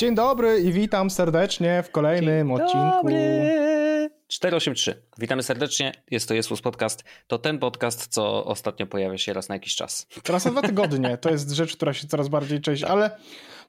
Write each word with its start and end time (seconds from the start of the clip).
Dzień 0.00 0.14
dobry 0.14 0.60
i 0.60 0.72
witam 0.72 1.10
serdecznie 1.10 1.82
w 1.82 1.90
kolejnym 1.90 2.48
Dzień 2.48 2.56
odcinku. 2.56 2.96
Dobry. 2.96 4.10
483. 4.28 5.02
Witamy 5.18 5.42
serdecznie. 5.42 5.92
Jest 6.10 6.28
to 6.28 6.34
Jesus 6.34 6.60
Podcast. 6.60 7.04
To 7.26 7.38
ten 7.38 7.58
podcast, 7.58 8.06
co 8.06 8.44
ostatnio 8.44 8.86
pojawia 8.86 9.18
się 9.18 9.32
raz 9.32 9.48
na 9.48 9.54
jakiś 9.54 9.76
czas. 9.76 10.06
Raz 10.28 10.44
na 10.44 10.50
dwa 10.50 10.62
tygodnie. 10.62 11.18
To 11.18 11.30
jest 11.30 11.50
rzecz, 11.50 11.76
która 11.76 11.92
się 11.92 12.08
coraz 12.08 12.28
bardziej 12.28 12.60
części, 12.60 12.84
ale 12.84 13.18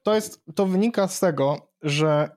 to 0.04 0.16
jest, 0.16 0.46
to 0.56 0.66
wynika 0.66 1.08
z 1.08 1.20
tego, 1.20 1.72
że 1.82 2.30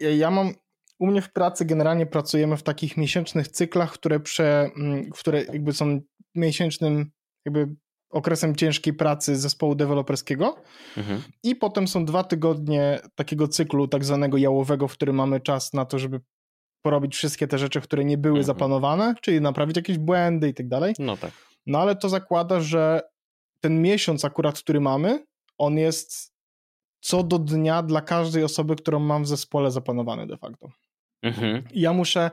ja 0.00 0.30
mam 0.30 0.54
u 0.98 1.06
mnie 1.06 1.22
w 1.22 1.32
pracy 1.32 1.64
generalnie 1.64 2.06
pracujemy 2.06 2.56
w 2.56 2.62
takich 2.62 2.96
miesięcznych 2.96 3.48
cyklach, 3.48 3.92
które, 3.92 4.20
prze, 4.20 4.70
mm, 4.76 5.10
które 5.10 5.44
jakby 5.44 5.72
są 5.72 6.00
miesięcznym 6.34 7.10
jakby 7.44 7.74
okresem 8.14 8.56
ciężkiej 8.56 8.94
pracy 8.94 9.36
zespołu 9.36 9.74
deweloperskiego 9.74 10.56
mhm. 10.96 11.22
i 11.42 11.56
potem 11.56 11.88
są 11.88 12.04
dwa 12.04 12.24
tygodnie 12.24 13.00
takiego 13.14 13.48
cyklu 13.48 13.88
tak 13.88 14.04
zwanego 14.04 14.36
jałowego, 14.36 14.88
w 14.88 14.92
którym 14.92 15.16
mamy 15.16 15.40
czas 15.40 15.72
na 15.72 15.84
to, 15.84 15.98
żeby 15.98 16.20
porobić 16.82 17.14
wszystkie 17.14 17.46
te 17.46 17.58
rzeczy, 17.58 17.80
które 17.80 18.04
nie 18.04 18.18
były 18.18 18.38
mhm. 18.38 18.46
zaplanowane, 18.46 19.14
czyli 19.20 19.40
naprawić 19.40 19.76
jakieś 19.76 19.98
błędy 19.98 20.48
i 20.48 20.54
tak 20.54 20.68
dalej. 20.68 20.94
No 20.98 21.16
tak. 21.16 21.30
No 21.66 21.78
ale 21.78 21.96
to 21.96 22.08
zakłada, 22.08 22.60
że 22.60 23.02
ten 23.60 23.82
miesiąc 23.82 24.24
akurat, 24.24 24.58
który 24.58 24.80
mamy, 24.80 25.24
on 25.58 25.78
jest 25.78 26.34
co 27.00 27.22
do 27.22 27.38
dnia 27.38 27.82
dla 27.82 28.00
każdej 28.00 28.44
osoby, 28.44 28.76
którą 28.76 28.98
mam 28.98 29.24
w 29.24 29.28
zespole 29.28 29.70
zaplanowany 29.70 30.26
de 30.26 30.36
facto. 30.36 30.68
Mhm. 31.22 31.62
I 31.72 31.80
ja 31.80 31.92
muszę 31.92 32.30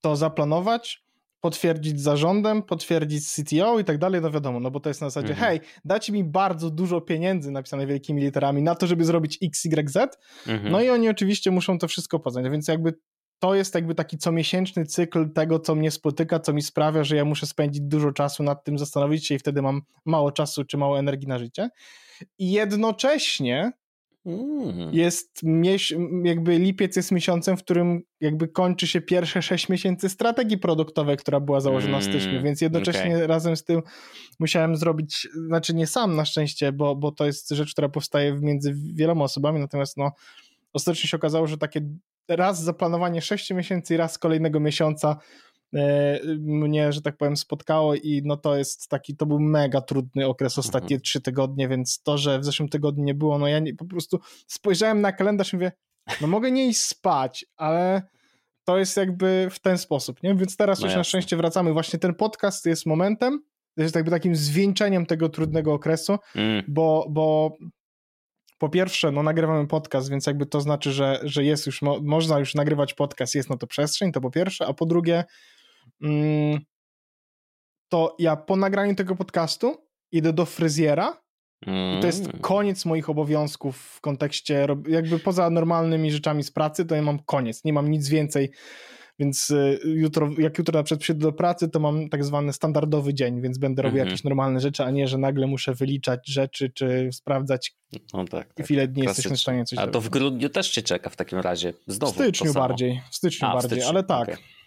to 0.00 0.16
zaplanować, 0.16 1.04
potwierdzić 1.40 2.00
zarządem, 2.00 2.62
potwierdzić 2.62 3.32
CTO 3.32 3.78
i 3.78 3.84
tak 3.84 3.98
dalej, 3.98 4.20
no 4.20 4.30
wiadomo, 4.30 4.60
no 4.60 4.70
bo 4.70 4.80
to 4.80 4.90
jest 4.90 5.00
na 5.00 5.10
zasadzie, 5.10 5.32
mhm. 5.32 5.50
hej, 5.50 5.60
dajcie 5.84 6.12
mi 6.12 6.24
bardzo 6.24 6.70
dużo 6.70 7.00
pieniędzy 7.00 7.50
napisane 7.50 7.86
wielkimi 7.86 8.22
literami 8.22 8.62
na 8.62 8.74
to, 8.74 8.86
żeby 8.86 9.04
zrobić 9.04 9.38
X, 9.42 9.64
Y, 9.64 9.90
Z, 9.90 10.18
mhm. 10.46 10.72
no 10.72 10.80
i 10.80 10.90
oni 10.90 11.08
oczywiście 11.08 11.50
muszą 11.50 11.78
to 11.78 11.88
wszystko 11.88 12.18
poznać, 12.18 12.48
więc 12.50 12.68
jakby 12.68 12.94
to 13.38 13.54
jest 13.54 13.74
jakby 13.74 13.94
taki 13.94 14.18
comiesięczny 14.18 14.86
cykl 14.86 15.32
tego, 15.32 15.58
co 15.58 15.74
mnie 15.74 15.90
spotyka, 15.90 16.40
co 16.40 16.52
mi 16.52 16.62
sprawia, 16.62 17.04
że 17.04 17.16
ja 17.16 17.24
muszę 17.24 17.46
spędzić 17.46 17.82
dużo 17.82 18.12
czasu 18.12 18.42
nad 18.42 18.64
tym, 18.64 18.78
zastanowić 18.78 19.26
się 19.26 19.34
i 19.34 19.38
wtedy 19.38 19.62
mam 19.62 19.82
mało 20.04 20.32
czasu 20.32 20.64
czy 20.64 20.76
mało 20.76 20.98
energii 20.98 21.28
na 21.28 21.38
życie. 21.38 21.68
I 22.38 22.52
jednocześnie 22.52 23.72
Mm. 24.26 24.94
Jest 24.94 25.40
jakby 26.24 26.58
lipiec 26.58 26.96
jest 26.96 27.12
miesiącem, 27.12 27.56
w 27.56 27.62
którym 27.62 28.02
jakby 28.20 28.48
kończy 28.48 28.86
się 28.86 29.00
pierwsze 29.00 29.42
sześć 29.42 29.68
miesięcy 29.68 30.08
strategii 30.08 30.58
produktowej, 30.58 31.16
która 31.16 31.40
była 31.40 31.60
założona 31.60 31.98
mm. 31.98 32.00
w 32.00 32.04
styczniu, 32.04 32.30
mm, 32.30 32.44
więc 32.44 32.60
jednocześnie 32.60 33.14
okay. 33.14 33.26
razem 33.26 33.56
z 33.56 33.64
tym 33.64 33.82
musiałem 34.38 34.76
zrobić, 34.76 35.28
znaczy 35.46 35.74
nie 35.74 35.86
sam 35.86 36.16
na 36.16 36.24
szczęście, 36.24 36.72
bo, 36.72 36.96
bo 36.96 37.12
to 37.12 37.26
jest 37.26 37.50
rzecz, 37.50 37.72
która 37.72 37.88
powstaje 37.88 38.38
między 38.40 38.74
wieloma 38.94 39.24
osobami, 39.24 39.60
natomiast 39.60 39.96
no 39.96 40.12
ostatecznie 40.72 41.08
się 41.08 41.16
okazało, 41.16 41.46
że 41.46 41.58
takie 41.58 41.80
raz 42.28 42.62
zaplanowanie 42.62 43.22
sześciu 43.22 43.54
miesięcy 43.54 43.94
i 43.94 43.96
raz 43.96 44.18
kolejnego 44.18 44.60
miesiąca 44.60 45.16
mnie, 46.38 46.92
że 46.92 47.02
tak 47.02 47.16
powiem, 47.16 47.36
spotkało 47.36 47.94
i 47.94 48.22
no 48.24 48.36
to 48.36 48.56
jest 48.56 48.88
taki, 48.88 49.16
to 49.16 49.26
był 49.26 49.40
mega 49.40 49.80
trudny 49.80 50.26
okres, 50.26 50.58
ostatnie 50.58 50.94
mhm. 50.94 51.00
trzy 51.00 51.20
tygodnie, 51.20 51.68
więc 51.68 52.02
to, 52.02 52.18
że 52.18 52.38
w 52.38 52.44
zeszłym 52.44 52.68
tygodniu 52.68 53.04
nie 53.04 53.14
było, 53.14 53.38
no 53.38 53.48
ja 53.48 53.58
nie, 53.58 53.74
po 53.74 53.84
prostu 53.84 54.18
spojrzałem 54.46 55.00
na 55.00 55.12
kalendarz 55.12 55.52
i 55.52 55.56
mówię, 55.56 55.72
no 56.20 56.26
mogę 56.26 56.50
nie 56.50 56.66
iść 56.66 56.80
spać, 56.80 57.46
ale 57.56 58.02
to 58.64 58.78
jest 58.78 58.96
jakby 58.96 59.48
w 59.50 59.58
ten 59.58 59.78
sposób, 59.78 60.22
nie? 60.22 60.34
Więc 60.34 60.56
teraz 60.56 60.80
no 60.80 60.86
już 60.86 60.90
jasne. 60.90 61.00
na 61.00 61.04
szczęście 61.04 61.36
wracamy. 61.36 61.72
Właśnie 61.72 61.98
ten 61.98 62.14
podcast 62.14 62.66
jest 62.66 62.86
momentem, 62.86 63.42
jest 63.76 63.94
jakby 63.94 64.10
takim 64.10 64.36
zwieńczeniem 64.36 65.06
tego 65.06 65.28
trudnego 65.28 65.72
okresu, 65.72 66.18
mm. 66.34 66.64
bo, 66.68 67.06
bo 67.10 67.56
po 68.58 68.68
pierwsze, 68.68 69.10
no 69.10 69.22
nagrywamy 69.22 69.66
podcast, 69.66 70.10
więc 70.10 70.26
jakby 70.26 70.46
to 70.46 70.60
znaczy, 70.60 70.92
że, 70.92 71.20
że 71.22 71.44
jest 71.44 71.66
już, 71.66 71.82
mo 71.82 72.00
można 72.02 72.38
już 72.38 72.54
nagrywać 72.54 72.94
podcast, 72.94 73.34
jest 73.34 73.50
na 73.50 73.56
to 73.56 73.66
przestrzeń, 73.66 74.12
to 74.12 74.20
po 74.20 74.30
pierwsze, 74.30 74.66
a 74.66 74.72
po 74.72 74.86
drugie, 74.86 75.24
to 77.88 78.16
ja 78.18 78.36
po 78.36 78.56
nagraniu 78.56 78.94
tego 78.94 79.16
podcastu 79.16 79.76
idę 80.12 80.32
do 80.32 80.46
fryzjera 80.46 81.22
i 81.66 82.00
to 82.00 82.06
jest 82.06 82.26
mm. 82.26 82.38
koniec 82.40 82.84
moich 82.84 83.10
obowiązków 83.10 83.76
w 83.76 84.00
kontekście, 84.00 84.66
jakby 84.88 85.18
poza 85.18 85.50
normalnymi 85.50 86.12
rzeczami 86.12 86.42
z 86.42 86.50
pracy, 86.50 86.84
to 86.84 86.94
ja 86.94 87.02
mam 87.02 87.18
koniec, 87.18 87.64
nie 87.64 87.72
mam 87.72 87.90
nic 87.90 88.08
więcej, 88.08 88.50
więc 89.18 89.50
y, 89.50 89.80
jutro, 89.84 90.30
jak 90.38 90.58
jutro 90.58 90.78
na 90.78 90.82
przykład 90.82 91.00
przyjdę 91.00 91.20
do 91.20 91.32
pracy, 91.32 91.68
to 91.68 91.80
mam 91.80 92.08
tak 92.08 92.24
zwany 92.24 92.52
standardowy 92.52 93.14
dzień, 93.14 93.40
więc 93.40 93.58
będę 93.58 93.82
robił 93.82 93.96
mm 93.96 94.06
-hmm. 94.06 94.10
jakieś 94.10 94.24
normalne 94.24 94.60
rzeczy, 94.60 94.84
a 94.84 94.90
nie, 94.90 95.08
że 95.08 95.18
nagle 95.18 95.46
muszę 95.46 95.74
wyliczać 95.74 96.28
rzeczy, 96.28 96.70
czy 96.74 97.10
sprawdzać 97.12 97.74
no 98.14 98.24
tak, 98.24 98.54
tak. 98.54 98.70
ile 98.70 98.88
dni 98.88 99.02
jesteśmy 99.02 99.36
w 99.36 99.40
stanie 99.40 99.64
coś 99.64 99.78
A 99.78 99.86
to 99.86 100.00
w 100.00 100.08
grudniu 100.08 100.48
też 100.48 100.70
cię 100.70 100.82
czeka 100.82 101.10
w 101.10 101.16
takim 101.16 101.38
razie, 101.38 101.72
znowu 101.86 102.12
W 102.12 102.14
styczniu 102.14 102.52
bardziej, 102.52 103.00
w 103.10 103.16
styczniu 103.16 103.48
a, 103.48 103.52
bardziej, 103.52 103.68
w 103.68 103.72
styczniu. 103.72 103.88
ale 103.88 104.04
tak. 104.04 104.22
Okay. 104.22 104.59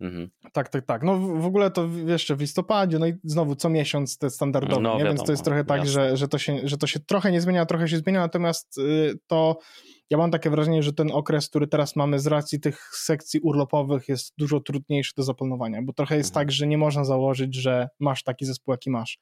Mhm. 0.00 0.30
Tak, 0.52 0.68
tak, 0.68 0.86
tak. 0.86 1.02
No 1.02 1.18
w 1.18 1.46
ogóle 1.46 1.70
to 1.70 1.88
jeszcze 2.06 2.36
w 2.36 2.40
listopadzie, 2.40 2.98
no 2.98 3.06
i 3.06 3.14
znowu 3.24 3.56
co 3.56 3.68
miesiąc 3.68 4.18
te 4.18 4.30
standardowe, 4.30 4.82
no, 4.82 4.98
nie? 4.98 5.04
więc 5.04 5.22
to 5.22 5.32
jest 5.32 5.44
trochę 5.44 5.64
tak, 5.64 5.86
że, 5.86 6.16
że, 6.16 6.28
to 6.28 6.38
się, 6.38 6.60
że 6.64 6.78
to 6.78 6.86
się 6.86 7.00
trochę 7.00 7.32
nie 7.32 7.40
zmienia, 7.40 7.66
trochę 7.66 7.88
się 7.88 7.96
zmienia, 7.96 8.20
natomiast 8.20 8.78
y, 8.78 9.18
to 9.26 9.58
ja 10.10 10.18
mam 10.18 10.30
takie 10.30 10.50
wrażenie, 10.50 10.82
że 10.82 10.92
ten 10.92 11.10
okres, 11.12 11.48
który 11.48 11.66
teraz 11.66 11.96
mamy 11.96 12.18
z 12.18 12.26
racji 12.26 12.60
tych 12.60 12.90
sekcji 12.94 13.40
urlopowych 13.40 14.08
jest 14.08 14.34
dużo 14.38 14.60
trudniejszy 14.60 15.12
do 15.16 15.22
zaplanowania, 15.22 15.82
bo 15.82 15.92
trochę 15.92 16.16
jest 16.16 16.30
mhm. 16.30 16.46
tak, 16.46 16.52
że 16.52 16.66
nie 16.66 16.78
można 16.78 17.04
założyć, 17.04 17.54
że 17.54 17.88
masz 18.00 18.22
taki 18.22 18.44
zespół, 18.44 18.74
jaki 18.74 18.90
masz. 18.90 19.18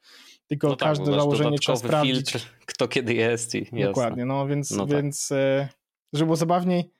Tylko 0.47 0.67
no 0.67 0.75
tak, 0.75 0.89
każde 0.89 1.05
założenie 1.05 1.57
trzeba 1.57 1.77
sprawdzić. 1.77 2.31
Filtr, 2.31 2.47
kto 2.65 2.87
kiedy 2.87 3.13
jest 3.13 3.55
i 3.55 3.65
Dokładnie, 3.83 4.25
no 4.25 4.47
więc, 4.47 4.71
no 4.71 4.87
tak. 4.87 4.95
więc 4.95 5.31
y, 5.31 5.67
żeby 6.13 6.25
było 6.25 6.35
zabawniej, 6.35 6.91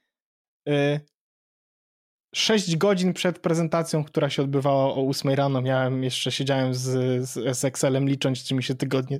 y, 0.69 0.99
6 2.35 2.77
godzin 2.77 3.13
przed 3.13 3.39
prezentacją, 3.39 4.03
która 4.03 4.29
się 4.29 4.41
odbywała 4.41 4.85
o 4.85 5.07
8 5.07 5.31
rano, 5.31 5.61
miałem 5.61 6.03
jeszcze, 6.03 6.31
siedziałem 6.31 6.73
z, 6.73 6.81
z, 7.29 7.57
z 7.57 7.65
Excelem 7.65 8.09
licząc, 8.09 8.43
czy 8.43 8.55
mi 8.55 8.63
się 8.63 8.75
tygodnie, 8.75 9.19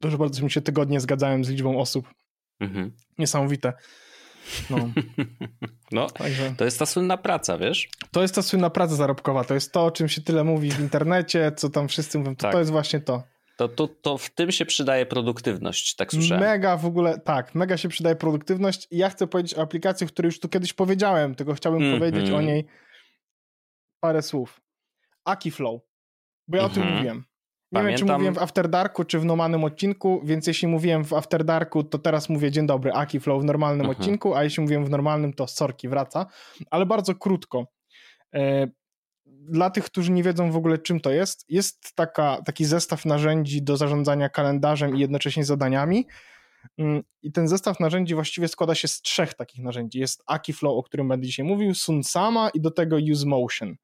dużo 0.00 0.18
bardzo 0.18 0.42
mi 0.42 0.50
się 0.50 0.60
tygodnie 0.60 1.00
zgadzałem 1.00 1.44
z 1.44 1.48
liczbą 1.48 1.78
osób. 1.78 2.14
Mhm. 2.60 2.92
Niesamowite. 3.18 3.72
No, 4.70 4.76
no 5.92 6.10
Także, 6.10 6.54
to 6.56 6.64
jest 6.64 6.78
ta 6.78 6.86
słynna 6.86 7.16
praca, 7.16 7.58
wiesz? 7.58 7.88
To 8.10 8.22
jest 8.22 8.34
ta 8.34 8.42
słynna 8.42 8.70
praca 8.70 8.94
zarobkowa, 8.94 9.44
to 9.44 9.54
jest 9.54 9.72
to, 9.72 9.84
o 9.84 9.90
czym 9.90 10.08
się 10.08 10.20
tyle 10.20 10.44
mówi 10.44 10.70
w 10.70 10.80
internecie, 10.80 11.52
co 11.56 11.70
tam 11.70 11.88
wszyscy 11.88 12.18
mówią, 12.18 12.36
to, 12.36 12.42
tak. 12.42 12.52
to 12.52 12.58
jest 12.58 12.70
właśnie 12.70 13.00
to. 13.00 13.22
To, 13.58 13.68
to, 13.68 13.88
to 13.88 14.18
w 14.18 14.30
tym 14.30 14.52
się 14.52 14.66
przydaje 14.66 15.06
produktywność, 15.06 15.96
tak 15.96 16.12
słyszałem. 16.12 16.44
Mega 16.44 16.76
w 16.76 16.86
ogóle, 16.86 17.18
tak, 17.18 17.54
mega 17.54 17.76
się 17.76 17.88
przydaje 17.88 18.16
produktywność 18.16 18.88
i 18.90 18.98
ja 18.98 19.10
chcę 19.10 19.26
powiedzieć 19.26 19.54
o 19.54 19.62
aplikacji, 19.62 20.06
o 20.06 20.08
której 20.08 20.28
już 20.28 20.40
tu 20.40 20.48
kiedyś 20.48 20.72
powiedziałem, 20.72 21.34
tylko 21.34 21.54
chciałbym 21.54 21.82
mm, 21.82 21.98
powiedzieć 21.98 22.30
o 22.30 22.40
niej 22.40 22.64
parę 24.00 24.22
słów. 24.22 24.60
Akiflow, 25.24 25.80
bo 26.48 26.56
ja 26.56 26.62
mm 26.62 26.70
-hmm. 26.70 26.72
o 26.72 26.74
tym 26.74 26.82
mhm. 26.82 26.96
mówiłem. 26.98 27.16
Nie 27.16 27.24
Pamiętam. 27.78 27.98
wiem, 27.98 28.08
czy 28.08 28.12
mówiłem 28.12 28.34
w 28.34 28.38
After 28.38 28.68
Darku, 28.68 29.04
czy 29.04 29.18
w 29.18 29.24
normalnym 29.24 29.64
odcinku, 29.64 30.20
więc 30.24 30.46
jeśli 30.46 30.68
mówiłem 30.68 31.04
w 31.04 31.12
After 31.12 31.44
Darku, 31.44 31.84
to 31.84 31.98
teraz 31.98 32.28
mówię 32.28 32.50
dzień 32.50 32.66
dobry, 32.66 32.92
Akiflow 32.92 33.42
w 33.42 33.44
normalnym 33.44 33.86
mhm. 33.86 34.00
odcinku, 34.00 34.34
a 34.34 34.44
jeśli 34.44 34.62
mówiłem 34.62 34.84
w 34.84 34.90
normalnym, 34.90 35.32
to 35.32 35.46
sorki, 35.46 35.88
wraca, 35.88 36.26
ale 36.70 36.86
bardzo 36.86 37.14
krótko. 37.14 37.66
Dla 39.48 39.70
tych, 39.70 39.84
którzy 39.84 40.12
nie 40.12 40.22
wiedzą 40.22 40.50
w 40.50 40.56
ogóle 40.56 40.78
czym 40.78 41.00
to 41.00 41.10
jest, 41.10 41.44
jest 41.48 41.94
taka, 41.94 42.42
taki 42.42 42.64
zestaw 42.64 43.04
narzędzi 43.04 43.62
do 43.62 43.76
zarządzania 43.76 44.28
kalendarzem 44.28 44.96
i 44.96 45.00
jednocześnie 45.00 45.44
zadaniami. 45.44 46.06
Mm, 46.78 47.02
I 47.22 47.32
ten 47.32 47.48
zestaw 47.48 47.80
narzędzi 47.80 48.14
właściwie 48.14 48.48
składa 48.48 48.74
się 48.74 48.88
z 48.88 49.00
trzech 49.02 49.34
takich 49.34 49.64
narzędzi. 49.64 49.98
Jest 49.98 50.22
Akiflow, 50.26 50.78
o 50.78 50.82
którym 50.82 51.08
będę 51.08 51.26
dzisiaj 51.26 51.46
mówił, 51.46 51.74
Sunsama 51.74 52.50
i 52.54 52.60
do 52.60 52.70
tego 52.70 52.96
UseMotion. 53.12 53.76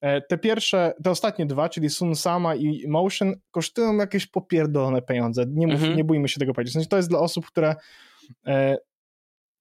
E, 0.00 0.20
te 0.20 0.38
pierwsze, 0.38 0.94
te 1.04 1.10
ostatnie 1.10 1.46
dwa, 1.46 1.68
czyli 1.68 1.90
Sunsama 1.90 2.54
i 2.54 2.88
Motion, 2.88 3.34
kosztują 3.50 3.96
jakieś 3.96 4.26
popierdolone 4.26 5.02
pieniądze. 5.02 5.44
Nie, 5.48 5.66
mów, 5.66 5.76
mhm. 5.76 5.96
nie 5.96 6.04
bójmy 6.04 6.28
się 6.28 6.40
tego 6.40 6.54
powiedzieć. 6.54 6.72
W 6.72 6.74
sensie 6.74 6.88
to 6.88 6.96
jest 6.96 7.08
dla 7.08 7.18
osób, 7.18 7.46
które 7.46 7.76
e, 8.46 8.76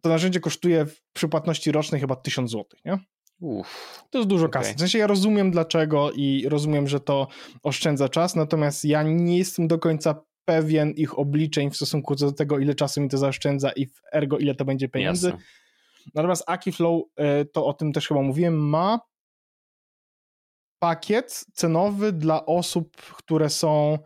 to 0.01 0.09
narzędzie 0.09 0.39
kosztuje 0.39 0.85
w 0.85 1.01
przypłatności 1.13 1.71
rocznej 1.71 2.01
chyba 2.01 2.15
1000 2.15 2.51
zł, 2.51 2.65
nie? 2.85 2.97
Uf, 3.41 4.03
to 4.09 4.17
jest 4.17 4.29
dużo 4.29 4.45
okay. 4.45 4.61
kasy. 4.61 4.75
W 4.75 4.79
sensie 4.79 4.99
ja 4.99 5.07
rozumiem 5.07 5.51
dlaczego 5.51 6.11
i 6.11 6.45
rozumiem, 6.49 6.87
że 6.87 6.99
to 6.99 7.27
oszczędza 7.63 8.09
czas, 8.09 8.35
natomiast 8.35 8.85
ja 8.85 9.03
nie 9.03 9.37
jestem 9.37 9.67
do 9.67 9.79
końca 9.79 10.23
pewien 10.45 10.91
ich 10.91 11.19
obliczeń 11.19 11.71
w 11.71 11.75
stosunku 11.75 12.15
do 12.15 12.31
tego, 12.31 12.59
ile 12.59 12.75
czasu 12.75 13.01
mi 13.01 13.09
to 13.09 13.17
zaoszczędza 13.17 13.71
i 13.71 13.87
ergo 14.13 14.37
ile 14.37 14.55
to 14.55 14.65
będzie 14.65 14.89
pieniędzy. 14.89 15.27
Jasne. 15.27 15.43
Natomiast 16.15 16.43
Akiflow, 16.47 17.03
e, 17.15 17.45
to 17.45 17.65
o 17.65 17.73
tym 17.73 17.93
też 17.93 18.07
chyba 18.07 18.21
mówiłem, 18.21 18.69
ma 18.69 18.99
pakiet 20.79 21.45
cenowy 21.53 22.11
dla 22.11 22.45
osób, 22.45 22.95
które 22.95 23.49
są 23.49 23.97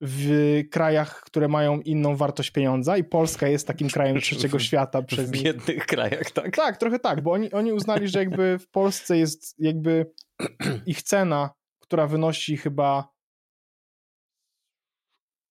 w 0.00 0.62
krajach, 0.70 1.20
które 1.20 1.48
mają 1.48 1.80
inną 1.80 2.16
wartość 2.16 2.50
pieniądza 2.50 2.96
i 2.96 3.04
Polska 3.04 3.48
jest 3.48 3.66
takim 3.66 3.88
krajem 3.88 4.20
trzeciego 4.20 4.58
świata. 4.58 5.02
Przez 5.02 5.28
w 5.28 5.30
biednych 5.30 5.86
krajach, 5.86 6.30
tak? 6.30 6.56
Tak, 6.56 6.76
trochę 6.76 6.98
tak, 6.98 7.22
bo 7.22 7.32
oni, 7.32 7.52
oni 7.52 7.72
uznali, 7.72 8.08
że 8.08 8.18
jakby 8.18 8.58
w 8.58 8.68
Polsce 8.68 9.18
jest 9.18 9.54
jakby 9.58 10.12
ich 10.86 11.02
cena, 11.02 11.50
która 11.80 12.06
wynosi 12.06 12.56
chyba 12.56 13.08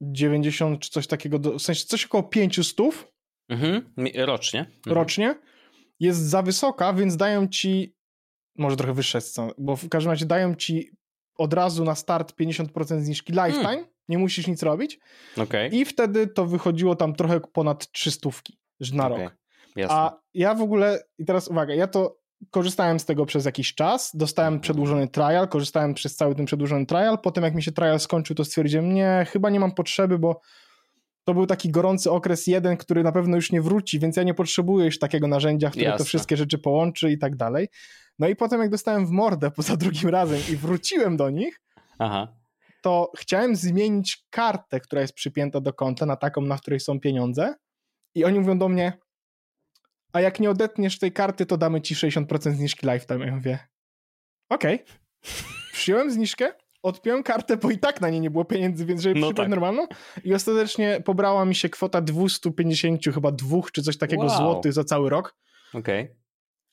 90 0.02 0.80
czy 0.80 0.90
coś 0.90 1.08
takiego, 1.08 1.40
w 1.40 1.62
sensie 1.62 1.86
coś 1.86 2.06
około 2.06 2.24
500 2.24 2.78
Mhm. 3.50 3.94
Rocznie. 4.16 4.60
Mhm. 4.60 4.96
Rocznie. 4.96 5.36
Jest 6.00 6.20
za 6.20 6.42
wysoka, 6.42 6.94
więc 6.94 7.18
dają 7.18 7.48
ci, 7.48 7.96
może 8.58 8.76
trochę 8.78 8.94
wyższe, 8.94 9.20
bo 9.58 9.76
w 9.76 9.90
każdym 9.90 10.12
razie 10.12 10.26
dają 10.26 10.56
ci 10.56 10.92
od 11.38 11.54
razu 11.54 11.84
na 11.84 11.96
start 11.96 12.34
50% 12.40 13.02
zniżki 13.02 13.34
lifetime, 13.34 13.64
hmm. 13.64 13.86
Nie 14.10 14.18
musisz 14.18 14.48
nic 14.48 14.64
robić. 14.64 15.00
Okay. 15.38 15.68
I 15.68 15.86
wtedy 15.86 16.28
to 16.28 16.46
wychodziło 16.46 16.96
tam 16.96 17.16
trochę 17.16 17.40
ponad 17.40 17.92
300 17.92 18.30
na 18.94 19.08
okay. 19.08 19.24
rok. 19.24 19.36
Jasne. 19.76 19.96
A 19.96 20.20
ja 20.34 20.56
w 20.56 20.62
ogóle, 20.62 21.04
i 21.18 21.26
teraz 21.26 21.48
uwaga, 21.48 21.74
ja 21.74 21.88
to 21.88 22.18
korzystałem 22.52 23.00
z 23.00 23.06
tego 23.06 23.26
przez 23.26 23.46
jakiś 23.46 23.76
czas, 23.76 24.12
dostałem 24.14 24.54
mhm. 24.54 24.62
przedłużony 24.62 25.08
trial, 25.08 25.48
korzystałem 25.48 25.94
przez 25.94 26.16
cały 26.16 26.36
ten 26.36 26.46
przedłużony 26.46 26.86
trial, 26.86 27.20
potem 27.20 27.44
jak 27.44 27.56
mi 27.56 27.64
się 27.64 27.72
trial 27.72 28.00
skończył, 28.00 28.36
to 28.36 28.46
stwierdziłem, 28.46 28.94
nie, 28.94 29.26
chyba 29.30 29.50
nie 29.50 29.60
mam 29.60 29.72
potrzeby, 29.72 30.20
bo 30.20 30.42
to 31.24 31.34
był 31.34 31.46
taki 31.46 31.70
gorący 31.70 32.12
okres 32.12 32.48
jeden, 32.48 32.78
który 32.78 33.04
na 33.04 33.12
pewno 33.12 33.36
już 33.36 33.52
nie 33.52 33.62
wróci, 33.62 34.00
więc 34.00 34.18
ja 34.18 34.24
nie 34.24 34.34
potrzebuję 34.34 34.86
już 34.86 35.00
takiego 35.00 35.28
narzędzia, 35.28 35.70
które 35.70 35.86
Jasne. 35.86 35.98
to 35.98 36.04
wszystkie 36.04 36.38
rzeczy 36.38 36.58
połączy 36.58 37.12
i 37.12 37.18
tak 37.18 37.36
dalej. 37.36 37.68
No 38.20 38.28
i 38.28 38.36
potem 38.36 38.62
jak 38.62 38.70
dostałem 38.70 39.08
w 39.08 39.12
mordę 39.12 39.52
poza 39.56 39.78
drugim 39.78 40.10
razem 40.10 40.40
i 40.52 40.56
wróciłem 40.56 41.18
do 41.18 41.30
nich, 41.30 41.62
Aha. 42.00 42.37
To 42.88 43.12
chciałem 43.18 43.56
zmienić 43.56 44.26
kartę, 44.30 44.80
która 44.80 45.02
jest 45.02 45.14
przypięta 45.14 45.62
do 45.62 45.74
konta 45.74 46.06
na 46.06 46.16
taką, 46.16 46.42
na 46.42 46.58
której 46.58 46.80
są 46.80 47.00
pieniądze 47.00 47.56
i 48.16 48.26
oni 48.26 48.40
mówią 48.40 48.58
do 48.58 48.70
mnie, 48.70 48.94
a 50.14 50.22
jak 50.22 50.40
nie 50.40 50.50
odetniesz 50.50 51.00
tej 51.00 51.12
karty, 51.12 51.46
to 51.46 51.58
damy 51.58 51.82
ci 51.82 51.96
60% 51.96 52.52
zniżki 52.52 52.88
lifetime. 52.88 53.26
Ja 53.26 53.36
mówię, 53.36 53.60
okej. 54.50 54.76
Okay. 54.76 54.96
Przyjąłem 55.74 56.12
zniżkę, 56.12 56.54
odpiąłem 56.84 57.24
kartę, 57.24 57.58
bo 57.58 57.72
i 57.72 57.80
tak 57.80 58.02
na 58.02 58.10
niej 58.10 58.22
nie 58.22 58.32
było 58.32 58.46
pieniędzy, 58.46 58.86
więc 58.86 59.02
żeby 59.02 59.20
no 59.20 59.34
tak. 59.34 59.50
normalną. 59.50 59.88
I 60.24 60.34
ostatecznie 60.34 61.02
pobrała 61.06 61.46
mi 61.46 61.56
się 61.56 61.70
kwota 61.70 62.02
250 62.02 63.06
chyba 63.14 63.32
dwóch 63.32 63.72
czy 63.72 63.82
coś 63.84 63.98
takiego 63.98 64.24
wow. 64.24 64.38
złotych 64.38 64.74
za 64.74 64.84
cały 64.84 65.10
rok. 65.10 65.36
Okej. 65.74 66.04
Okay. 66.04 66.16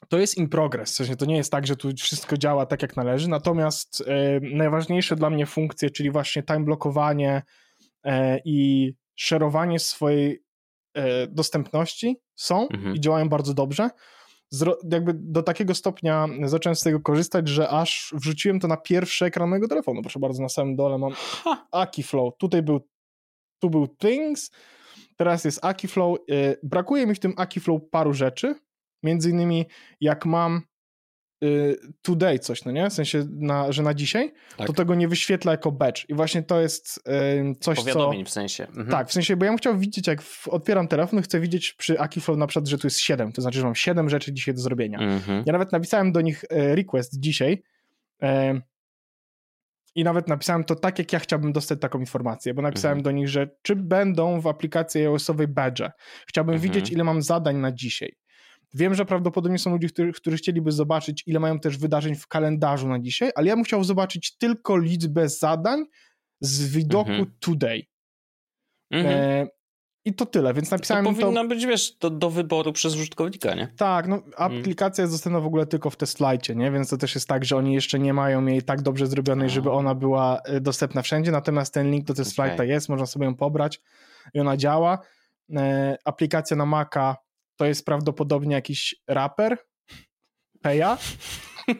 To 0.08 0.18
jest 0.18 0.38
in 0.38 0.48
progress, 0.48 0.92
w 0.92 0.94
sensie 0.94 1.16
to 1.16 1.24
nie 1.24 1.36
jest 1.36 1.52
tak, 1.52 1.66
że 1.66 1.76
tu 1.76 1.88
wszystko 1.96 2.36
działa 2.36 2.66
tak 2.66 2.82
jak 2.82 2.96
należy, 2.96 3.28
natomiast 3.28 4.04
e, 4.06 4.40
najważniejsze 4.40 5.16
dla 5.16 5.30
mnie 5.30 5.46
funkcje, 5.46 5.90
czyli 5.90 6.10
właśnie 6.10 6.42
time 6.42 6.60
blokowanie 6.60 7.42
e, 8.04 8.40
i 8.44 8.92
szerowanie 9.16 9.78
swojej 9.78 10.42
e, 10.94 11.26
dostępności 11.26 12.16
są 12.36 12.68
mhm. 12.68 12.94
i 12.94 13.00
działają 13.00 13.28
bardzo 13.28 13.54
dobrze. 13.54 13.90
Zro, 14.50 14.78
jakby 14.90 15.12
do 15.14 15.42
takiego 15.42 15.74
stopnia 15.74 16.28
zacząłem 16.44 16.76
z 16.76 16.82
tego 16.82 17.00
korzystać, 17.00 17.48
że 17.48 17.68
aż 17.68 18.14
wrzuciłem 18.16 18.60
to 18.60 18.68
na 18.68 18.76
pierwszy 18.76 19.24
ekran 19.24 19.48
mojego 19.48 19.68
telefonu. 19.68 20.02
Proszę 20.02 20.18
bardzo, 20.18 20.42
na 20.42 20.48
samym 20.48 20.76
dole 20.76 20.98
mam 20.98 21.12
ha. 21.12 21.66
Aki 21.72 22.02
Flow. 22.02 22.34
Tutaj 22.38 22.62
był, 22.62 22.80
tu 23.58 23.70
był 23.70 23.88
Things, 23.88 24.50
teraz 25.16 25.44
jest 25.44 25.64
Aki 25.64 25.88
Flow. 25.88 26.18
E, 26.18 26.56
brakuje 26.62 27.06
mi 27.06 27.14
w 27.14 27.20
tym 27.20 27.34
Aki 27.36 27.60
Flow 27.60 27.80
paru 27.90 28.12
rzeczy. 28.12 28.54
Między 29.04 29.30
innymi, 29.30 29.66
jak 30.00 30.26
mam 30.26 30.62
y, 31.44 31.76
today 32.02 32.38
coś, 32.38 32.64
no 32.64 32.72
nie? 32.72 32.90
W 32.90 32.92
sensie, 32.92 33.26
na, 33.30 33.72
że 33.72 33.82
na 33.82 33.94
dzisiaj, 33.94 34.32
tak. 34.56 34.66
to 34.66 34.72
tego 34.72 34.94
nie 34.94 35.08
wyświetla 35.08 35.52
jako 35.52 35.72
batch. 35.72 36.08
I 36.08 36.14
właśnie 36.14 36.42
to 36.42 36.60
jest 36.60 37.08
y, 37.08 37.54
coś, 37.60 37.78
Powiadomień 37.78 38.24
co... 38.24 38.30
w 38.30 38.32
sensie. 38.32 38.66
Mhm. 38.66 38.88
Tak, 38.88 39.08
w 39.08 39.12
sensie, 39.12 39.36
bo 39.36 39.44
ja 39.44 39.50
bym 39.50 39.58
chciał 39.58 39.78
widzieć, 39.78 40.06
jak 40.06 40.22
w, 40.22 40.48
otwieram 40.48 40.88
telefon, 40.88 41.22
chcę 41.22 41.40
widzieć 41.40 41.72
przy 41.72 42.00
Akiflow 42.00 42.38
na 42.38 42.46
przykład, 42.46 42.68
że 42.68 42.78
tu 42.78 42.86
jest 42.86 42.98
7, 42.98 43.32
to 43.32 43.42
znaczy, 43.42 43.58
że 43.58 43.64
mam 43.64 43.74
7 43.74 44.10
rzeczy 44.10 44.32
dzisiaj 44.32 44.54
do 44.54 44.60
zrobienia. 44.60 44.98
Mhm. 44.98 45.42
Ja 45.46 45.52
nawet 45.52 45.72
napisałem 45.72 46.12
do 46.12 46.20
nich 46.20 46.44
y, 46.44 46.74
request 46.74 47.20
dzisiaj 47.20 47.62
i 49.94 50.04
nawet 50.04 50.28
napisałem 50.28 50.64
to 50.64 50.74
tak, 50.74 50.98
jak 50.98 51.12
ja 51.12 51.18
chciałbym 51.18 51.52
dostać 51.52 51.80
taką 51.80 51.98
informację, 51.98 52.54
bo 52.54 52.62
napisałem 52.62 52.98
mhm. 52.98 53.04
do 53.04 53.10
nich, 53.10 53.28
że 53.28 53.50
czy 53.62 53.76
będą 53.76 54.40
w 54.40 54.46
aplikacji 54.46 55.00
iOS-owej 55.00 55.48
badge. 55.48 55.82
Chciałbym 56.26 56.54
mhm. 56.54 56.72
widzieć, 56.72 56.92
ile 56.92 57.04
mam 57.04 57.22
zadań 57.22 57.56
na 57.56 57.72
dzisiaj. 57.72 58.16
Wiem, 58.74 58.94
że 58.94 59.04
prawdopodobnie 59.04 59.58
są 59.58 59.70
ludzie, 59.70 59.88
którzy, 59.88 60.12
którzy 60.12 60.36
chcieliby 60.36 60.72
zobaczyć, 60.72 61.22
ile 61.26 61.40
mają 61.40 61.60
też 61.60 61.78
wydarzeń 61.78 62.14
w 62.14 62.26
kalendarzu 62.26 62.88
na 62.88 63.00
dzisiaj, 63.00 63.30
ale 63.34 63.48
ja 63.48 63.54
bym 63.54 63.64
chciał 63.64 63.84
zobaczyć 63.84 64.36
tylko 64.36 64.78
liczbę 64.78 65.28
zadań 65.28 65.84
z 66.40 66.72
widoku 66.72 67.10
mhm. 67.10 67.30
today. 67.40 67.82
Mhm. 68.90 69.14
E, 69.14 69.46
I 70.04 70.14
to 70.14 70.26
tyle, 70.26 70.54
więc 70.54 70.70
napisałem 70.70 71.04
to. 71.04 71.12
Powinno 71.12 71.42
to... 71.42 71.48
być, 71.48 71.66
wiesz, 71.66 71.92
do, 71.92 72.10
do 72.10 72.30
wyboru 72.30 72.72
przez 72.72 72.94
użytkownika, 72.94 73.54
nie? 73.54 73.68
Tak, 73.76 74.08
no 74.08 74.22
aplikacja 74.36 75.02
jest 75.02 75.14
dostępna 75.14 75.40
w 75.40 75.46
ogóle 75.46 75.66
tylko 75.66 75.90
w 75.90 75.96
Testlajcie, 75.96 76.54
nie? 76.54 76.70
Więc 76.70 76.88
to 76.88 76.96
też 76.96 77.14
jest 77.14 77.28
tak, 77.28 77.44
że 77.44 77.56
oni 77.56 77.74
jeszcze 77.74 77.98
nie 77.98 78.14
mają 78.14 78.46
jej 78.46 78.62
tak 78.62 78.82
dobrze 78.82 79.06
zrobionej, 79.06 79.50
żeby 79.50 79.70
ona 79.70 79.94
była 79.94 80.40
e, 80.44 80.60
dostępna 80.60 81.02
wszędzie, 81.02 81.30
natomiast 81.30 81.74
ten 81.74 81.90
link 81.90 82.04
do 82.04 82.14
Testlajta 82.14 82.54
okay. 82.54 82.66
jest, 82.66 82.88
można 82.88 83.06
sobie 83.06 83.24
ją 83.24 83.34
pobrać 83.34 83.80
i 84.34 84.40
ona 84.40 84.56
działa. 84.56 84.98
E, 85.56 85.96
aplikacja 86.04 86.56
na 86.56 86.66
Maca 86.66 87.23
to 87.56 87.64
jest 87.64 87.84
prawdopodobnie 87.84 88.54
jakiś 88.54 88.94
raper. 89.08 89.58
Peja. 90.62 90.98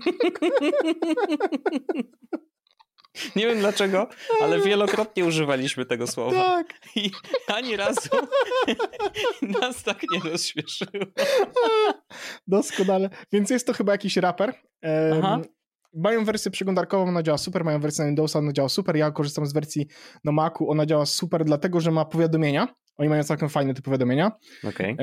Nie 3.37 3.47
wiem 3.47 3.59
dlaczego, 3.59 4.09
ale 4.43 4.61
wielokrotnie 4.61 5.25
używaliśmy 5.25 5.87
tego 5.87 6.07
słowa. 6.07 6.43
Tak. 6.43 6.67
I 6.97 7.11
ani 7.47 7.77
razu 7.77 8.09
nas 9.61 9.83
tak 9.83 10.03
nie 10.13 10.31
rozśmieszyło. 10.31 11.05
Doskonale. 12.47 13.11
Więc 13.33 13.51
jest 13.51 13.67
to 13.67 13.73
chyba 13.73 13.93
jakiś 13.93 14.17
raper. 14.17 14.55
Aha. 15.19 15.41
Mają 15.95 16.25
wersję 16.25 16.51
przeglądarkową, 16.51 17.09
ona 17.09 17.23
działa 17.23 17.39
super, 17.39 17.65
mają 17.65 17.81
wersję 17.81 18.05
na 18.05 18.09
Windowsa, 18.09 18.39
ona 18.39 18.53
działa 18.53 18.69
super. 18.69 18.97
Ja 18.97 19.11
korzystam 19.11 19.47
z 19.47 19.53
wersji 19.53 19.87
na 20.25 20.33
Macu, 20.33 20.71
ona 20.71 20.87
działa 20.87 21.07
super, 21.07 21.45
dlatego 21.45 21.81
że 21.81 21.91
ma 21.91 22.05
powiadomienia. 22.05 22.69
Oni 22.97 23.09
mają 23.09 23.25
całkiem 23.25 23.49
fajne 23.49 23.75
te 23.75 23.83
powiadomienia. 23.83 24.33
Okay. 24.69 24.97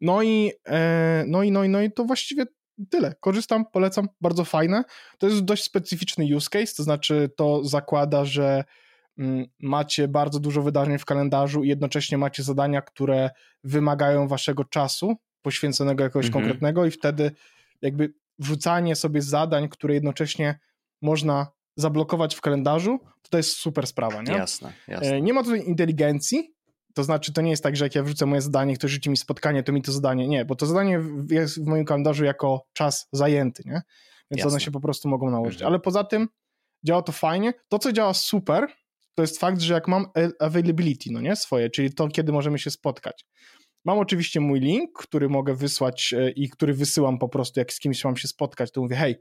No 0.00 0.22
i, 0.22 0.52
e, 0.68 1.24
no 1.26 1.42
i, 1.42 1.50
no 1.50 1.64
i, 1.64 1.68
no 1.68 1.82
i 1.82 1.92
to 1.92 2.04
właściwie 2.04 2.44
tyle. 2.90 3.14
Korzystam, 3.20 3.64
polecam, 3.72 4.08
bardzo 4.20 4.44
fajne. 4.44 4.84
To 5.18 5.28
jest 5.28 5.40
dość 5.40 5.64
specyficzny 5.64 6.36
use 6.36 6.50
case, 6.50 6.74
to 6.76 6.82
znaczy 6.82 7.30
to 7.36 7.64
zakłada, 7.64 8.24
że 8.24 8.64
mm, 9.18 9.46
macie 9.60 10.08
bardzo 10.08 10.40
dużo 10.40 10.62
wydarzeń 10.62 10.98
w 10.98 11.04
kalendarzu 11.04 11.64
i 11.64 11.68
jednocześnie 11.68 12.18
macie 12.18 12.42
zadania, 12.42 12.82
które 12.82 13.30
wymagają 13.64 14.28
waszego 14.28 14.64
czasu 14.64 15.16
poświęconego 15.42 16.04
jakoś 16.04 16.26
mhm. 16.26 16.42
konkretnego 16.42 16.86
i 16.86 16.90
wtedy 16.90 17.32
jakby 17.82 18.14
wrzucanie 18.38 18.96
sobie 18.96 19.22
zadań, 19.22 19.68
które 19.68 19.94
jednocześnie 19.94 20.58
można 21.02 21.46
zablokować 21.76 22.34
w 22.34 22.40
kalendarzu, 22.40 22.98
to, 23.22 23.30
to 23.30 23.36
jest 23.36 23.50
super 23.50 23.86
sprawa, 23.86 24.22
nie? 24.22 24.32
Jasne, 24.32 24.72
jasne. 24.88 25.08
E, 25.08 25.20
nie 25.20 25.32
ma 25.32 25.42
tutaj 25.42 25.62
inteligencji, 25.66 26.54
to 26.94 27.04
znaczy, 27.04 27.32
to 27.32 27.42
nie 27.42 27.50
jest 27.50 27.62
tak, 27.62 27.76
że 27.76 27.84
jak 27.84 27.94
ja 27.94 28.02
wrzucę 28.02 28.26
moje 28.26 28.40
zadanie, 28.40 28.74
ktoś 28.76 28.90
rzuci 28.90 29.10
mi 29.10 29.16
spotkanie, 29.16 29.62
to 29.62 29.72
mi 29.72 29.82
to 29.82 29.92
zadanie. 29.92 30.28
Nie, 30.28 30.44
bo 30.44 30.54
to 30.56 30.66
zadanie 30.66 31.00
jest 31.30 31.64
w 31.64 31.66
moim 31.66 31.84
kalendarzu 31.84 32.24
jako 32.24 32.66
czas 32.72 33.08
zajęty, 33.12 33.62
nie? 33.66 33.82
Więc 34.30 34.38
Jasne. 34.38 34.50
one 34.50 34.60
się 34.60 34.70
po 34.70 34.80
prostu 34.80 35.08
mogą 35.08 35.30
nałożyć. 35.30 35.60
Mhm. 35.60 35.68
Ale 35.72 35.80
poza 35.80 36.04
tym 36.04 36.28
działa 36.84 37.02
to 37.02 37.12
fajnie. 37.12 37.54
To, 37.68 37.78
co 37.78 37.92
działa 37.92 38.14
super, 38.14 38.66
to 39.14 39.22
jest 39.22 39.40
fakt, 39.40 39.60
że 39.60 39.74
jak 39.74 39.88
mam 39.88 40.06
availability, 40.40 41.10
no 41.12 41.20
nie, 41.20 41.36
swoje, 41.36 41.70
czyli 41.70 41.94
to, 41.94 42.08
kiedy 42.08 42.32
możemy 42.32 42.58
się 42.58 42.70
spotkać. 42.70 43.26
Mam 43.84 43.98
oczywiście 43.98 44.40
mój 44.40 44.60
link, 44.60 44.90
który 44.98 45.28
mogę 45.28 45.54
wysłać 45.54 46.14
e, 46.18 46.30
i 46.30 46.48
który 46.48 46.74
wysyłam 46.74 47.18
po 47.18 47.28
prostu, 47.28 47.60
jak 47.60 47.72
z 47.72 47.80
kimś 47.80 48.04
mam 48.04 48.16
się 48.16 48.28
spotkać, 48.28 48.72
to 48.72 48.80
mówię, 48.80 48.96
hej, 48.96 49.16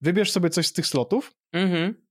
wybierz 0.00 0.32
sobie 0.32 0.50
coś 0.50 0.66
z 0.66 0.72
tych 0.72 0.86
slotów, 0.86 1.32
mhm. 1.52 2.03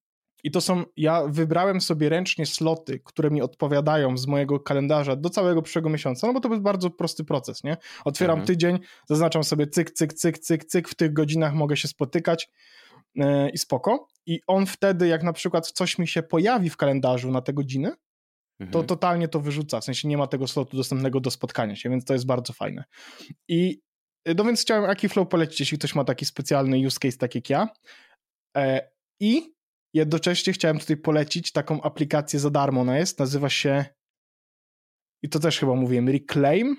I 0.44 0.52
to 0.52 0.62
są, 0.62 0.84
ja 0.98 1.24
wybrałem 1.28 1.82
sobie 1.82 2.10
ręcznie 2.10 2.46
sloty, 2.46 3.00
które 3.00 3.32
mi 3.32 3.42
odpowiadają 3.42 4.18
z 4.18 4.28
mojego 4.28 4.60
kalendarza 4.60 5.16
do 5.16 5.30
całego 5.30 5.62
przyszłego 5.62 5.90
miesiąca, 5.90 6.28
no 6.28 6.34
bo 6.34 6.40
to 6.40 6.50
jest 6.50 6.62
bardzo 6.62 6.90
prosty 6.90 7.24
proces, 7.24 7.64
nie? 7.64 7.78
Otwieram 8.06 8.40
mhm. 8.40 8.48
tydzień, 8.48 8.80
zaznaczam 9.10 9.44
sobie 9.44 9.68
cyk, 9.68 9.92
cyk, 9.92 10.14
cyk, 10.14 10.40
cyk, 10.40 10.66
cyk, 10.66 10.90
w 10.90 10.96
tych 10.96 11.14
godzinach 11.14 11.54
mogę 11.54 11.78
się 11.78 11.88
spotykać 11.88 12.50
yy, 13.16 13.50
i 13.50 13.58
spoko. 13.58 14.08
I 14.26 14.40
on 14.48 14.66
wtedy, 14.66 15.08
jak 15.08 15.24
na 15.24 15.34
przykład 15.34 15.72
coś 15.72 15.98
mi 15.98 16.08
się 16.08 16.24
pojawi 16.24 16.70
w 16.70 16.78
kalendarzu 16.78 17.32
na 17.32 17.42
te 17.42 17.54
godziny, 17.54 17.92
mhm. 18.60 18.72
to 18.72 18.84
totalnie 18.84 19.28
to 19.28 19.40
wyrzuca, 19.40 19.82
w 19.82 19.84
sensie 19.84 20.08
nie 20.08 20.18
ma 20.18 20.28
tego 20.28 20.48
slotu 20.48 20.78
dostępnego 20.78 21.20
do 21.20 21.32
spotkania 21.32 21.76
się, 21.76 21.90
więc 21.90 22.06
to 22.06 22.14
jest 22.14 22.26
bardzo 22.26 22.54
fajne. 22.54 22.84
I 23.48 23.82
no 24.38 24.44
więc 24.44 24.62
chciałem 24.62 24.90
Akiflow 24.90 25.28
polecić, 25.28 25.60
jeśli 25.60 25.78
ktoś 25.78 25.96
ma 25.96 26.04
taki 26.04 26.26
specjalny 26.26 26.88
use 26.88 27.00
case 27.00 27.18
tak 27.18 27.36
jak 27.36 27.50
ja. 27.50 27.70
E, 28.58 28.90
I 29.20 29.54
Jednocześnie 29.94 30.54
chciałem 30.54 30.80
tutaj 30.80 30.98
polecić 30.98 31.52
taką 31.52 31.82
aplikację 31.82 32.40
za 32.40 32.50
darmo. 32.50 32.82
Ona 32.82 32.98
jest, 32.98 33.20
nazywa 33.20 33.50
się 33.50 33.86
i 35.24 35.30
to 35.30 35.40
też 35.40 35.60
chyba 35.60 35.76
mówiłem, 35.76 36.10
Reclaim. 36.10 36.76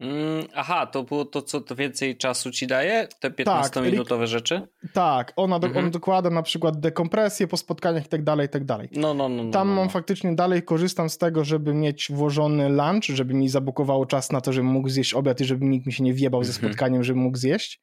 Mm, 0.00 0.46
aha, 0.54 0.86
to 0.86 1.02
było 1.02 1.24
to, 1.24 1.42
co 1.42 1.60
to 1.60 1.76
więcej 1.76 2.16
czasu 2.16 2.50
ci 2.50 2.66
daje? 2.66 3.08
Te 3.20 3.30
15-minutowe 3.30 4.18
tak, 4.18 4.28
rzeczy? 4.28 4.68
Tak, 4.92 5.32
ona 5.36 5.58
do, 5.58 5.66
mhm. 5.66 5.84
on 5.84 5.90
dokłada 5.90 6.30
na 6.30 6.42
przykład 6.42 6.80
dekompresję 6.80 7.48
po 7.48 7.56
spotkaniach 7.56 8.06
i 8.06 8.08
tak 8.08 8.22
dalej, 8.22 8.46
i 8.46 8.48
tak 8.48 8.64
dalej. 8.64 8.88
No, 8.92 9.14
no, 9.14 9.28
no. 9.28 9.44
no 9.44 9.50
Tam 9.50 9.68
no, 9.68 9.74
mam 9.74 9.84
no. 9.84 9.90
faktycznie 9.90 10.34
dalej 10.34 10.62
korzystam 10.62 11.10
z 11.10 11.18
tego, 11.18 11.44
żeby 11.44 11.74
mieć 11.74 12.08
włożony 12.10 12.68
lunch, 12.68 13.04
żeby 13.04 13.34
mi 13.34 13.48
zabukowało 13.48 14.06
czas 14.06 14.32
na 14.32 14.40
to, 14.40 14.52
żebym 14.52 14.70
mógł 14.70 14.88
zjeść 14.88 15.14
obiad 15.14 15.40
i 15.40 15.44
żeby 15.44 15.64
nikt 15.64 15.86
mi 15.86 15.92
się 15.92 16.04
nie 16.04 16.14
wjebał 16.14 16.40
mhm. 16.40 16.52
ze 16.52 16.58
spotkaniem, 16.58 17.04
żebym 17.04 17.22
mógł 17.22 17.38
zjeść. 17.38 17.80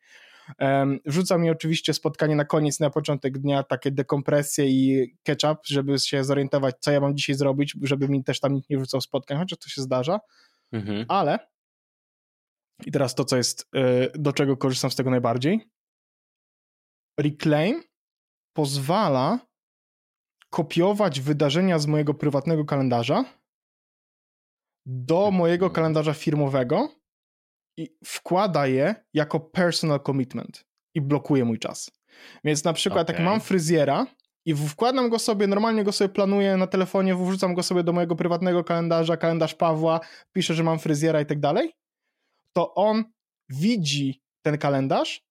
Wrzuca 1.05 1.37
mi 1.37 1.49
oczywiście 1.49 1.93
spotkanie 1.93 2.35
na 2.35 2.45
koniec, 2.45 2.79
na 2.79 2.89
początek 2.89 3.37
dnia, 3.37 3.63
takie 3.63 3.91
dekompresje 3.91 4.65
i 4.67 5.13
catch-up, 5.23 5.61
żeby 5.65 5.99
się 5.99 6.23
zorientować, 6.23 6.75
co 6.79 6.91
ja 6.91 6.99
mam 6.99 7.17
dzisiaj 7.17 7.35
zrobić, 7.35 7.77
żeby 7.81 8.09
mi 8.09 8.23
też 8.23 8.39
tam 8.39 8.53
nikt 8.53 8.69
nie 8.69 8.77
wrzucał 8.77 9.01
spotkań, 9.01 9.37
chociaż 9.37 9.59
to 9.59 9.69
się 9.69 9.81
zdarza. 9.81 10.19
Mhm. 10.71 11.05
Ale 11.07 11.39
i 12.85 12.91
teraz 12.91 13.15
to, 13.15 13.25
co 13.25 13.37
jest, 13.37 13.61
y, 13.75 14.11
do 14.19 14.33
czego 14.33 14.57
korzystam 14.57 14.91
z 14.91 14.95
tego 14.95 15.09
najbardziej. 15.09 15.69
Reclaim 17.19 17.83
pozwala 18.53 19.39
kopiować 20.49 21.21
wydarzenia 21.21 21.79
z 21.79 21.87
mojego 21.87 22.13
prywatnego 22.13 22.65
kalendarza 22.65 23.25
do 24.85 25.17
mhm. 25.17 25.35
mojego 25.35 25.69
kalendarza 25.69 26.13
firmowego 26.13 26.89
i 27.79 27.95
wkłada 28.05 28.67
je 28.67 28.95
jako 29.13 29.39
personal 29.39 30.00
commitment 30.05 30.65
i 30.93 31.01
blokuje 31.01 31.45
mój 31.45 31.59
czas. 31.59 31.91
Więc 32.43 32.63
na 32.63 32.74
przykład 32.74 33.09
okay. 33.09 33.15
jak 33.15 33.25
mam 33.25 33.41
fryzjera 33.41 34.05
i 34.45 34.55
wkładam 34.55 35.09
go 35.09 35.19
sobie, 35.19 35.48
normalnie 35.48 35.83
go 35.83 35.91
sobie 35.91 36.09
planuję 36.09 36.57
na 36.57 36.67
telefonie, 36.67 37.15
wrzucam 37.15 37.53
go 37.53 37.63
sobie 37.63 37.83
do 37.83 37.93
mojego 37.93 38.15
prywatnego 38.15 38.63
kalendarza, 38.63 39.17
kalendarz 39.17 39.55
Pawła, 39.55 40.00
piszę, 40.33 40.53
że 40.53 40.63
mam 40.63 40.79
fryzjera 40.79 41.21
i 41.21 41.25
tak 41.25 41.39
dalej, 41.39 41.74
to 42.53 42.75
on 42.75 43.03
widzi 43.50 44.21
ten 44.41 44.57
kalendarz, 44.57 45.21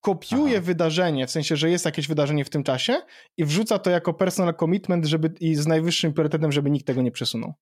kopiuje 0.00 0.56
Aha. 0.56 0.66
wydarzenie, 0.66 1.26
w 1.26 1.30
sensie, 1.30 1.56
że 1.56 1.70
jest 1.70 1.84
jakieś 1.84 2.08
wydarzenie 2.08 2.44
w 2.44 2.50
tym 2.50 2.62
czasie 2.62 2.96
i 3.36 3.44
wrzuca 3.44 3.78
to 3.78 3.90
jako 3.90 4.14
personal 4.14 4.54
commitment, 4.54 5.06
żeby 5.06 5.34
i 5.40 5.54
z 5.54 5.66
najwyższym 5.66 6.12
priorytetem, 6.12 6.52
żeby 6.52 6.70
nikt 6.70 6.86
tego 6.86 7.02
nie 7.02 7.10
przesunął. 7.10 7.54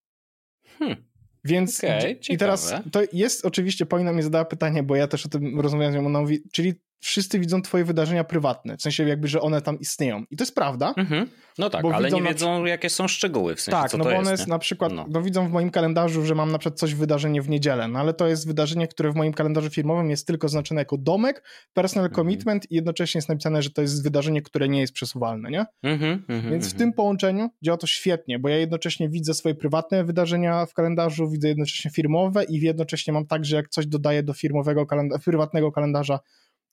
Hmm. 0.79 1.16
Więc 1.47 1.79
okay, 1.79 2.17
i 2.29 2.37
teraz 2.39 2.75
to 2.93 3.01
jest 3.13 3.45
oczywiście, 3.45 3.87
Paulina 3.87 4.13
mi 4.13 4.23
zadała 4.23 4.45
pytanie, 4.45 4.83
bo 4.83 4.97
ja 4.97 5.09
też 5.09 5.27
o 5.27 5.29
tym 5.29 5.61
rozmawiałem 5.61 5.93
z 5.93 5.97
nią, 5.97 6.07
ona 6.07 6.21
mówi, 6.21 6.43
czyli 6.53 6.75
wszyscy 7.01 7.39
widzą 7.39 7.63
twoje 7.63 7.85
wydarzenia 7.85 8.25
prywatne, 8.25 8.77
w 8.77 8.83
sensie 8.83 9.09
jakby, 9.09 9.29
że 9.29 9.41
one 9.41 9.63
tam 9.63 9.81
istnieją. 9.81 10.25
I 10.31 10.37
to 10.37 10.45
jest 10.45 10.55
prawda. 10.55 10.95
Mhm. 10.97 11.31
No 11.59 11.71
tak, 11.71 11.85
ale 11.93 12.11
nie 12.11 12.23
wiedzą, 12.23 12.63
na... 12.63 12.69
jakie 12.69 12.91
są 12.91 13.09
szczegóły, 13.09 13.55
w 13.55 13.61
sensie, 13.61 13.81
Tak, 13.83 13.93
no 13.99 14.05
bo 14.05 14.17
one 14.17 14.31
jest, 14.31 14.47
na 14.47 14.59
przykład, 14.59 14.93
no. 14.93 15.07
no. 15.09 15.23
widzą 15.23 15.49
w 15.49 15.53
moim 15.53 15.71
kalendarzu, 15.71 16.27
że 16.27 16.35
mam 16.35 16.53
na 16.53 16.59
przykład 16.59 16.79
coś 16.79 16.95
wydarzenie 16.95 17.43
w 17.43 17.49
niedzielę, 17.49 17.89
no 17.89 17.99
ale 17.99 18.15
to 18.15 18.27
jest 18.27 18.47
wydarzenie, 18.47 18.89
które 18.89 19.13
w 19.13 19.15
moim 19.15 19.33
kalendarzu 19.33 19.71
firmowym 19.71 20.11
jest 20.11 20.27
tylko 20.27 20.49
znaczone 20.49 20.81
jako 20.81 20.97
domek, 20.99 21.43
personal 21.75 22.07
mhm. 22.07 22.17
commitment 22.17 22.71
i 22.71 22.75
jednocześnie 22.75 23.19
jest 23.19 23.29
napisane, 23.29 23.63
że 23.63 23.71
to 23.71 23.83
jest 23.83 24.03
wydarzenie, 24.03 24.43
które 24.43 24.69
nie 24.69 24.81
jest 24.81 24.93
przesuwalne, 24.93 25.51
nie? 25.51 25.67
Mhm, 25.83 26.25
mhm 26.29 26.53
Więc 26.53 26.65
w 26.65 26.73
mhm. 26.73 26.79
tym 26.79 26.93
połączeniu 26.93 27.49
działa 27.63 27.79
to 27.79 27.87
świetnie, 27.87 28.39
bo 28.39 28.49
ja 28.49 28.57
jednocześnie 28.57 29.09
widzę 29.09 29.35
swoje 29.35 29.55
prywatne 29.55 30.05
wydarzenia 30.05 30.67
w 30.67 30.75
kalendarzu, 30.75 31.31
widzę 31.31 31.49
jednocześnie 31.49 31.91
firmowe 31.91 32.45
i 32.45 32.61
jednocześnie 32.61 33.13
mam 33.13 33.27
tak, 33.27 33.45
że 33.45 33.57
jak 33.57 33.69
coś 33.69 33.87
dodaję 33.87 34.23
do 34.23 34.33
firmowego 34.33 34.87
prywatnego 35.25 35.73
kalendarza, 35.73 36.19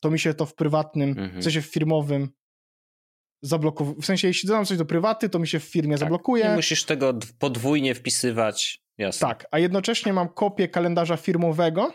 to 0.03 0.11
mi 0.11 0.19
się 0.19 0.33
to 0.33 0.45
w 0.45 0.55
prywatnym, 0.55 1.09
mhm. 1.09 1.41
w 1.41 1.43
sensie 1.43 1.61
w 1.61 1.65
firmowym 1.65 2.29
zablokuje. 3.41 3.93
W 4.01 4.05
sensie, 4.05 4.27
jeśli 4.27 4.47
dodam 4.47 4.65
coś 4.65 4.77
do 4.77 4.85
prywaty, 4.85 5.29
to 5.29 5.39
mi 5.39 5.47
się 5.47 5.59
w 5.59 5.63
firmie 5.63 5.93
tak. 5.93 5.99
zablokuje. 5.99 6.43
Nie 6.43 6.55
musisz 6.55 6.83
tego 6.83 7.13
podwójnie 7.39 7.95
wpisywać. 7.95 8.83
Jasne. 8.97 9.27
Tak, 9.27 9.47
a 9.51 9.59
jednocześnie 9.59 10.13
mam 10.13 10.29
kopię 10.29 10.67
kalendarza 10.67 11.17
firmowego 11.17 11.93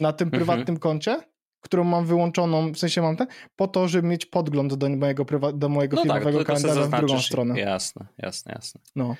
na 0.00 0.12
tym 0.12 0.28
mhm. 0.28 0.40
prywatnym 0.40 0.78
koncie, 0.78 1.20
którą 1.60 1.84
mam 1.84 2.06
wyłączoną, 2.06 2.72
w 2.72 2.78
sensie 2.78 3.02
mam 3.02 3.16
ten, 3.16 3.26
po 3.56 3.68
to, 3.68 3.88
żeby 3.88 4.08
mieć 4.08 4.26
podgląd 4.26 4.74
do 4.74 4.88
mojego, 4.88 5.24
prywa- 5.24 5.58
do 5.58 5.68
mojego 5.68 5.96
no 5.96 6.02
tak, 6.02 6.12
firmowego 6.12 6.38
tak, 6.38 6.46
kalendarza 6.46 6.96
w 6.96 7.00
drugą 7.00 7.20
stronę. 7.20 7.60
Jasne, 7.60 8.06
jasne, 8.18 8.52
jasne. 8.54 8.80
No. 8.96 9.16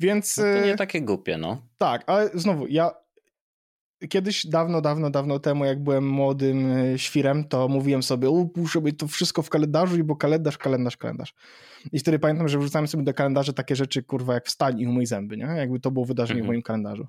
Więc... 0.00 0.36
No 0.36 0.42
to 0.42 0.66
nie 0.66 0.72
e, 0.72 0.76
takie 0.76 1.00
głupie, 1.00 1.38
no. 1.38 1.62
Tak, 1.78 2.04
ale 2.06 2.30
znowu, 2.34 2.66
ja 2.66 2.90
kiedyś, 4.08 4.46
dawno, 4.46 4.80
dawno, 4.80 5.10
dawno 5.10 5.38
temu, 5.38 5.64
jak 5.64 5.82
byłem 5.82 6.08
młodym 6.08 6.70
e, 6.70 6.98
świrem, 6.98 7.44
to 7.44 7.68
mówiłem 7.68 8.02
sobie, 8.02 8.28
muszę 8.56 8.82
mieć 8.82 8.98
to 8.98 9.08
wszystko 9.08 9.42
w 9.42 9.50
kalendarzu, 9.50 10.04
bo 10.04 10.16
kalendarz, 10.16 10.58
kalendarz, 10.58 10.96
kalendarz. 10.96 11.34
I 11.92 11.98
wtedy 11.98 12.18
pamiętam, 12.18 12.48
że 12.48 12.58
wrzucałem 12.58 12.88
sobie 12.88 13.04
do 13.04 13.14
kalendarza 13.14 13.52
takie 13.52 13.76
rzeczy, 13.76 14.02
kurwa, 14.02 14.34
jak 14.34 14.46
wstań 14.46 14.80
i 14.80 14.86
umyj 14.86 15.06
zęby, 15.06 15.36
nie? 15.36 15.44
Jakby 15.44 15.80
to 15.80 15.90
było 15.90 16.04
wydarzenie 16.04 16.40
mhm. 16.40 16.46
w 16.46 16.50
moim 16.52 16.62
kalendarzu. 16.62 17.06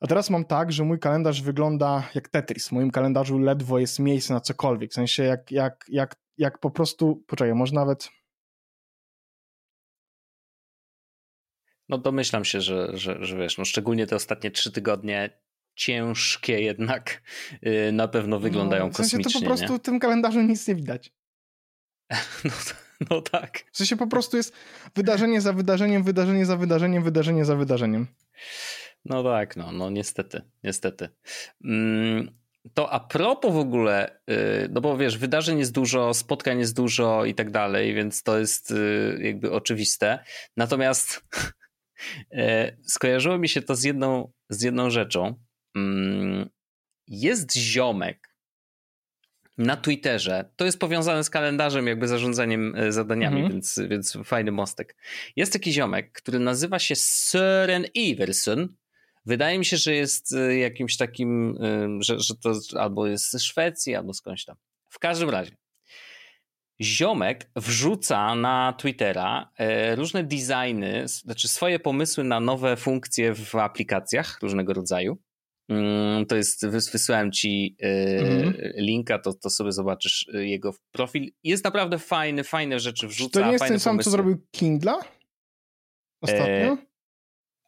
A 0.00 0.06
teraz 0.06 0.30
mam 0.30 0.44
tak, 0.44 0.72
że 0.72 0.84
mój 0.84 0.98
kalendarz 0.98 1.42
wygląda 1.42 2.08
jak 2.14 2.28
Tetris. 2.28 2.68
W 2.68 2.72
moim 2.72 2.90
kalendarzu 2.90 3.38
ledwo 3.38 3.78
jest 3.78 3.98
miejsce 3.98 4.34
na 4.34 4.40
cokolwiek. 4.40 4.90
W 4.90 4.94
sensie 4.94 5.22
jak, 5.22 5.50
jak, 5.50 5.84
jak, 5.88 6.16
jak 6.38 6.58
po 6.58 6.70
prostu, 6.70 7.24
poczekaj, 7.26 7.54
może 7.54 7.74
nawet... 7.74 8.08
No 11.90 11.98
domyślam 11.98 12.44
się, 12.44 12.60
że, 12.60 12.90
że, 12.94 13.24
że 13.24 13.36
wiesz, 13.36 13.58
no 13.58 13.64
szczególnie 13.64 14.06
te 14.06 14.16
ostatnie 14.16 14.50
trzy 14.50 14.72
tygodnie 14.72 15.30
ciężkie 15.74 16.60
jednak 16.60 17.22
yy, 17.62 17.92
na 17.92 18.08
pewno 18.08 18.36
no, 18.36 18.40
wyglądają 18.40 18.86
no, 18.86 18.92
w 18.92 18.96
sensie 18.96 19.16
kosmicznie. 19.16 19.40
to 19.40 19.40
po 19.40 19.46
prostu 19.46 19.72
nie? 19.72 19.78
w 19.78 19.82
tym 19.82 20.00
kalendarzu 20.00 20.40
nic 20.40 20.68
nie 20.68 20.74
widać. 20.74 21.12
No, 23.00 23.06
no 23.10 23.22
tak. 23.22 23.64
W 23.72 23.76
sensie 23.76 23.96
po 23.96 24.06
prostu 24.06 24.36
jest 24.36 24.54
wydarzenie 24.94 25.40
za 25.40 25.52
wydarzeniem, 25.52 26.02
wydarzenie 26.02 26.46
za 26.46 26.56
wydarzeniem, 26.56 27.02
wydarzenie 27.02 27.44
za 27.44 27.56
wydarzeniem. 27.56 28.06
No 29.04 29.22
tak, 29.22 29.56
no, 29.56 29.72
no 29.72 29.90
niestety, 29.90 30.42
niestety. 30.64 31.08
Mm, 31.64 32.30
to 32.74 32.92
a 32.92 33.00
propos 33.00 33.52
w 33.52 33.56
ogóle, 33.56 34.20
y, 34.30 34.68
no 34.70 34.80
bo 34.80 34.96
wiesz, 34.96 35.18
wydarzeń 35.18 35.58
jest 35.58 35.72
dużo, 35.72 36.14
spotkań 36.14 36.58
jest 36.58 36.76
dużo 36.76 37.24
i 37.24 37.34
tak 37.34 37.50
dalej, 37.50 37.94
więc 37.94 38.22
to 38.22 38.38
jest 38.38 38.70
y, 38.70 39.18
jakby 39.22 39.52
oczywiste. 39.52 40.18
Natomiast 40.56 41.24
skojarzyło 42.82 43.38
mi 43.38 43.48
się 43.48 43.62
to 43.62 43.76
z 43.76 43.84
jedną, 43.84 44.32
z 44.48 44.62
jedną 44.62 44.90
rzeczą. 44.90 45.34
Mm, 45.76 46.50
jest 47.08 47.56
ziomek 47.56 48.30
na 49.58 49.76
Twitterze. 49.76 50.50
To 50.56 50.64
jest 50.64 50.78
powiązane 50.78 51.24
z 51.24 51.30
kalendarzem, 51.30 51.86
jakby 51.86 52.08
zarządzaniem 52.08 52.74
e, 52.76 52.92
zadaniami, 52.92 53.36
mhm. 53.36 53.52
więc, 53.52 53.80
więc 53.88 54.18
fajny 54.24 54.52
mostek. 54.52 54.96
Jest 55.36 55.52
taki 55.52 55.72
ziomek, 55.72 56.12
który 56.12 56.38
nazywa 56.38 56.78
się 56.78 56.94
Søren 56.96 57.84
Iverson. 57.94 58.68
Wydaje 59.26 59.58
mi 59.58 59.64
się, 59.64 59.76
że 59.76 59.94
jest 59.94 60.34
e, 60.34 60.58
jakimś 60.58 60.96
takim, 60.96 61.58
że, 62.00 62.20
że 62.20 62.34
to 62.34 62.52
albo 62.78 63.06
jest 63.06 63.30
ze 63.30 63.38
Szwecji, 63.38 63.94
albo 63.94 64.14
skądś 64.14 64.44
tam. 64.44 64.56
W 64.88 64.98
każdym 64.98 65.30
razie, 65.30 65.56
Ziomek 66.82 67.50
wrzuca 67.56 68.34
na 68.34 68.74
Twittera 68.78 69.50
e, 69.58 69.96
różne 69.96 70.24
designy, 70.24 71.08
znaczy 71.08 71.48
swoje 71.48 71.78
pomysły 71.78 72.24
na 72.24 72.40
nowe 72.40 72.76
funkcje 72.76 73.34
w 73.34 73.54
aplikacjach 73.54 74.38
różnego 74.42 74.72
rodzaju. 74.72 75.18
Mm, 75.68 76.26
to 76.26 76.36
jest, 76.36 76.66
wysłałem 76.66 77.32
ci 77.32 77.76
mm. 77.80 78.54
linka, 78.76 79.18
to, 79.18 79.32
to 79.32 79.50
sobie 79.50 79.72
zobaczysz 79.72 80.30
e, 80.34 80.46
jego 80.46 80.74
profil. 80.92 81.30
Jest 81.44 81.64
naprawdę 81.64 81.98
fajny, 81.98 82.44
fajne 82.44 82.80
rzeczy 82.80 83.08
wrzuca. 83.08 83.40
To 83.40 83.46
nie 83.46 83.52
jest 83.52 83.64
ten 83.64 83.80
sam, 83.80 83.98
co 83.98 84.10
zrobił 84.10 84.46
Kindle 84.50 84.98
ostatnio? 86.22 86.72
E 86.72 86.89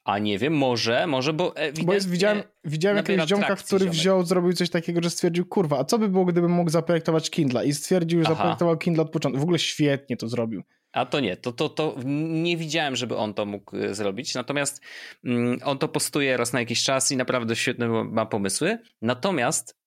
a 0.05 0.19
nie 0.19 0.39
wiem, 0.39 0.53
może, 0.53 1.07
może, 1.07 1.33
bo... 1.33 1.55
Bo 1.85 1.95
jest, 1.95 2.11
widziałem, 2.11 2.43
widziałem 2.65 2.97
jakiegoś 2.97 3.29
ziomka, 3.29 3.57
który 3.57 3.85
ziomek. 3.85 3.95
wziął, 3.95 4.25
zrobił 4.25 4.53
coś 4.53 4.71
takiego, 4.71 5.01
że 5.03 5.11
stwierdził, 5.11 5.47
kurwa, 5.47 5.79
a 5.79 5.85
co 5.85 5.99
by 5.99 6.09
było, 6.09 6.25
gdybym 6.25 6.51
mógł 6.51 6.71
zaprojektować 6.71 7.31
Kindle? 7.31 7.67
I 7.67 7.73
stwierdził, 7.73 8.21
że 8.21 8.27
Aha. 8.27 8.35
zaprojektował 8.35 8.77
Kindle 8.77 9.03
od 9.03 9.11
początku. 9.11 9.41
W 9.41 9.43
ogóle 9.43 9.59
świetnie 9.59 10.17
to 10.17 10.29
zrobił. 10.29 10.63
A 10.93 11.07
to 11.07 11.21
nie, 11.21 11.37
to, 11.37 11.53
to, 11.53 11.69
to 11.69 11.97
nie 12.05 12.57
widziałem, 12.57 12.97
żeby 12.97 13.17
on 13.17 13.35
to 13.35 13.47
mógł 13.47 13.77
e, 13.77 13.95
zrobić. 13.95 14.35
Natomiast 14.35 14.83
mm, 15.25 15.59
on 15.65 15.79
to 15.79 15.89
postuje 15.89 16.37
raz 16.37 16.53
na 16.53 16.61
jakiś 16.61 16.83
czas 16.85 17.13
i 17.13 17.17
naprawdę 17.17 17.57
świetne 17.57 17.89
ma 17.89 18.27
pomysły. 18.27 18.79
Natomiast 19.03 19.82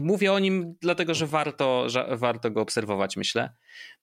Mówię 0.00 0.32
o 0.32 0.38
nim 0.38 0.74
dlatego, 0.80 1.14
że 1.14 1.26
warto, 1.26 1.88
że 1.88 2.16
warto 2.16 2.50
go 2.50 2.60
obserwować, 2.60 3.16
myślę. 3.16 3.54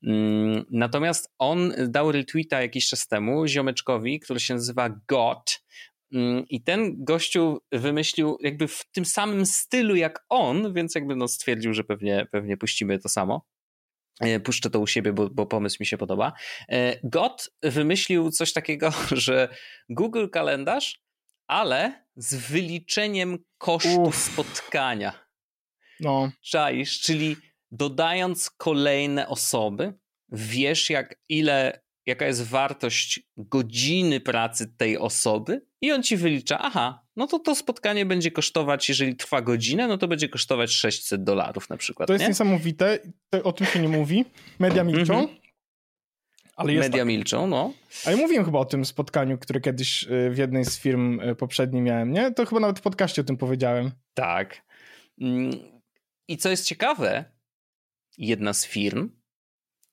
Mm, 0.03 0.65
natomiast 0.71 1.33
on 1.37 1.73
dał 1.87 2.11
retweeta 2.11 2.61
jakiś 2.61 2.89
czas 2.89 3.07
temu 3.07 3.47
ziomeczkowi, 3.47 4.19
który 4.19 4.39
się 4.39 4.53
nazywa 4.53 4.89
God. 5.07 5.61
Mm, 6.13 6.45
I 6.49 6.63
ten 6.63 7.03
gościu 7.03 7.57
wymyślił 7.71 8.37
jakby 8.41 8.67
w 8.67 8.85
tym 8.91 9.05
samym 9.05 9.45
stylu 9.45 9.95
jak 9.95 10.25
on, 10.29 10.73
więc 10.73 10.95
jakby 10.95 11.15
no 11.15 11.27
stwierdził, 11.27 11.73
że 11.73 11.83
pewnie, 11.83 12.27
pewnie 12.31 12.57
puścimy 12.57 12.99
to 12.99 13.09
samo. 13.09 13.45
E, 14.19 14.39
puszczę 14.39 14.69
to 14.69 14.79
u 14.79 14.87
siebie, 14.87 15.13
bo, 15.13 15.29
bo 15.29 15.45
pomysł 15.45 15.77
mi 15.79 15.85
się 15.85 15.97
podoba. 15.97 16.33
E, 16.69 16.99
God 17.03 17.49
wymyślił 17.63 18.31
coś 18.31 18.53
takiego, 18.53 18.91
że 19.11 19.49
Google 19.89 20.27
Kalendarz 20.29 21.01
ale 21.49 22.05
z 22.15 22.35
wyliczeniem 22.35 23.37
kosztu 23.57 24.01
Uf. 24.01 24.15
spotkania. 24.15 25.13
No. 25.99 26.31
Czaisz, 26.41 26.99
czyli 26.99 27.35
dodając 27.71 28.49
kolejne 28.49 29.27
osoby, 29.27 29.93
wiesz 30.31 30.89
jak 30.89 31.15
ile, 31.29 31.81
jaka 32.05 32.25
jest 32.25 32.43
wartość 32.43 33.19
godziny 33.37 34.19
pracy 34.19 34.73
tej 34.77 34.97
osoby 34.97 35.65
i 35.81 35.91
on 35.91 36.03
ci 36.03 36.17
wylicza, 36.17 36.59
aha, 36.59 37.05
no 37.15 37.27
to 37.27 37.39
to 37.39 37.55
spotkanie 37.55 38.05
będzie 38.05 38.31
kosztować, 38.31 38.89
jeżeli 38.89 39.15
trwa 39.15 39.41
godzinę, 39.41 39.87
no 39.87 39.97
to 39.97 40.07
będzie 40.07 40.29
kosztować 40.29 40.71
600 40.71 41.23
dolarów 41.23 41.69
na 41.69 41.77
przykład. 41.77 42.07
To 42.07 42.13
jest 42.13 42.23
nie? 42.23 42.27
niesamowite, 42.27 42.99
o 43.43 43.53
tym 43.53 43.67
się 43.67 43.79
nie 43.79 43.89
mówi, 43.89 44.25
media 44.59 44.83
milczą, 44.83 45.13
mm 45.13 45.25
-hmm. 45.25 45.38
Ale 46.59 46.73
Media 46.73 46.97
tak. 46.97 47.07
milczą, 47.07 47.47
no. 47.47 47.73
A 48.05 48.11
ja 48.11 48.17
mówiłem 48.17 48.45
chyba 48.45 48.59
o 48.59 48.65
tym 48.65 48.85
spotkaniu, 48.85 49.37
które 49.37 49.61
kiedyś 49.61 50.03
y, 50.03 50.29
w 50.29 50.37
jednej 50.37 50.65
z 50.65 50.79
firm 50.79 51.19
y, 51.19 51.35
poprzedniej 51.35 51.81
miałem, 51.81 52.11
nie? 52.11 52.31
To 52.31 52.45
chyba 52.45 52.61
nawet 52.61 52.79
w 52.79 52.81
podcaście 52.81 53.21
o 53.21 53.25
tym 53.25 53.37
powiedziałem. 53.37 53.91
Tak. 54.13 54.61
Mm, 55.21 55.51
I 56.27 56.37
co 56.37 56.49
jest 56.49 56.65
ciekawe, 56.65 57.25
jedna 58.17 58.53
z 58.53 58.65
firm 58.65 59.09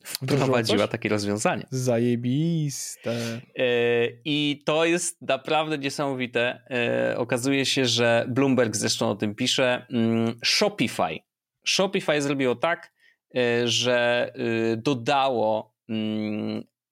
wprowadziła 0.04 0.88
takie 0.88 1.08
rozwiązanie. 1.08 1.66
Zajebiste. 1.70 3.40
E, 3.56 4.08
I 4.24 4.62
to 4.66 4.84
jest 4.84 5.22
naprawdę 5.22 5.78
niesamowite. 5.78 6.60
E, 6.70 7.18
okazuje 7.18 7.66
się, 7.66 7.86
że 7.86 8.26
Bloomberg 8.28 8.76
zresztą 8.76 9.10
o 9.10 9.16
tym 9.16 9.34
pisze. 9.34 9.86
Mm, 9.90 10.38
Shopify. 10.44 11.18
Shopify 11.66 12.22
zrobiło 12.22 12.54
tak, 12.54 12.92
e, 13.36 13.68
że 13.68 14.32
dodało, 14.76 15.58
mm, 15.58 15.75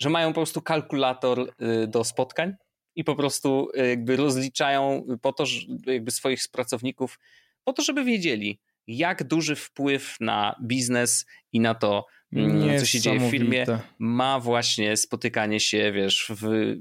że 0.01 0.11
mają 0.11 0.29
po 0.29 0.35
prostu 0.35 0.63
kalkulator 0.63 1.55
do 1.89 2.05
spotkań 2.05 2.55
i 2.97 3.05
po 3.05 3.17
prostu 3.17 3.69
jakby 3.75 4.17
rozliczają 4.17 5.07
po 5.23 5.33
to, 5.33 5.45
jakby 5.87 6.11
swoich 6.11 6.41
pracowników, 6.53 7.19
po 7.65 7.73
to, 7.73 7.83
żeby 7.83 8.05
wiedzieli, 8.05 8.61
jak 8.87 9.25
duży 9.25 9.57
wpływ 9.57 10.17
na 10.21 10.57
biznes 10.63 11.27
i 11.53 11.61
na 11.61 11.75
to, 11.75 12.07
mm, 12.33 12.79
co 12.79 12.87
się 12.87 13.01
dzieje 13.01 13.21
w 13.21 13.31
firmie, 13.31 13.67
ma 13.99 14.41
właśnie 14.41 14.97
spotykanie 14.97 15.61
się, 15.61 15.93
wiesz, 15.93 16.33
w, 16.37 16.75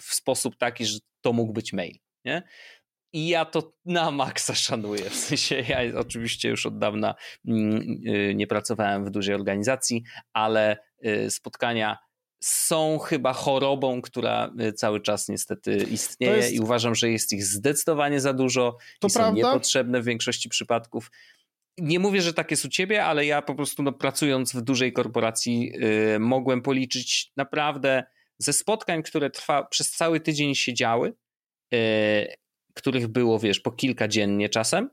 w 0.00 0.14
sposób 0.14 0.56
taki, 0.56 0.86
że 0.86 0.98
to 1.20 1.32
mógł 1.32 1.52
być 1.52 1.72
mail, 1.72 1.98
nie? 2.24 2.42
I 3.14 3.28
ja 3.28 3.44
to 3.44 3.72
na 3.84 4.10
maksa 4.10 4.54
szanuję. 4.54 5.10
W 5.10 5.14
sensie 5.14 5.64
ja 5.68 5.98
oczywiście 5.98 6.48
już 6.48 6.66
od 6.66 6.78
dawna 6.78 7.14
mm, 7.48 8.00
y, 8.06 8.34
nie 8.34 8.46
pracowałem 8.46 9.04
w 9.04 9.10
dużej 9.10 9.34
organizacji, 9.34 10.02
ale 10.32 10.76
y, 10.76 10.78
spotkania 11.28 11.98
są 12.42 12.98
chyba 12.98 13.32
chorobą, 13.32 14.02
która 14.02 14.52
y, 14.60 14.72
cały 14.72 15.00
czas 15.00 15.28
niestety 15.28 15.76
istnieje 15.90 16.36
jest... 16.36 16.52
i 16.52 16.60
uważam, 16.60 16.94
że 16.94 17.10
jest 17.10 17.32
ich 17.32 17.44
zdecydowanie 17.44 18.20
za 18.20 18.32
dużo 18.32 18.76
to 19.00 19.08
i 19.08 19.10
są 19.10 19.20
prawda? 19.20 19.36
niepotrzebne 19.36 20.00
w 20.00 20.04
większości 20.04 20.48
przypadków. 20.48 21.10
Nie 21.78 21.98
mówię, 21.98 22.22
że 22.22 22.34
tak 22.34 22.50
jest 22.50 22.64
u 22.64 22.68
ciebie, 22.68 23.04
ale 23.04 23.26
ja 23.26 23.42
po 23.42 23.54
prostu 23.54 23.82
no, 23.82 23.92
pracując 23.92 24.52
w 24.52 24.60
dużej 24.60 24.92
korporacji 24.92 25.72
yy, 25.74 26.18
mogłem 26.18 26.62
policzyć 26.62 27.32
naprawdę 27.36 28.04
ze 28.38 28.52
spotkań, 28.52 29.02
które 29.02 29.30
trwa, 29.30 29.64
przez 29.64 29.90
cały 29.90 30.20
tydzień 30.20 30.54
się 30.54 30.74
działy, 30.74 31.12
yy, 31.72 31.78
których 32.74 33.08
było, 33.08 33.38
wiesz, 33.38 33.60
po 33.60 33.72
kilka 33.72 34.08
dziennie 34.08 34.48
czasem, 34.48 34.90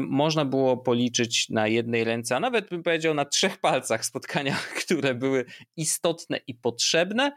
można 0.00 0.44
było 0.44 0.76
policzyć 0.76 1.48
na 1.48 1.68
jednej 1.68 2.04
ręce, 2.04 2.36
a 2.36 2.40
nawet 2.40 2.68
bym 2.68 2.82
powiedział 2.82 3.14
na 3.14 3.24
trzech 3.24 3.58
palcach 3.58 4.04
spotkania, 4.04 4.56
które 4.84 5.14
były 5.14 5.44
istotne 5.76 6.40
i 6.46 6.54
potrzebne, 6.54 7.32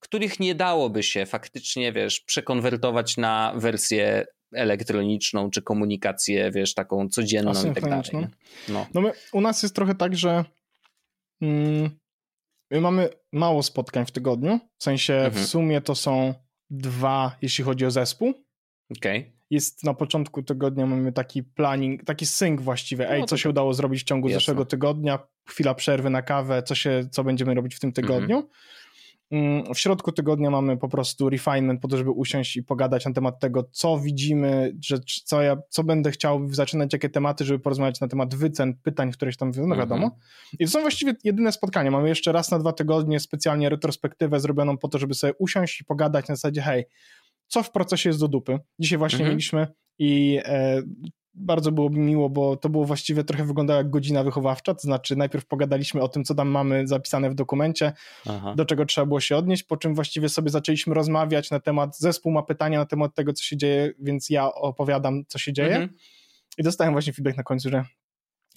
których 0.00 0.40
nie 0.40 0.54
dałoby 0.54 1.02
się 1.02 1.26
faktycznie, 1.26 1.92
wiesz, 1.92 2.20
przekonwertować 2.20 3.16
na 3.16 3.52
wersję 3.56 4.26
elektroniczną, 4.52 5.50
czy 5.50 5.62
komunikację, 5.62 6.50
wiesz, 6.50 6.74
taką 6.74 7.08
codzienną 7.08 7.52
i 7.70 7.74
tak 7.74 7.84
dalej. 7.84 8.28
No, 8.68 8.86
no 8.94 9.00
my, 9.00 9.12
u 9.32 9.40
nas 9.40 9.62
jest 9.62 9.74
trochę 9.74 9.94
tak, 9.94 10.16
że 10.16 10.44
mm, 11.42 11.90
my 12.70 12.80
mamy 12.80 13.08
mało 13.32 13.62
spotkań 13.62 14.06
w 14.06 14.10
tygodniu, 14.10 14.60
w 14.78 14.84
sensie 14.84 15.14
mhm. 15.14 15.44
w 15.44 15.48
sumie 15.48 15.80
to 15.80 15.94
są 15.94 16.34
dwa, 16.70 17.36
jeśli 17.42 17.64
chodzi 17.64 17.86
o 17.86 17.90
zespół. 17.90 18.34
Okej. 18.90 19.20
Okay. 19.20 19.35
Jest 19.50 19.84
na 19.84 19.94
początku 19.94 20.42
tygodnia 20.42 20.86
mamy 20.86 21.12
taki 21.12 21.42
planning, 21.42 22.04
taki 22.04 22.26
sync 22.26 22.62
właściwie. 22.62 23.10
Ej, 23.10 23.20
no, 23.20 23.26
co 23.26 23.36
się 23.36 23.50
udało 23.50 23.74
zrobić 23.74 24.00
w 24.00 24.04
ciągu 24.04 24.28
jasne. 24.28 24.40
zeszłego 24.40 24.64
tygodnia, 24.64 25.18
chwila 25.48 25.74
przerwy 25.74 26.10
na 26.10 26.22
kawę, 26.22 26.62
co, 26.62 26.74
się, 26.74 27.08
co 27.10 27.24
będziemy 27.24 27.54
robić 27.54 27.74
w 27.74 27.80
tym 27.80 27.88
mhm. 27.88 28.06
tygodniu. 28.06 28.36
Mhm. 28.36 29.74
W 29.74 29.78
środku 29.78 30.12
tygodnia 30.12 30.50
mamy 30.50 30.76
po 30.76 30.88
prostu 30.88 31.30
refinement 31.30 31.80
po 31.80 31.88
to, 31.88 31.96
żeby 31.96 32.10
usiąść 32.10 32.56
i 32.56 32.62
pogadać 32.62 33.04
na 33.04 33.12
temat 33.12 33.40
tego, 33.40 33.68
co 33.72 33.98
widzimy, 33.98 34.76
że, 34.84 34.98
co 35.24 35.42
ja, 35.42 35.56
co 35.68 35.84
będę 35.84 36.10
chciał 36.10 36.48
zaczynać, 36.50 36.92
jakie 36.92 37.08
tematy, 37.08 37.44
żeby 37.44 37.58
porozmawiać 37.58 38.00
na 38.00 38.08
temat 38.08 38.34
wycen, 38.34 38.74
pytań, 38.82 39.12
któreś 39.12 39.36
tam, 39.36 39.52
no 39.56 39.62
mhm. 39.62 39.80
wiadomo. 39.80 40.18
I 40.58 40.64
to 40.64 40.70
są 40.70 40.80
właściwie 40.80 41.14
jedyne 41.24 41.52
spotkania. 41.52 41.90
Mamy 41.90 42.08
jeszcze 42.08 42.32
raz 42.32 42.50
na 42.50 42.58
dwa 42.58 42.72
tygodnie 42.72 43.20
specjalnie 43.20 43.68
retrospektywę 43.68 44.40
zrobioną 44.40 44.78
po 44.78 44.88
to, 44.88 44.98
żeby 44.98 45.14
sobie 45.14 45.32
usiąść 45.38 45.80
i 45.80 45.84
pogadać 45.84 46.28
na 46.28 46.36
zasadzie, 46.36 46.62
hej, 46.62 46.84
co 47.48 47.62
w 47.62 47.70
procesie 47.70 48.08
jest 48.10 48.20
do 48.20 48.28
dupy. 48.28 48.58
Dzisiaj 48.78 48.98
właśnie 48.98 49.18
mhm. 49.18 49.30
mieliśmy 49.30 49.66
i 49.98 50.40
e, 50.44 50.82
bardzo 51.36 51.72
byłoby 51.72 51.98
miło, 51.98 52.30
bo 52.30 52.56
to 52.56 52.68
było 52.68 52.84
właściwie 52.84 53.24
trochę 53.24 53.44
wyglądało 53.44 53.78
jak 53.78 53.90
godzina 53.90 54.24
wychowawcza, 54.24 54.74
to 54.74 54.80
znaczy 54.80 55.16
najpierw 55.16 55.46
pogadaliśmy 55.46 56.02
o 56.02 56.08
tym, 56.08 56.24
co 56.24 56.34
tam 56.34 56.48
mamy 56.48 56.86
zapisane 56.86 57.30
w 57.30 57.34
dokumencie, 57.34 57.92
Aha. 58.26 58.54
do 58.56 58.64
czego 58.64 58.86
trzeba 58.86 59.06
było 59.06 59.20
się 59.20 59.36
odnieść, 59.36 59.62
po 59.62 59.76
czym 59.76 59.94
właściwie 59.94 60.28
sobie 60.28 60.50
zaczęliśmy 60.50 60.94
rozmawiać 60.94 61.50
na 61.50 61.60
temat, 61.60 61.98
zespół 61.98 62.32
ma 62.32 62.42
pytania 62.42 62.78
na 62.78 62.86
temat 62.86 63.14
tego, 63.14 63.32
co 63.32 63.42
się 63.42 63.56
dzieje, 63.56 63.92
więc 63.98 64.30
ja 64.30 64.54
opowiadam, 64.54 65.22
co 65.28 65.38
się 65.38 65.52
dzieje 65.52 65.76
mhm. 65.76 65.90
i 66.58 66.62
dostałem 66.62 66.94
właśnie 66.94 67.12
feedback 67.12 67.36
na 67.36 67.42
końcu, 67.42 67.70
że 67.70 67.84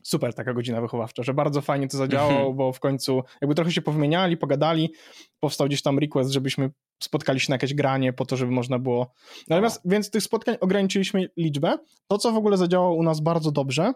super 0.03 0.33
taka 0.33 0.53
godzina 0.53 0.81
wychowawcza, 0.81 1.23
że 1.23 1.33
bardzo 1.33 1.61
fajnie 1.61 1.87
to 1.87 1.97
zadziałało, 1.97 2.39
mhm. 2.39 2.55
bo 2.55 2.73
w 2.73 2.79
końcu 2.79 3.23
jakby 3.41 3.55
trochę 3.55 3.71
się 3.71 3.81
powymieniali, 3.81 4.37
pogadali, 4.37 4.93
powstał 5.39 5.67
gdzieś 5.67 5.81
tam 5.81 5.99
request, 5.99 6.31
żebyśmy 6.31 6.71
spotkali 7.03 7.39
się 7.39 7.45
na 7.49 7.55
jakieś 7.55 7.73
granie 7.73 8.13
po 8.13 8.25
to, 8.25 8.37
żeby 8.37 8.51
można 8.51 8.79
było... 8.79 9.13
Natomiast, 9.47 9.81
więc 9.85 10.09
tych 10.09 10.23
spotkań 10.23 10.57
ograniczyliśmy 10.61 11.29
liczbę. 11.37 11.77
To, 12.07 12.17
co 12.17 12.31
w 12.31 12.37
ogóle 12.37 12.57
zadziałało 12.57 12.95
u 12.95 13.03
nas 13.03 13.19
bardzo 13.19 13.51
dobrze, 13.51 13.93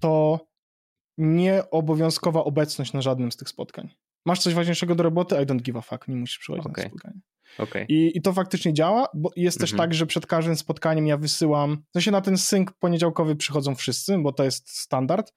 to 0.00 0.40
nieobowiązkowa 1.18 2.44
obecność 2.44 2.92
na 2.92 3.02
żadnym 3.02 3.32
z 3.32 3.36
tych 3.36 3.48
spotkań. 3.48 3.94
Masz 4.26 4.40
coś 4.40 4.54
ważniejszego 4.54 4.94
do 4.94 5.02
roboty? 5.02 5.34
I 5.34 5.46
don't 5.46 5.62
give 5.62 5.76
a 5.76 5.80
fuck, 5.80 6.08
nie 6.08 6.16
musisz 6.16 6.38
przychodzić 6.38 6.66
okay. 6.66 6.84
na 6.84 6.90
spotkanie. 6.90 7.20
Okay. 7.58 7.86
I, 7.88 8.12
I 8.14 8.22
to 8.22 8.32
faktycznie 8.32 8.74
działa, 8.74 9.08
bo 9.14 9.30
jest 9.36 9.60
też 9.60 9.72
mhm. 9.72 9.88
tak, 9.88 9.94
że 9.94 10.06
przed 10.06 10.26
każdym 10.26 10.56
spotkaniem 10.56 11.06
ja 11.06 11.16
wysyłam, 11.16 11.82
w 11.90 11.92
sensie 11.92 12.10
na 12.10 12.20
ten 12.20 12.38
sync 12.38 12.70
poniedziałkowy 12.78 13.36
przychodzą 13.36 13.74
wszyscy, 13.74 14.18
bo 14.18 14.32
to 14.32 14.44
jest 14.44 14.70
standard, 14.70 15.32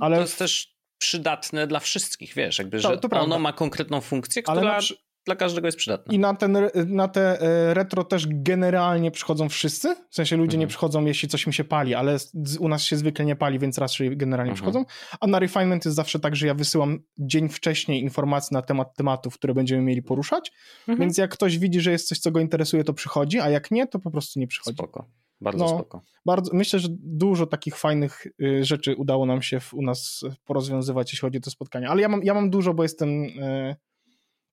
ale... 0.00 0.16
To 0.16 0.22
jest 0.22 0.38
też 0.38 0.74
przydatne 0.98 1.66
dla 1.66 1.80
wszystkich, 1.80 2.34
wiesz, 2.34 2.58
jakby, 2.58 2.80
to, 2.80 2.88
że 2.88 2.98
to 2.98 3.20
ono 3.20 3.38
ma 3.38 3.52
konkretną 3.52 4.00
funkcję, 4.00 4.42
która... 4.42 4.60
Ale 4.60 4.80
dla 5.26 5.36
każdego 5.36 5.68
jest 5.68 5.78
przydatne. 5.78 6.14
I 6.14 6.18
na, 6.18 6.34
ten, 6.34 6.58
na 6.86 7.08
te 7.08 7.40
e, 7.40 7.74
retro 7.74 8.04
też 8.04 8.26
generalnie 8.30 9.10
przychodzą 9.10 9.48
wszyscy, 9.48 9.96
w 10.10 10.14
sensie 10.14 10.36
ludzie 10.36 10.56
mhm. 10.56 10.60
nie 10.60 10.66
przychodzą, 10.66 11.04
jeśli 11.04 11.28
coś 11.28 11.46
mi 11.46 11.54
się 11.54 11.64
pali, 11.64 11.94
ale 11.94 12.16
u 12.60 12.68
nas 12.68 12.82
się 12.82 12.96
zwykle 12.96 13.24
nie 13.24 13.36
pali, 13.36 13.58
więc 13.58 13.78
raczej 13.78 14.16
generalnie 14.16 14.52
mhm. 14.52 14.72
przychodzą. 14.72 14.84
A 15.20 15.26
na 15.26 15.38
refinement 15.38 15.84
jest 15.84 15.96
zawsze 15.96 16.20
tak, 16.20 16.36
że 16.36 16.46
ja 16.46 16.54
wysyłam 16.54 16.98
dzień 17.18 17.48
wcześniej 17.48 18.02
informacje 18.02 18.54
na 18.54 18.62
temat 18.62 18.96
tematów, 18.96 19.34
które 19.34 19.54
będziemy 19.54 19.82
mieli 19.82 20.02
poruszać, 20.02 20.52
mhm. 20.80 20.98
więc 20.98 21.18
jak 21.18 21.30
ktoś 21.30 21.58
widzi, 21.58 21.80
że 21.80 21.90
jest 21.90 22.08
coś, 22.08 22.18
co 22.18 22.30
go 22.30 22.40
interesuje, 22.40 22.84
to 22.84 22.94
przychodzi, 22.94 23.40
a 23.40 23.50
jak 23.50 23.70
nie, 23.70 23.86
to 23.86 23.98
po 23.98 24.10
prostu 24.10 24.40
nie 24.40 24.46
przychodzi. 24.46 24.76
Spoko. 24.76 25.08
Bardzo 25.40 25.64
no, 25.64 25.68
spoko. 25.68 26.02
Bardzo, 26.26 26.50
myślę, 26.54 26.78
że 26.78 26.88
dużo 27.00 27.46
takich 27.46 27.76
fajnych 27.76 28.26
y, 28.42 28.64
rzeczy 28.64 28.96
udało 28.96 29.26
nam 29.26 29.42
się 29.42 29.60
w, 29.60 29.74
u 29.74 29.82
nas 29.82 30.24
porozwiązywać, 30.44 31.12
jeśli 31.12 31.26
chodzi 31.26 31.38
o 31.38 31.40
te 31.40 31.50
spotkania. 31.50 31.88
Ale 31.88 32.02
ja 32.02 32.08
mam, 32.08 32.22
ja 32.24 32.34
mam 32.34 32.50
dużo, 32.50 32.74
bo 32.74 32.82
jestem 32.82 33.24
y, 33.24 33.76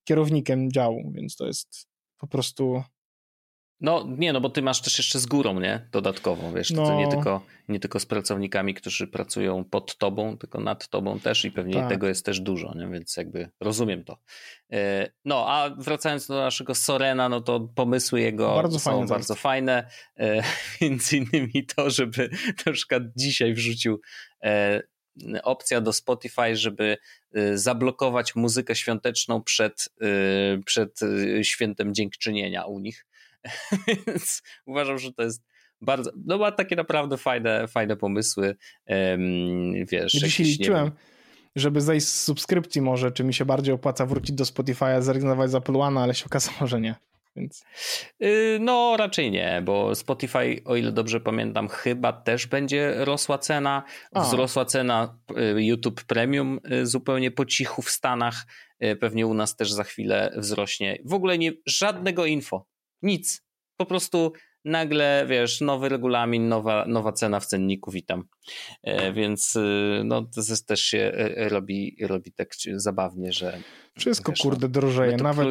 kierownikiem 0.03 0.71
działu, 0.71 1.11
więc 1.15 1.35
to 1.35 1.47
jest 1.47 1.87
po 2.17 2.27
prostu. 2.27 2.83
No 3.81 4.07
nie, 4.17 4.33
no 4.33 4.41
bo 4.41 4.49
ty 4.49 4.61
masz 4.61 4.81
też 4.81 4.97
jeszcze 4.97 5.19
z 5.19 5.25
górą, 5.25 5.59
nie? 5.59 5.87
Dodatkowo, 5.91 6.51
wiesz, 6.51 6.71
no. 6.71 6.85
to 6.85 6.95
nie 6.95 7.07
tylko, 7.07 7.45
nie 7.67 7.79
tylko 7.79 7.99
z 7.99 8.05
pracownikami, 8.05 8.73
którzy 8.73 9.07
pracują 9.07 9.63
pod 9.63 9.97
tobą, 9.97 10.37
tylko 10.37 10.59
nad 10.59 10.87
tobą 10.87 11.19
też 11.19 11.45
i 11.45 11.51
pewnie 11.51 11.73
tak. 11.73 11.89
tego 11.89 12.07
jest 12.07 12.25
też 12.25 12.39
dużo, 12.39 12.73
nie? 12.75 12.87
Więc 12.87 13.17
jakby 13.17 13.49
rozumiem 13.59 14.03
to. 14.03 14.17
E, 14.71 15.11
no, 15.25 15.45
a 15.47 15.69
wracając 15.77 16.27
do 16.27 16.35
naszego 16.35 16.75
Sorena, 16.75 17.29
no 17.29 17.41
to 17.41 17.59
pomysły 17.59 18.21
jego 18.21 18.55
bardzo 18.55 18.79
są 18.79 18.91
fajne 18.91 19.07
bardzo 19.07 19.35
fajne. 19.35 19.87
E, 20.19 20.43
między 20.81 21.17
innymi 21.17 21.65
to, 21.75 21.89
żeby 21.89 22.29
na 22.65 22.71
przykład 22.71 23.03
dzisiaj 23.15 23.53
wrzucił 23.53 24.01
e, 24.43 24.81
opcja 25.43 25.81
do 25.81 25.93
Spotify, 25.93 26.55
żeby 26.55 26.97
y, 27.37 27.57
zablokować 27.57 28.35
muzykę 28.35 28.75
świąteczną 28.75 29.43
przed, 29.43 29.89
y, 30.03 30.63
przed 30.65 31.01
y, 31.01 31.43
świętem 31.43 31.93
dziękczynienia 31.93 32.65
u 32.65 32.79
nich. 32.79 33.05
Więc 33.87 34.41
uważam, 34.65 34.97
że 34.97 35.13
to 35.13 35.23
jest 35.23 35.43
bardzo, 35.81 36.11
no 36.25 36.37
ma 36.37 36.51
takie 36.51 36.75
naprawdę 36.75 37.17
fajne, 37.17 37.67
fajne 37.67 37.97
pomysły. 37.97 38.55
Wiesz, 39.91 40.11
Dzisiaj 40.11 40.45
liczyłem, 40.45 40.91
żeby 41.55 41.81
zejść 41.81 42.07
z 42.07 42.23
subskrypcji 42.23 42.81
może, 42.81 43.11
czy 43.11 43.23
mi 43.23 43.33
się 43.33 43.45
bardziej 43.45 43.73
opłaca 43.73 44.05
wrócić 44.05 44.35
do 44.35 44.43
Spotify'a, 44.43 45.01
zrezygnować 45.01 45.51
z 45.51 45.55
Apple 45.55 45.75
One, 45.75 46.01
ale 46.01 46.13
się 46.13 46.25
okazało, 46.25 46.67
że 46.67 46.81
nie. 46.81 46.95
Więc... 47.35 47.65
Y, 48.23 48.57
no, 48.61 48.97
raczej 48.97 49.31
nie, 49.31 49.61
bo 49.65 49.95
Spotify, 49.95 50.61
o 50.65 50.75
ile 50.75 50.91
dobrze 50.91 51.19
pamiętam, 51.19 51.67
chyba 51.67 52.13
też 52.13 52.47
będzie 52.47 52.93
rosła 53.05 53.37
cena. 53.37 53.83
Wzrosła 54.15 54.65
cena 54.65 55.19
y, 55.57 55.63
YouTube 55.63 56.03
Premium 56.03 56.59
y, 56.71 56.85
zupełnie 56.85 57.31
po 57.31 57.45
cichu 57.45 57.81
w 57.81 57.89
Stanach. 57.89 58.45
Pewnie 58.99 59.27
u 59.27 59.33
nas 59.33 59.55
też 59.55 59.71
za 59.71 59.83
chwilę 59.83 60.33
wzrośnie. 60.37 61.01
W 61.05 61.13
ogóle 61.13 61.37
nie 61.37 61.51
żadnego 61.65 62.25
info. 62.25 62.67
Nic. 63.01 63.43
Po 63.77 63.85
prostu 63.85 64.33
nagle, 64.65 65.25
wiesz, 65.29 65.61
nowy 65.61 65.89
regulamin, 65.89 66.47
nowa, 66.47 66.85
nowa 66.87 67.11
cena 67.11 67.39
w 67.39 67.45
cenniku, 67.45 67.91
witam. 67.91 68.23
Więc 69.13 69.57
no, 70.03 70.21
to 70.21 70.41
też 70.67 70.81
się 70.81 71.11
robi, 71.35 71.97
robi 72.01 72.31
tak 72.31 72.49
zabawnie, 72.75 73.33
że 73.33 73.61
wszystko, 73.97 74.31
wiesz, 74.31 74.41
kurde, 74.41 74.69
drożeje. 74.69 75.17
Nawet 75.17 75.47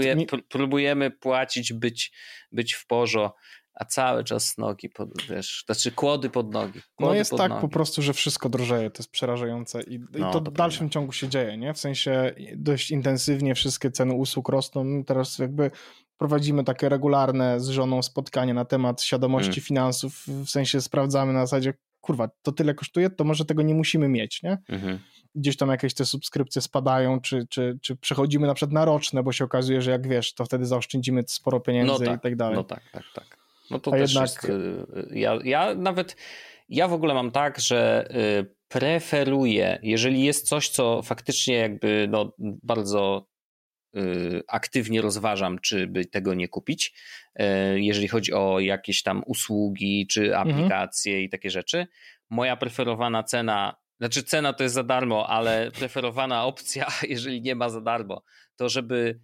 próbujemy 0.49 1.11
płacić, 1.11 1.73
być, 1.73 2.13
być 2.53 2.75
w 2.75 2.87
porzo, 2.87 3.35
a 3.75 3.85
cały 3.85 4.25
czas 4.25 4.59
nogi, 4.59 4.89
pod, 4.89 5.23
wiesz, 5.29 5.63
znaczy 5.67 5.93
kłody 5.93 6.31
pod 6.31 6.53
nogi. 6.53 6.79
No 6.79 6.83
kłody 6.97 7.13
no 7.13 7.15
jest 7.15 7.31
tak 7.31 7.49
nogi. 7.49 7.61
po 7.61 7.69
prostu, 7.69 8.03
że 8.03 8.13
wszystko 8.13 8.49
drożeje, 8.49 8.91
to 8.91 9.03
jest 9.03 9.11
przerażające 9.11 9.83
i, 9.83 9.99
no, 9.99 10.31
i 10.31 10.33
to, 10.33 10.41
w 10.41 10.53
dalszym 10.53 10.91
ciągu 10.91 11.13
się 11.13 11.29
dzieje, 11.29 11.59
nie? 11.59 11.75
W 11.75 11.79
sensie 11.79 12.35
dość 12.57 12.91
intensywnie 12.91 13.55
wszystkie 13.55 13.91
ceny 13.91 14.15
usług 14.15 14.49
rosną, 14.49 15.05
teraz 15.05 15.39
jakby 15.39 15.71
prowadzimy 16.19 16.65
takie 16.65 16.89
regularne 16.89 17.61
z 17.61 17.69
żoną 17.69 18.03
spotkanie 18.03 18.55
na 18.55 18.65
temat 18.65 19.03
świadomości 19.03 19.51
hmm. 19.51 19.65
finansów, 19.65 20.25
w 20.27 20.49
sensie 20.49 20.81
sprawdzamy 20.81 21.33
na 21.33 21.47
zasadzie, 21.47 21.75
kurwa, 22.01 22.29
to 22.43 22.53
tyle 22.53 22.75
kosztuje, 22.75 23.11
to 23.11 23.25
może 23.25 23.45
tego 23.45 23.63
nie 23.63 23.75
musimy 23.75 24.09
mieć, 24.09 24.43
nie? 24.43 24.59
Mhm. 24.69 24.99
Gdzieś 25.35 25.57
tam 25.57 25.69
jakieś 25.69 25.95
te 25.95 26.05
subskrypcje 26.05 26.63
spadają, 26.63 27.21
czy, 27.21 27.47
czy, 27.51 27.79
czy 27.83 27.97
przechodzimy 27.97 28.47
na 28.47 28.55
przykład 28.55 28.73
na 28.73 28.85
roczne, 28.85 29.23
bo 29.23 29.33
się 29.33 29.45
okazuje, 29.45 29.83
że 29.83 29.91
jak 29.91 30.09
wiesz, 30.09 30.35
to 30.35 30.45
wtedy 30.45 30.67
zaoszczędzimy 30.67 31.23
sporo 31.27 31.61
pieniędzy 31.61 31.93
no 31.93 31.99
tak, 31.99 32.19
i 32.19 32.23
tak 32.23 32.37
dalej. 32.37 32.57
No 32.57 32.65
tak, 32.65 32.83
tak, 32.93 33.05
tak. 33.15 33.39
No 33.71 33.79
to 33.79 33.91
A 33.95 33.97
też 33.97 34.15
jednak... 34.15 34.31
jest, 34.31 34.45
y, 34.45 35.19
ja, 35.19 35.39
ja 35.45 35.75
nawet, 35.75 36.17
ja 36.69 36.89
w 36.89 36.93
ogóle 36.93 37.15
mam 37.15 37.31
tak, 37.31 37.61
że 37.61 38.09
y, 38.41 38.55
preferuję, 38.69 39.79
jeżeli 39.83 40.25
jest 40.25 40.49
coś, 40.49 40.69
co 40.69 41.03
faktycznie 41.03 41.55
jakby 41.55 42.07
no, 42.11 42.33
bardzo 42.39 43.29
y, 43.97 44.43
aktywnie 44.49 45.03
rozważam, 45.03 45.59
czy 45.59 45.87
by 45.87 46.05
tego 46.05 46.35
nie 46.35 46.49
kupić, 46.49 46.95
jeżeli 47.75 48.09
chodzi 48.09 48.33
o 48.33 48.61
jakieś 48.61 49.03
tam 49.03 49.23
usługi, 49.27 50.07
czy 50.07 50.25
mhm. 50.25 50.49
aplikacje 50.49 51.13
mhm. 51.13 51.25
i 51.25 51.29
takie 51.29 51.51
rzeczy. 51.51 51.87
Moja 52.31 52.57
preferowana 52.57 53.23
cena, 53.23 53.77
znaczy 54.01 54.23
cena 54.23 54.53
to 54.53 54.63
jest 54.63 54.75
za 54.75 54.83
darmo, 54.83 55.29
ale 55.29 55.71
preferowana 55.71 56.45
opcja, 56.45 56.87
jeżeli 57.09 57.43
nie 57.43 57.55
ma 57.55 57.69
za 57.69 57.81
darmo, 57.81 58.23
to 58.57 58.69
żeby 58.69 59.21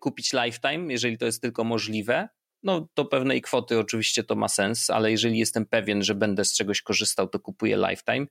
kupić 0.00 0.32
lifetime, 0.32 0.92
jeżeli 0.92 1.18
to 1.18 1.26
jest 1.26 1.42
tylko 1.42 1.64
możliwe, 1.64 2.28
no 2.62 2.88
do 2.96 3.04
pewnej 3.04 3.42
kwoty 3.42 3.78
oczywiście 3.78 4.24
to 4.24 4.34
ma 4.34 4.48
sens, 4.48 4.90
ale 4.90 5.10
jeżeli 5.10 5.38
jestem 5.38 5.66
pewien, 5.66 6.02
że 6.02 6.14
będę 6.14 6.44
z 6.44 6.54
czegoś 6.54 6.82
korzystał, 6.82 7.28
to 7.28 7.40
kupuję 7.40 7.76
lifetime. 7.76 8.26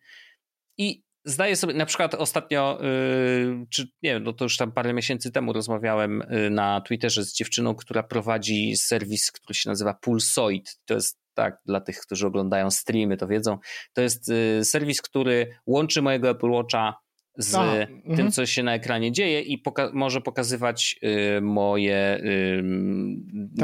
I 0.77 1.03
zdaję 1.25 1.55
sobie, 1.55 1.73
na 1.73 1.85
przykład 1.85 2.15
ostatnio, 2.15 2.79
yy, 2.81 3.65
czy 3.69 3.83
nie 4.03 4.13
wiem, 4.13 4.23
no 4.23 4.33
to 4.33 4.45
już 4.45 4.57
tam 4.57 4.71
parę 4.71 4.93
miesięcy 4.93 5.31
temu 5.31 5.53
rozmawiałem 5.53 6.23
yy, 6.29 6.49
na 6.49 6.81
Twitterze 6.81 7.23
z 7.23 7.33
dziewczyną, 7.33 7.75
która 7.75 8.03
prowadzi 8.03 8.75
serwis, 8.77 9.31
który 9.31 9.53
się 9.53 9.69
nazywa 9.69 9.93
Pulsoid. 9.93 10.79
To 10.85 10.93
jest 10.93 11.19
tak, 11.39 11.61
dla 11.65 11.81
tych, 11.81 11.99
którzy 11.99 12.27
oglądają 12.27 12.71
streamy, 12.71 13.17
to 13.17 13.27
wiedzą. 13.27 13.57
To 13.93 14.01
jest 14.01 14.27
yy, 14.27 14.65
serwis, 14.65 15.01
który 15.01 15.47
łączy 15.65 16.01
mojego 16.01 16.29
Apple 16.29 16.49
Watcha 16.49 16.95
z 17.37 17.55
Aha, 17.55 17.71
tym, 17.85 18.01
mhm. 18.05 18.31
co 18.31 18.45
się 18.45 18.63
na 18.63 18.73
ekranie 18.73 19.11
dzieje 19.11 19.41
i 19.41 19.57
poka 19.57 19.91
może 19.93 20.21
pokazywać 20.21 20.99
y, 21.37 21.41
moje, 21.41 22.21
y, 22.23 22.61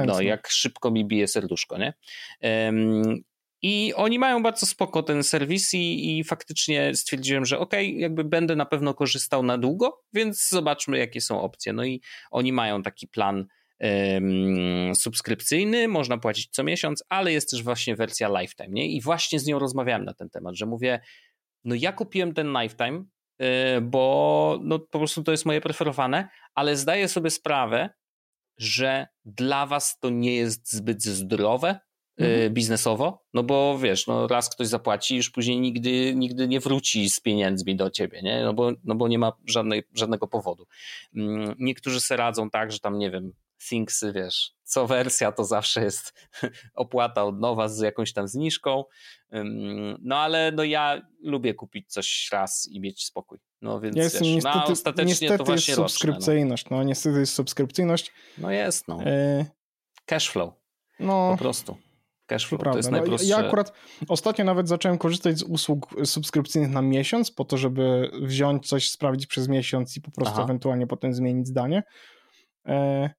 no 0.06 0.22
jak 0.22 0.48
szybko 0.48 0.92
mi 0.92 1.06
bije 1.06 1.28
serduszko, 1.28 1.78
nie? 1.78 1.94
Ym, 2.68 3.24
i 3.62 3.94
oni 3.96 4.20
mają 4.20 4.44
bardzo 4.44 4.66
spoko 4.66 5.04
ten 5.04 5.24
serwis 5.24 5.74
i, 5.74 6.18
i 6.20 6.24
faktycznie 6.24 6.96
stwierdziłem, 6.96 7.46
że 7.46 7.60
okej, 7.60 7.90
okay, 7.90 8.00
jakby 8.00 8.24
będę 8.24 8.56
na 8.56 8.66
pewno 8.66 8.94
korzystał 8.94 9.44
na 9.44 9.58
długo, 9.58 10.04
więc 10.14 10.50
zobaczmy 10.50 10.98
jakie 10.98 11.22
są 11.22 11.42
opcje. 11.42 11.74
No 11.74 11.86
i 11.86 12.02
oni 12.32 12.54
mają 12.54 12.84
taki 12.84 13.08
plan 13.08 13.48
subskrypcyjny, 14.96 15.88
można 15.88 16.18
płacić 16.18 16.50
co 16.52 16.64
miesiąc, 16.64 17.04
ale 17.10 17.34
jest 17.34 17.52
też 17.52 17.64
właśnie 17.64 17.96
wersja 17.96 18.42
lifetime, 18.42 18.70
nie? 18.70 18.88
I 18.88 19.02
właśnie 19.02 19.40
z 19.40 19.46
nią 19.46 19.60
rozmawiałem 19.60 20.06
na 20.06 20.14
ten 20.14 20.30
temat, 20.30 20.56
że 20.56 20.66
mówię, 20.66 21.00
no 21.64 21.76
ja 21.76 21.92
kupiłem 21.92 22.34
ten 22.34 22.54
lifetime, 22.62 23.06
Y, 23.42 23.82
bo 23.82 24.60
no, 24.64 24.80
po 24.80 24.98
prostu 25.00 25.24
to 25.24 25.32
jest 25.32 25.46
moje 25.46 25.62
preferowane, 25.62 26.30
ale 26.56 26.76
zdaję 26.76 27.08
sobie 27.08 27.30
sprawę, 27.30 27.90
że 28.58 29.08
dla 29.26 29.66
was 29.66 30.00
to 30.00 30.10
nie 30.10 30.36
jest 30.36 30.74
zbyt 30.74 31.04
zdrowe 31.04 31.80
y, 32.22 32.26
mhm. 32.26 32.54
biznesowo, 32.54 33.26
no 33.34 33.44
bo 33.44 33.78
wiesz, 33.80 34.08
no 34.08 34.28
raz 34.28 34.50
ktoś 34.50 34.68
zapłaci, 34.68 35.16
już 35.16 35.30
później 35.30 35.60
nigdy, 35.60 36.16
nigdy 36.16 36.48
nie 36.48 36.60
wróci 36.60 37.10
z 37.10 37.20
pieniędzmi 37.20 37.76
do 37.76 37.90
ciebie, 37.90 38.22
nie? 38.22 38.44
No 38.44 38.54
bo, 38.54 38.72
no 38.84 38.96
bo 38.96 39.08
nie 39.08 39.20
ma 39.20 39.32
żadnej, 39.48 39.84
żadnego 39.94 40.28
powodu. 40.28 40.68
Mm, 41.16 41.56
niektórzy 41.60 42.02
se 42.02 42.18
radzą 42.18 42.50
tak, 42.50 42.72
że 42.72 42.80
tam, 42.80 42.98
nie 42.98 43.12
wiem, 43.12 43.32
Thingsy, 43.70 44.14
wiesz, 44.14 44.54
co 44.64 44.88
wersja 44.88 45.32
to 45.32 45.46
zawsze 45.46 45.84
jest 45.84 46.14
opłata 46.76 47.24
od 47.24 47.40
nowa 47.40 47.68
z 47.68 47.80
jakąś 47.80 48.14
tam 48.14 48.28
zniżką, 48.28 48.84
no 50.02 50.18
ale 50.18 50.52
no 50.52 50.64
ja 50.64 51.02
lubię 51.24 51.54
kupić 51.54 51.92
coś 51.92 52.30
raz 52.32 52.68
i 52.72 52.80
mieć 52.80 53.06
spokój. 53.06 53.40
No 53.62 53.80
więc 53.80 53.96
jest, 53.96 54.16
wiesz, 54.16 54.34
niestety, 54.34 54.58
no, 54.58 54.66
ostatecznie 54.66 55.10
niestety 55.10 55.38
to 55.38 55.44
właśnie 55.44 55.72
jest 55.72 55.82
subskrypcyjność, 55.82 56.70
no. 56.70 56.78
no. 56.78 56.84
niestety 56.84 57.20
jest 57.20 57.34
subskrypcyjność. 57.34 58.12
No 58.38 58.52
jest, 58.52 58.88
no. 58.88 59.04
E... 59.06 59.46
Cashflow. 60.06 60.54
No. 61.00 61.32
Po 61.32 61.38
prostu. 61.38 61.78
Cashflow 62.26 62.62
to, 62.62 62.72
to 62.72 62.78
jest 62.78 62.92
najprostsze. 62.92 63.30
No, 63.30 63.40
ja 63.40 63.48
akurat 63.48 63.74
ostatnio 64.08 64.46
nawet 64.46 64.68
zacząłem 64.68 64.98
korzystać 64.98 65.38
z 65.38 65.44
usług 65.44 65.96
subskrypcyjnych 66.06 66.72
na 66.72 66.82
miesiąc, 66.82 67.32
po 67.32 67.46
to, 67.46 67.58
żeby 67.58 68.12
wziąć 68.22 68.68
coś, 68.68 68.92
sprawdzić 68.92 69.28
przez 69.28 69.48
miesiąc 69.48 69.98
i 69.98 70.02
po 70.02 70.12
prostu 70.12 70.34
Aha. 70.36 70.44
ewentualnie 70.44 70.88
potem 70.88 71.14
zmienić 71.14 71.48
zdanie. 71.48 71.84
E... 72.66 73.10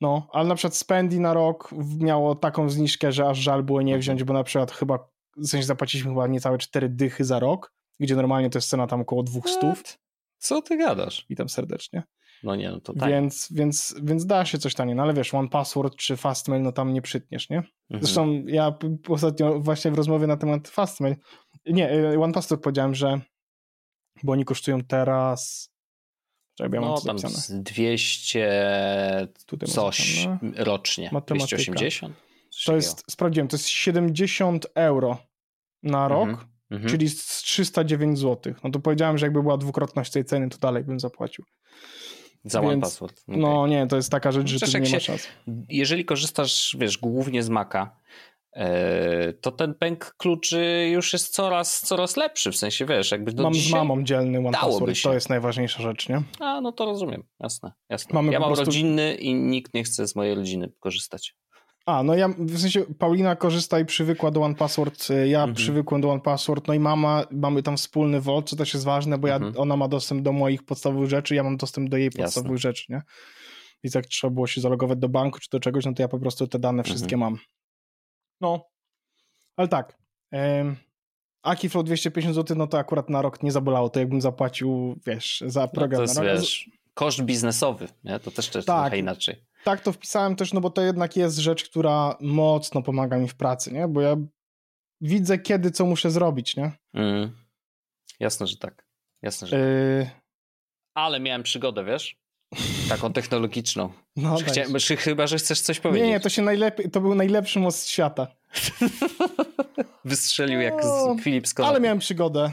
No, 0.00 0.28
ale 0.32 0.48
na 0.48 0.54
przykład 0.54 0.76
Spendi 0.76 1.20
na 1.20 1.34
rok 1.34 1.70
miało 1.98 2.34
taką 2.34 2.70
zniżkę, 2.70 3.12
że 3.12 3.28
aż 3.28 3.38
żal 3.38 3.62
było 3.62 3.82
nie 3.82 3.92
mhm. 3.92 4.00
wziąć, 4.00 4.24
bo 4.24 4.34
na 4.34 4.44
przykład 4.44 4.72
chyba, 4.72 5.08
w 5.36 5.46
sensie 5.46 5.66
zapłaciliśmy 5.66 6.10
chyba 6.10 6.26
niecałe 6.26 6.58
cztery 6.58 6.88
dychy 6.88 7.24
za 7.24 7.38
rok, 7.38 7.72
gdzie 8.00 8.16
normalnie 8.16 8.50
to 8.50 8.58
jest 8.58 8.68
cena 8.68 8.86
tam 8.86 9.00
około 9.00 9.22
dwóch 9.22 9.50
stów. 9.50 9.98
Co 10.38 10.62
ty 10.62 10.76
gadasz? 10.76 11.26
Witam 11.30 11.48
serdecznie. 11.48 12.02
No 12.42 12.56
nie, 12.56 12.70
no 12.70 12.80
to 12.80 12.94
tak. 12.94 13.08
Więc, 13.08 13.48
więc, 13.50 13.94
więc 14.02 14.26
da 14.26 14.44
się 14.44 14.58
coś 14.58 14.74
taniej, 14.74 14.96
no 14.96 15.02
ale 15.02 15.14
wiesz, 15.14 15.34
One 15.34 15.48
Password 15.48 15.96
czy 15.96 16.16
Fastmail, 16.16 16.62
no 16.62 16.72
tam 16.72 16.92
nie 16.92 17.02
przytniesz, 17.02 17.50
nie? 17.50 17.56
Mhm. 17.56 17.72
Zresztą 17.90 18.42
ja 18.46 18.78
ostatnio 19.08 19.60
właśnie 19.60 19.90
w 19.90 19.94
rozmowie 19.94 20.26
na 20.26 20.36
temat 20.36 20.68
Fastmail, 20.68 21.16
nie, 21.66 21.92
y, 21.92 22.20
One 22.20 22.32
Password 22.32 22.62
powiedziałem, 22.62 22.94
że 22.94 23.20
bo 24.22 24.32
oni 24.32 24.44
kosztują 24.44 24.84
teraz 24.84 25.70
Czekaj, 26.58 26.80
ja 26.80 26.80
no, 26.80 27.00
tam 27.00 27.16
200 27.50 29.28
Tutaj 29.46 29.68
coś 29.68 30.26
no. 30.26 30.38
rocznie. 30.64 31.08
Matematyka. 31.12 31.56
280? 31.56 32.16
to 32.64 32.76
jest, 32.76 33.04
sprawdziłem, 33.10 33.48
to 33.48 33.56
jest 33.56 33.68
70 33.68 34.66
euro 34.74 35.18
na 35.82 36.08
rok, 36.08 36.28
mm 36.70 36.82
-hmm. 36.82 36.90
czyli 36.90 37.10
309 37.10 38.18
zł. 38.18 38.54
No 38.64 38.70
to 38.70 38.80
powiedziałem, 38.80 39.18
że 39.18 39.26
jakby 39.26 39.42
była 39.42 39.56
dwukrotność 39.56 40.12
tej 40.12 40.24
ceny, 40.24 40.48
to 40.48 40.58
dalej 40.58 40.84
bym 40.84 41.00
zapłacił. 41.00 41.44
Za 42.44 42.60
Więc, 42.60 42.72
one 42.72 42.80
password. 42.80 43.22
Okay. 43.28 43.40
No 43.40 43.66
nie, 43.66 43.86
to 43.86 43.96
jest 43.96 44.10
taka 44.10 44.32
rzecz, 44.32 44.48
że 44.48 44.66
ty 44.66 44.80
nie 44.80 45.00
szans. 45.00 45.28
Jeżeli 45.68 46.04
korzystasz, 46.04 46.76
wiesz, 46.80 46.98
głównie 46.98 47.42
z 47.42 47.48
Maca, 47.48 47.96
to 49.40 49.52
ten 49.52 49.74
pęk 49.74 50.14
kluczy 50.16 50.88
już 50.92 51.12
jest 51.12 51.34
coraz, 51.34 51.80
coraz 51.80 52.16
lepszy, 52.16 52.52
w 52.52 52.56
sensie 52.56 52.86
wiesz, 52.86 53.10
jakby 53.10 53.32
do 53.32 53.42
Mam 53.42 53.54
z 53.54 53.70
mamą 53.70 54.04
dzielny 54.04 54.38
one 54.38 54.58
password, 54.58 55.02
to 55.02 55.14
jest 55.14 55.28
najważniejsza 55.28 55.82
rzecz, 55.82 56.08
nie? 56.08 56.22
A, 56.40 56.60
no 56.60 56.72
to 56.72 56.84
rozumiem, 56.84 57.22
jasne, 57.40 57.72
jasne. 57.88 58.14
Mamy 58.14 58.32
ja 58.32 58.40
mam 58.40 58.48
prostu... 58.48 58.64
rodzinny 58.64 59.14
i 59.14 59.34
nikt 59.34 59.74
nie 59.74 59.84
chce 59.84 60.08
z 60.08 60.16
mojej 60.16 60.34
rodziny 60.34 60.72
korzystać. 60.80 61.34
A, 61.86 62.02
no 62.02 62.14
ja, 62.14 62.28
w 62.38 62.58
sensie 62.58 62.84
Paulina 62.98 63.36
korzysta 63.36 63.80
i 63.80 63.84
przywykła 63.84 64.30
do 64.30 64.42
One 64.42 64.54
Password, 64.54 65.10
e, 65.10 65.28
ja 65.28 65.38
mhm. 65.38 65.54
przywykłem 65.54 66.00
do 66.00 66.10
One 66.10 66.20
Password, 66.20 66.68
no 66.68 66.74
i 66.74 66.78
mama, 66.78 67.24
mamy 67.30 67.62
tam 67.62 67.76
wspólny 67.76 68.20
WOD, 68.20 68.50
co 68.50 68.56
też 68.56 68.74
jest 68.74 68.86
ważne, 68.86 69.18
bo 69.18 69.28
ja, 69.28 69.36
mhm. 69.36 69.54
ona 69.56 69.76
ma 69.76 69.88
dostęp 69.88 70.22
do 70.22 70.32
moich 70.32 70.62
podstawowych 70.62 71.10
rzeczy, 71.10 71.34
ja 71.34 71.42
mam 71.42 71.56
dostęp 71.56 71.90
do 71.90 71.96
jej 71.96 72.10
podstawowych 72.10 72.56
Jasne. 72.56 72.70
rzeczy, 72.70 72.84
nie? 72.88 73.02
Więc 73.84 73.94
jak 73.94 74.06
trzeba 74.06 74.30
było 74.34 74.46
się 74.46 74.60
zalogować 74.60 74.98
do 74.98 75.08
banku 75.08 75.38
czy 75.38 75.48
do 75.52 75.60
czegoś, 75.60 75.84
no 75.84 75.92
to 75.92 76.02
ja 76.02 76.08
po 76.08 76.18
prostu 76.18 76.46
te 76.46 76.58
dane 76.58 76.82
wszystkie 76.82 77.14
mhm. 77.14 77.32
mam. 77.32 77.40
No, 78.40 78.70
ale 79.56 79.68
tak. 79.68 79.98
Um, 80.32 80.76
Akiflow 81.42 81.84
250 81.84 82.34
zł, 82.34 82.56
no 82.56 82.66
to 82.66 82.78
akurat 82.78 83.10
na 83.10 83.22
rok 83.22 83.42
nie 83.42 83.52
zabolało. 83.52 83.88
To 83.88 84.00
jakbym 84.00 84.20
zapłacił, 84.20 84.98
wiesz, 85.06 85.44
za 85.46 85.68
program. 85.68 85.90
No 85.90 85.96
to 85.96 86.02
jest, 86.02 86.16
na 86.16 86.22
rok. 86.22 86.40
wiesz, 86.40 86.70
koszt 86.94 87.22
biznesowy, 87.22 87.88
nie? 88.04 88.18
To 88.20 88.30
też, 88.30 88.48
też 88.48 88.64
tak, 88.64 88.82
trochę 88.82 88.98
inaczej. 88.98 89.44
Tak, 89.64 89.80
to 89.80 89.92
wpisałem 89.92 90.36
też, 90.36 90.52
no 90.52 90.60
bo 90.60 90.70
to 90.70 90.82
jednak 90.82 91.16
jest 91.16 91.38
rzecz, 91.38 91.64
która 91.64 92.16
mocno 92.20 92.82
pomaga 92.82 93.18
mi 93.18 93.28
w 93.28 93.34
pracy, 93.34 93.72
nie? 93.72 93.88
Bo 93.88 94.00
ja 94.00 94.16
widzę, 95.00 95.38
kiedy 95.38 95.70
co 95.70 95.86
muszę 95.86 96.10
zrobić, 96.10 96.56
nie? 96.56 96.72
Mm. 96.94 97.36
Jasne, 98.20 98.46
że 98.46 98.56
tak. 98.56 98.86
Jasne, 99.22 99.48
że 99.48 99.58
yy... 99.58 100.04
tak. 100.04 100.22
Ale 100.94 101.20
miałem 101.20 101.42
przygodę, 101.42 101.84
wiesz? 101.84 102.16
Taką 102.88 103.12
technologiczną. 103.12 103.92
No, 104.16 104.36
Chciałem, 104.36 104.72
chyba, 104.98 105.26
że 105.26 105.36
chcesz 105.36 105.60
coś 105.60 105.80
powiedzieć. 105.80 106.06
Nie, 106.06 106.12
nie, 106.12 106.20
to 106.20 106.28
się 106.28 106.42
najlepiej, 106.42 106.90
to 106.90 107.00
był 107.00 107.14
najlepszy 107.14 107.60
most 107.60 107.88
świata. 107.88 108.26
Wystrzelił 110.04 110.60
jak 110.60 110.74
no, 110.82 111.14
z 111.14 111.22
Philip 111.22 111.48
Scott. 111.48 111.66
Ale 111.66 111.80
miałem 111.80 111.98
przygodę. 111.98 112.52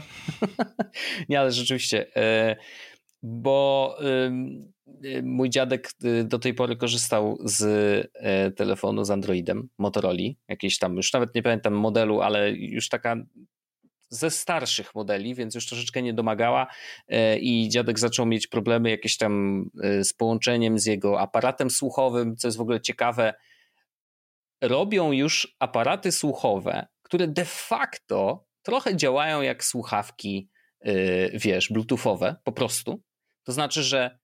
nie, 1.28 1.40
ale 1.40 1.52
rzeczywiście, 1.52 2.16
e, 2.16 2.56
bo 3.22 3.96
mój 5.22 5.50
dziadek 5.50 5.90
y, 6.04 6.24
do 6.24 6.38
tej 6.38 6.54
pory 6.54 6.76
korzystał 6.76 7.38
z 7.44 7.62
e, 8.14 8.50
telefonu 8.50 9.04
z 9.04 9.10
Androidem, 9.10 9.68
Motorola, 9.78 10.18
jakiejś 10.48 10.78
tam, 10.78 10.96
już 10.96 11.12
nawet 11.12 11.34
nie 11.34 11.42
pamiętam 11.42 11.74
modelu, 11.74 12.20
ale 12.20 12.52
już 12.52 12.88
taka 12.88 13.16
ze 14.08 14.30
starszych 14.30 14.94
modeli, 14.94 15.34
więc 15.34 15.54
już 15.54 15.66
troszeczkę 15.66 16.02
nie 16.02 16.14
domagała 16.14 16.66
e, 17.08 17.38
i 17.38 17.68
dziadek 17.68 17.98
zaczął 17.98 18.26
mieć 18.26 18.46
problemy 18.46 18.90
jakieś 18.90 19.16
tam 19.16 19.64
e, 19.82 20.04
z 20.04 20.12
połączeniem 20.12 20.78
z 20.78 20.86
jego 20.86 21.20
aparatem 21.20 21.70
słuchowym, 21.70 22.36
co 22.36 22.48
jest 22.48 22.58
w 22.58 22.60
ogóle 22.60 22.80
ciekawe. 22.80 23.34
robią 24.62 25.12
już 25.12 25.56
aparaty 25.58 26.12
słuchowe, 26.12 26.86
które 27.02 27.28
de 27.28 27.44
facto 27.44 28.46
trochę 28.62 28.96
działają 28.96 29.42
jak 29.42 29.64
słuchawki, 29.64 30.50
yy, 30.84 31.30
wiesz, 31.34 31.68
bluetoothowe 31.72 32.36
po 32.44 32.52
prostu. 32.52 33.02
To 33.44 33.52
znaczy, 33.52 33.82
że 33.82 34.18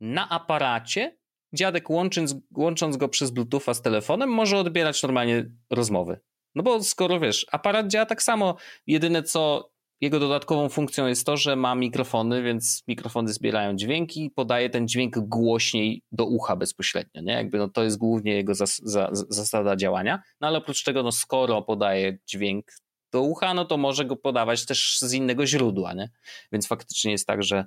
na 0.00 0.28
aparacie 0.28 1.18
dziadek 1.52 1.90
łącząc, 1.90 2.34
łącząc 2.56 2.96
go 2.96 3.08
przez 3.08 3.30
bluetootha 3.30 3.74
z 3.74 3.82
telefonem 3.82 4.30
może 4.30 4.58
odbierać 4.58 5.02
normalnie 5.02 5.50
rozmowy. 5.70 6.20
No 6.58 6.64
bo 6.64 6.82
skoro 6.82 7.20
wiesz, 7.20 7.46
aparat 7.52 7.88
działa 7.88 8.06
tak 8.06 8.22
samo, 8.22 8.56
jedyne 8.86 9.22
co 9.22 9.70
jego 10.00 10.20
dodatkową 10.20 10.68
funkcją 10.68 11.06
jest 11.06 11.26
to, 11.26 11.36
że 11.36 11.56
ma 11.56 11.74
mikrofony, 11.74 12.42
więc 12.42 12.82
mikrofony 12.88 13.32
zbierają 13.32 13.76
dźwięki 13.76 14.24
i 14.24 14.30
podaje 14.30 14.70
ten 14.70 14.88
dźwięk 14.88 15.18
głośniej 15.18 16.02
do 16.12 16.26
ucha 16.26 16.56
bezpośrednio. 16.56 17.22
Nie? 17.22 17.32
Jakby 17.32 17.58
no 17.58 17.68
to 17.68 17.84
jest 17.84 17.98
głównie 17.98 18.32
jego 18.32 18.54
zas 18.54 18.80
za 18.84 19.08
zasada 19.12 19.76
działania. 19.76 20.22
No 20.40 20.48
ale 20.48 20.58
oprócz 20.58 20.84
tego, 20.84 21.02
no 21.02 21.12
skoro 21.12 21.62
podaje 21.62 22.18
dźwięk 22.26 22.66
do 23.12 23.22
ucha, 23.22 23.54
no 23.54 23.64
to 23.64 23.76
może 23.76 24.04
go 24.04 24.16
podawać 24.16 24.66
też 24.66 24.98
z 25.00 25.12
innego 25.12 25.46
źródła. 25.46 25.94
Nie? 25.94 26.10
Więc 26.52 26.66
faktycznie 26.66 27.12
jest 27.12 27.26
tak, 27.26 27.42
że 27.42 27.64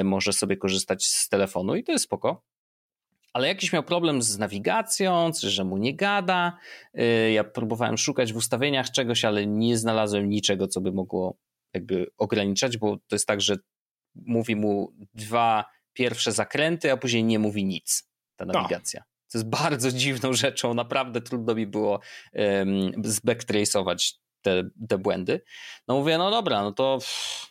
y, 0.00 0.04
może 0.04 0.32
sobie 0.32 0.56
korzystać 0.56 1.04
z 1.04 1.28
telefonu 1.28 1.76
i 1.76 1.84
to 1.84 1.92
jest 1.92 2.04
spoko 2.04 2.42
ale 3.36 3.48
jakiś 3.48 3.72
miał 3.72 3.82
problem 3.82 4.22
z 4.22 4.38
nawigacją, 4.38 5.30
że 5.40 5.64
mu 5.64 5.76
nie 5.76 5.96
gada. 5.96 6.58
Y, 6.98 7.32
ja 7.32 7.44
próbowałem 7.44 7.98
szukać 7.98 8.32
w 8.32 8.36
ustawieniach 8.36 8.90
czegoś, 8.90 9.24
ale 9.24 9.46
nie 9.46 9.78
znalazłem 9.78 10.28
niczego, 10.28 10.68
co 10.68 10.80
by 10.80 10.92
mogło 10.92 11.36
jakby 11.74 12.06
ograniczać, 12.18 12.76
bo 12.76 12.96
to 12.96 13.16
jest 13.16 13.26
tak, 13.26 13.40
że 13.40 13.56
mówi 14.14 14.56
mu 14.56 14.92
dwa 15.14 15.64
pierwsze 15.92 16.32
zakręty, 16.32 16.92
a 16.92 16.96
później 16.96 17.24
nie 17.24 17.38
mówi 17.38 17.64
nic 17.64 18.10
ta 18.36 18.44
no. 18.44 18.52
nawigacja. 18.52 19.00
No. 19.00 19.30
To 19.32 19.38
jest 19.38 19.48
bardzo 19.48 19.92
dziwną 19.92 20.32
rzeczą, 20.32 20.74
naprawdę 20.74 21.20
trudno 21.20 21.54
mi 21.54 21.66
było 21.66 22.00
um, 22.32 22.90
zbacktrace'ować 22.92 24.14
te, 24.42 24.70
te 24.88 24.98
błędy. 24.98 25.40
No 25.88 25.94
mówię, 25.94 26.18
no 26.18 26.30
dobra, 26.30 26.62
no 26.62 26.72
to 26.72 26.98
pff, 26.98 27.46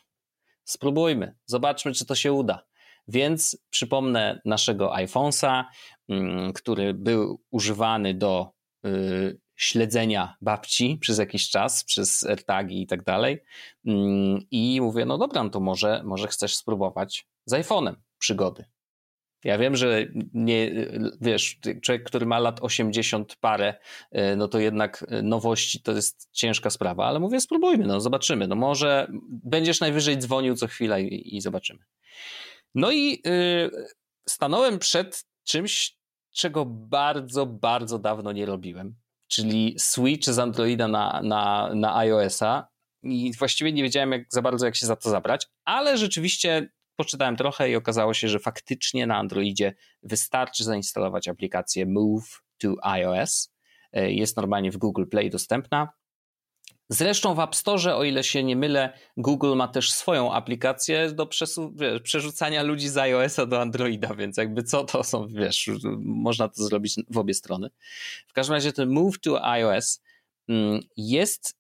spróbujmy, 0.64 1.36
zobaczmy, 1.46 1.94
czy 1.94 2.06
to 2.06 2.16
się 2.16 2.34
uda. 2.34 2.66
Więc 3.08 3.58
przypomnę 3.70 4.42
naszego 4.46 4.94
iPhone'a, 4.94 5.64
mm, 6.10 6.54
który 6.54 6.94
był 6.94 7.42
używany 7.52 8.14
do 8.14 8.52
y, 8.86 9.40
śledzenia 9.56 10.36
babci 10.42 10.98
przez 11.02 11.18
jakiś 11.18 11.50
czas, 11.50 11.84
przez 11.84 12.24
AirTagi 12.24 12.82
i 12.82 12.88
tak 12.88 13.04
dalej. 13.04 13.44
Mm, 13.86 14.40
I 14.52 14.82
mówię, 14.82 15.06
no 15.06 15.18
dobra, 15.18 15.44
no 15.44 15.50
to 15.50 15.60
może, 15.60 16.02
może 16.06 16.28
chcesz 16.28 16.56
spróbować 16.56 17.28
z 17.46 17.54
iPhone'em 17.54 17.96
przygody. 18.18 18.66
Ja 19.44 19.58
wiem, 19.58 19.76
że 19.76 20.06
nie, 20.34 20.72
wiesz, 21.22 21.60
człowiek, 21.82 22.04
który 22.04 22.26
ma 22.26 22.40
lat 22.40 22.60
80 22.62 23.36
parę, 23.36 23.74
y, 24.16 24.36
no 24.36 24.48
to 24.48 24.60
jednak 24.60 25.06
nowości 25.24 25.82
to 25.82 25.92
jest 25.92 26.30
ciężka 26.32 26.70
sprawa, 26.70 27.06
ale 27.06 27.20
mówię, 27.20 27.42
spróbujmy, 27.42 27.86
no 27.86 28.02
zobaczymy. 28.02 28.48
No 28.48 28.56
może 28.56 29.08
będziesz 29.30 29.80
najwyżej 29.80 30.18
dzwonił 30.18 30.56
co 30.56 30.68
chwila 30.68 31.00
i, 31.00 31.36
i 31.36 31.42
zobaczymy. 31.42 31.80
No 32.76 32.92
i 32.92 33.22
y, 33.28 33.72
stanąłem 34.30 34.80
przed 34.80 35.26
czymś, 35.44 35.98
czego 36.32 36.66
bardzo, 36.66 37.46
bardzo 37.46 38.00
dawno 38.00 38.32
nie 38.32 38.46
robiłem, 38.46 38.96
czyli 39.28 39.76
switch 39.80 40.30
z 40.30 40.40
Androida 40.40 40.88
na, 40.88 41.22
na, 41.24 41.72
na 41.76 41.98
iOS-a 41.98 42.68
i 43.04 43.34
właściwie 43.38 43.74
nie 43.74 43.84
wiedziałem 43.84 44.12
jak, 44.12 44.24
za 44.30 44.42
bardzo, 44.42 44.66
jak 44.66 44.76
się 44.76 44.86
za 44.86 44.96
to 44.96 45.10
zabrać, 45.10 45.48
ale 45.66 45.98
rzeczywiście 45.98 46.70
poczytałem 46.96 47.36
trochę 47.36 47.70
i 47.70 47.76
okazało 47.76 48.14
się, 48.14 48.28
że 48.28 48.40
faktycznie 48.40 49.08
na 49.08 49.18
Androidzie 49.18 49.76
wystarczy 50.04 50.64
zainstalować 50.64 51.28
aplikację 51.28 51.86
Move 51.86 52.42
to 52.58 52.76
iOS. 52.82 53.54
Y, 53.98 54.12
jest 54.12 54.38
normalnie 54.38 54.72
w 54.72 54.78
Google 54.78 55.06
Play 55.06 55.30
dostępna. 55.30 55.90
Zresztą 56.90 57.36
w 57.36 57.40
App 57.40 57.56
Store, 57.56 57.96
o 57.96 58.04
ile 58.04 58.24
się 58.24 58.44
nie 58.44 58.56
mylę, 58.56 58.98
Google 59.18 59.56
ma 59.56 59.68
też 59.68 59.92
swoją 59.92 60.34
aplikację 60.34 61.12
do 61.12 61.30
wiesz, 61.76 62.02
przerzucania 62.02 62.64
ludzi 62.64 62.90
z 62.90 62.98
iOS-a 62.98 63.46
do 63.46 63.62
Androida, 63.62 64.16
więc 64.16 64.38
jakby 64.38 64.64
co 64.64 64.84
to 64.84 65.04
są, 65.04 65.28
wiesz, 65.28 65.70
można 66.00 66.48
to 66.48 66.64
zrobić 66.64 66.96
w 67.10 67.18
obie 67.18 67.34
strony. 67.34 67.70
W 68.28 68.34
każdym 68.34 68.54
razie 68.54 68.74
ten 68.74 68.90
Move 68.90 69.20
to 69.20 69.46
iOS 69.46 70.02
mm, 70.50 70.80
jest 70.98 71.58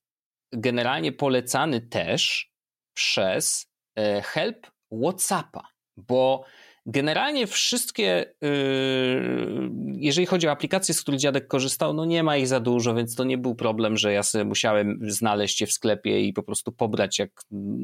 generalnie 0.51 1.11
polecany 1.11 1.81
też 1.81 2.51
przez 2.93 3.67
e, 3.95 4.21
help 4.21 4.67
WhatsAppa, 5.03 5.67
bo 5.97 6.45
Generalnie 6.87 7.47
wszystkie, 7.47 8.35
yy, 8.41 9.69
jeżeli 9.95 10.27
chodzi 10.27 10.47
o 10.47 10.51
aplikacje, 10.51 10.93
z 10.93 11.01
których 11.01 11.19
dziadek 11.19 11.47
korzystał, 11.47 11.93
no 11.93 12.05
nie 12.05 12.23
ma 12.23 12.37
ich 12.37 12.47
za 12.47 12.59
dużo, 12.59 12.95
więc 12.95 13.15
to 13.15 13.23
nie 13.23 13.37
był 13.37 13.55
problem, 13.55 13.97
że 13.97 14.13
ja 14.13 14.23
sobie 14.23 14.45
musiałem 14.45 14.99
znaleźć 15.01 15.61
je 15.61 15.67
w 15.67 15.71
sklepie 15.71 16.21
i 16.21 16.33
po 16.33 16.43
prostu 16.43 16.71
pobrać 16.71 17.19
jak 17.19 17.31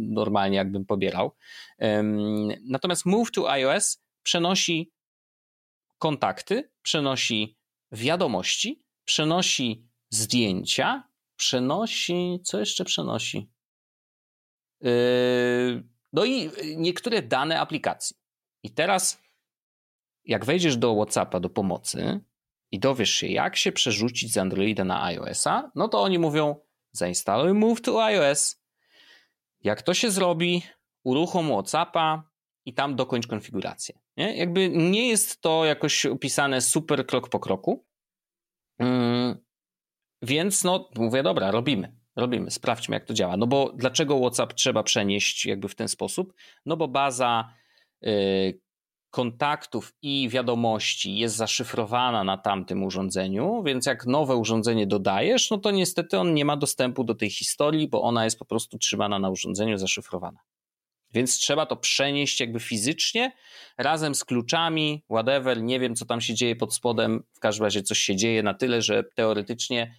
normalnie, 0.10 0.58
jakbym 0.58 0.86
pobierał. 0.86 1.36
Natomiast 2.70 3.06
Move 3.06 3.32
to 3.32 3.52
iOS 3.52 4.04
przenosi 4.24 4.92
kontakty, 5.98 6.72
przenosi 6.82 7.58
wiadomości, 7.92 8.84
przenosi 9.06 9.88
zdjęcia, 10.10 11.04
przenosi. 11.36 12.40
Co 12.44 12.60
jeszcze 12.60 12.86
przenosi? 12.86 13.50
Yy, 14.82 15.84
no 16.14 16.26
i 16.26 16.50
niektóre 16.78 17.22
dane 17.22 17.60
aplikacji. 17.60 18.20
I 18.63 18.69
teraz, 18.69 19.21
jak 20.26 20.45
wejdziesz 20.45 20.78
do 20.78 20.95
WhatsAppa 20.95 21.39
do 21.39 21.50
pomocy 21.50 22.19
i 22.71 22.80
dowiesz 22.80 23.10
się, 23.10 23.28
jak 23.28 23.56
się 23.56 23.71
przerzucić 23.71 24.34
z 24.34 24.38
Androida 24.38 24.84
na 24.84 25.04
iOS-a, 25.04 25.71
no 25.76 25.88
to 25.88 26.02
oni 26.02 26.19
mówią: 26.19 26.56
zainstaluj 26.91 27.54
Move 27.54 27.82
to 27.82 28.04
iOS. 28.04 28.62
Jak 29.63 29.82
to 29.82 29.93
się 29.93 30.12
zrobi, 30.12 30.63
uruchom 31.04 31.47
WhatsAppa 31.47 32.32
i 32.65 32.74
tam 32.74 32.95
dokończ 32.95 33.28
konfigurację. 33.28 34.00
Nie? 34.17 34.38
Jakby 34.38 34.69
nie 34.69 35.08
jest 35.08 35.41
to 35.41 35.65
jakoś 35.65 36.06
opisane 36.06 36.62
super 36.62 37.06
krok 37.06 37.30
po 37.30 37.39
kroku. 37.39 37.86
Mm, 38.80 39.38
więc 40.21 40.63
no, 40.63 40.89
mówię, 40.95 41.24
dobra, 41.24 41.52
robimy. 41.52 42.02
Robimy, 42.15 42.52
sprawdźmy, 42.52 42.95
jak 42.95 43.06
to 43.06 43.13
działa. 43.13 43.38
No 43.38 43.47
bo 43.47 43.74
dlaczego 43.76 44.19
WhatsApp 44.19 44.54
trzeba 44.54 44.84
przenieść 44.84 45.45
jakby 45.45 45.67
w 45.67 45.76
ten 45.76 45.88
sposób? 45.88 46.34
No 46.65 46.78
bo 46.78 46.88
baza 46.88 47.54
kontaktów 49.12 49.94
i 50.02 50.30
wiadomości 50.30 51.18
jest 51.18 51.36
zaszyfrowana 51.36 52.24
na 52.24 52.38
tamtym 52.38 52.84
urządzeniu, 52.84 53.64
więc 53.64 53.86
jak 53.86 54.06
nowe 54.06 54.36
urządzenie 54.36 54.88
dodajesz, 54.88 55.50
no 55.50 55.58
to 55.58 55.72
niestety 55.72 56.18
on 56.18 56.34
nie 56.34 56.46
ma 56.46 56.58
dostępu 56.58 57.04
do 57.04 57.16
tej 57.16 57.30
historii, 57.30 57.88
bo 57.88 58.02
ona 58.02 58.26
jest 58.26 58.40
po 58.40 58.46
prostu 58.46 58.78
trzymana 58.78 59.20
na 59.20 59.30
urządzeniu 59.30 59.78
zaszyfrowana. 59.78 60.40
Więc 61.14 61.38
trzeba 61.38 61.66
to 61.66 61.76
przenieść 61.76 62.40
jakby 62.40 62.60
fizycznie 62.60 63.32
razem 63.78 64.16
z 64.16 64.26
kluczami, 64.26 65.04
whatever, 65.10 65.64
nie 65.64 65.80
wiem 65.80 65.96
co 65.96 66.06
tam 66.06 66.22
się 66.22 66.34
dzieje 66.34 66.56
pod 66.56 66.74
spodem, 66.74 67.24
w 67.34 67.40
każdym 67.40 67.64
razie 67.64 67.84
coś 67.84 68.00
się 68.00 68.16
dzieje 68.16 68.44
na 68.44 68.54
tyle, 68.54 68.82
że 68.82 69.04
teoretycznie 69.04 69.96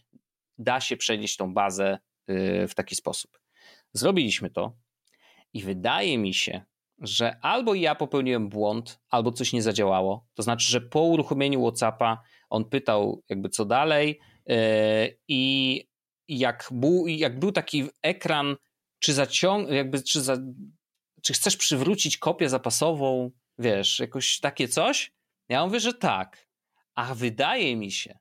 da 0.59 0.81
się 0.81 0.97
przenieść 0.97 1.37
tą 1.37 1.55
bazę 1.55 1.99
y, 2.31 2.69
w 2.69 2.75
taki 2.75 2.95
sposób. 2.95 3.39
Zrobiliśmy 3.93 4.51
to 4.51 4.73
i 5.53 5.63
wydaje 5.63 6.19
mi 6.19 6.35
się, 6.35 6.65
że 7.03 7.37
albo 7.41 7.75
ja 7.75 7.95
popełniłem 7.95 8.49
błąd, 8.49 9.01
albo 9.11 9.33
coś 9.33 9.53
nie 9.53 9.63
zadziałało. 9.63 10.27
To 10.35 10.43
znaczy, 10.43 10.71
że 10.71 10.81
po 10.81 11.03
uruchomieniu 11.03 11.63
WhatsAppa 11.63 12.23
on 12.51 12.65
pytał 12.65 13.23
jakby 13.29 13.49
co 13.49 13.65
dalej 13.65 14.21
yy, 14.47 14.57
i 15.29 15.85
jak 16.29 16.69
był, 16.73 17.07
jak 17.07 17.39
był 17.39 17.53
taki 17.53 17.85
ekran, 18.03 18.57
czy 18.99 19.13
zaciąg, 19.13 19.71
jakby, 19.71 20.03
czy, 20.03 20.21
za, 20.21 20.37
czy 21.23 21.33
chcesz 21.33 21.57
przywrócić 21.57 22.19
kopię 22.19 22.49
zapasową, 22.49 23.31
wiesz, 23.59 23.99
jakoś 23.99 24.41
takie 24.41 24.69
coś? 24.69 25.13
Ja 25.49 25.67
mówię, 25.67 25.81
że 25.81 25.95
tak. 25.95 26.49
A 26.95 27.15
wydaje 27.15 27.77
mi 27.77 27.91
się, 27.91 28.19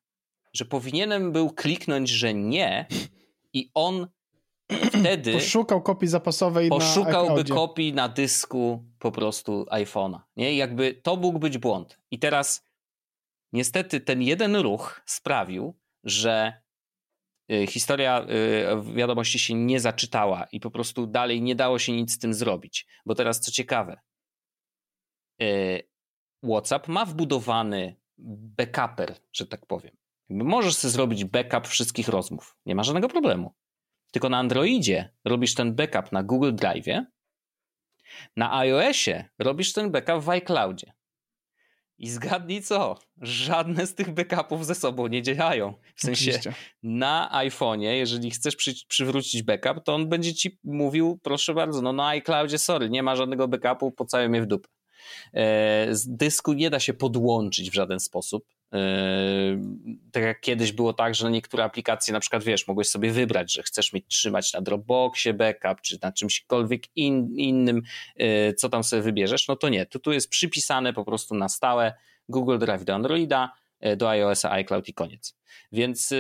że 0.54 0.66
powinienem 0.66 1.32
był 1.32 1.50
kliknąć, 1.50 2.10
że 2.10 2.34
nie 2.34 2.88
i 3.54 3.72
on 3.74 4.08
wtedy... 4.72 5.34
Poszukał 5.34 5.82
kopii 5.82 6.08
zapasowej 6.08 6.70
Poszukałby 6.70 7.44
na 7.44 7.56
kopii 7.56 7.94
na 7.94 8.10
dysku 8.10 8.86
po 9.00 9.12
prostu 9.12 9.66
iPhone'a. 9.72 10.20
Nie? 10.36 10.56
jakby 10.56 10.94
to 10.94 11.16
mógł 11.16 11.40
być 11.40 11.58
błąd. 11.58 12.00
I 12.12 12.20
teraz 12.20 12.66
niestety 13.54 14.02
ten 14.02 14.22
jeden 14.22 14.56
ruch 14.56 15.02
sprawił, 15.06 15.80
że 16.04 16.62
y, 17.52 17.68
historia 17.68 18.26
y, 18.90 18.94
wiadomości 18.96 19.40
się 19.40 19.54
nie 19.54 19.80
zaczytała 19.80 20.48
i 20.52 20.60
po 20.60 20.72
prostu 20.72 21.08
dalej 21.08 21.42
nie 21.42 21.56
dało 21.56 21.80
się 21.80 21.92
nic 21.92 22.14
z 22.14 22.20
tym 22.20 22.34
zrobić. 22.34 22.88
Bo 23.06 23.16
teraz 23.16 23.40
co 23.40 23.52
ciekawe, 23.52 24.00
y, 25.42 25.88
WhatsApp 26.44 26.88
ma 26.88 27.06
wbudowany 27.06 27.96
backuper, 28.58 29.16
że 29.34 29.46
tak 29.48 29.66
powiem. 29.66 29.98
Możesz 30.30 30.76
sobie 30.76 30.92
zrobić 30.92 31.26
backup 31.26 31.68
wszystkich 31.68 32.08
rozmów. 32.08 32.58
Nie 32.66 32.76
ma 32.76 32.84
żadnego 32.84 33.08
problemu. 33.08 33.54
Tylko 34.12 34.30
na 34.30 34.38
Androidzie 34.38 35.10
robisz 35.26 35.56
ten 35.56 35.76
backup 35.76 36.12
na 36.12 36.24
Google 36.24 36.54
Drive, 36.54 37.06
na 38.38 38.58
iOSie 38.58 39.30
robisz 39.40 39.74
ten 39.74 39.92
backup 39.92 40.24
w 40.24 40.30
iCloudzie. 40.30 40.94
I 42.02 42.10
zgadnij 42.10 42.62
co? 42.62 42.98
Żadne 43.22 43.88
z 43.88 43.96
tych 43.96 44.14
backupów 44.14 44.66
ze 44.66 44.76
sobą 44.76 45.08
nie 45.08 45.22
działają. 45.22 45.74
W 45.96 46.02
sensie 46.02 46.32
Oczywiście. 46.32 46.54
na 46.84 47.30
iPhone'ie, 47.34 47.92
jeżeli 47.92 48.32
chcesz 48.32 48.56
przy, 48.56 48.74
przywrócić 48.88 49.44
backup, 49.44 49.84
to 49.84 49.96
on 49.96 50.10
będzie 50.10 50.34
ci 50.34 50.60
mówił, 50.64 51.20
proszę 51.24 51.54
bardzo, 51.54 51.82
no 51.82 51.94
na 51.94 52.08
iCloudzie, 52.08 52.58
sorry, 52.58 52.90
nie 52.90 53.04
ma 53.04 53.16
żadnego 53.16 53.48
backupu, 53.48 53.92
pocałuj 53.92 54.30
mnie 54.30 54.42
w 54.42 54.46
dupę. 54.46 54.70
E, 55.34 55.88
z 55.96 56.16
dysku 56.16 56.54
nie 56.54 56.70
da 56.70 56.80
się 56.80 56.94
podłączyć 56.94 57.72
w 57.72 57.74
żaden 57.74 58.00
sposób. 58.00 58.46
Yy, 58.72 58.80
tak 60.12 60.24
jak 60.24 60.42
kiedyś 60.42 60.72
było 60.72 60.94
tak, 60.94 61.16
że 61.16 61.32
niektóre 61.32 61.64
aplikacje 61.64 62.14
na 62.14 62.20
przykład, 62.20 62.44
wiesz, 62.44 62.68
mogłeś 62.68 62.88
sobie 62.88 63.12
wybrać, 63.12 63.54
że 63.54 63.64
chcesz 63.64 63.94
mieć 63.94 64.06
trzymać 64.08 64.54
na 64.54 64.62
Dropboxie 64.62 65.34
backup, 65.34 65.82
czy 65.82 65.98
na 66.02 66.12
czymśkolwiek 66.12 66.84
in, 66.96 67.36
innym, 67.36 67.82
yy, 68.16 68.54
co 68.54 68.70
tam 68.70 68.84
sobie 68.84 69.02
wybierzesz, 69.02 69.48
no 69.48 69.56
to 69.56 69.70
nie. 69.70 69.86
Tu, 69.86 70.00
tu 70.00 70.12
jest 70.12 70.30
przypisane 70.30 70.94
po 70.94 71.06
prostu 71.06 71.36
na 71.36 71.50
stałe 71.50 71.94
Google 72.30 72.58
Drive 72.58 72.86
do 72.86 72.96
Androida, 72.96 73.52
yy, 73.82 73.98
do 73.98 74.10
iOS-a, 74.10 74.52
iCloud 74.52 74.88
i 74.88 74.94
koniec. 74.94 75.38
Więc, 75.72 76.14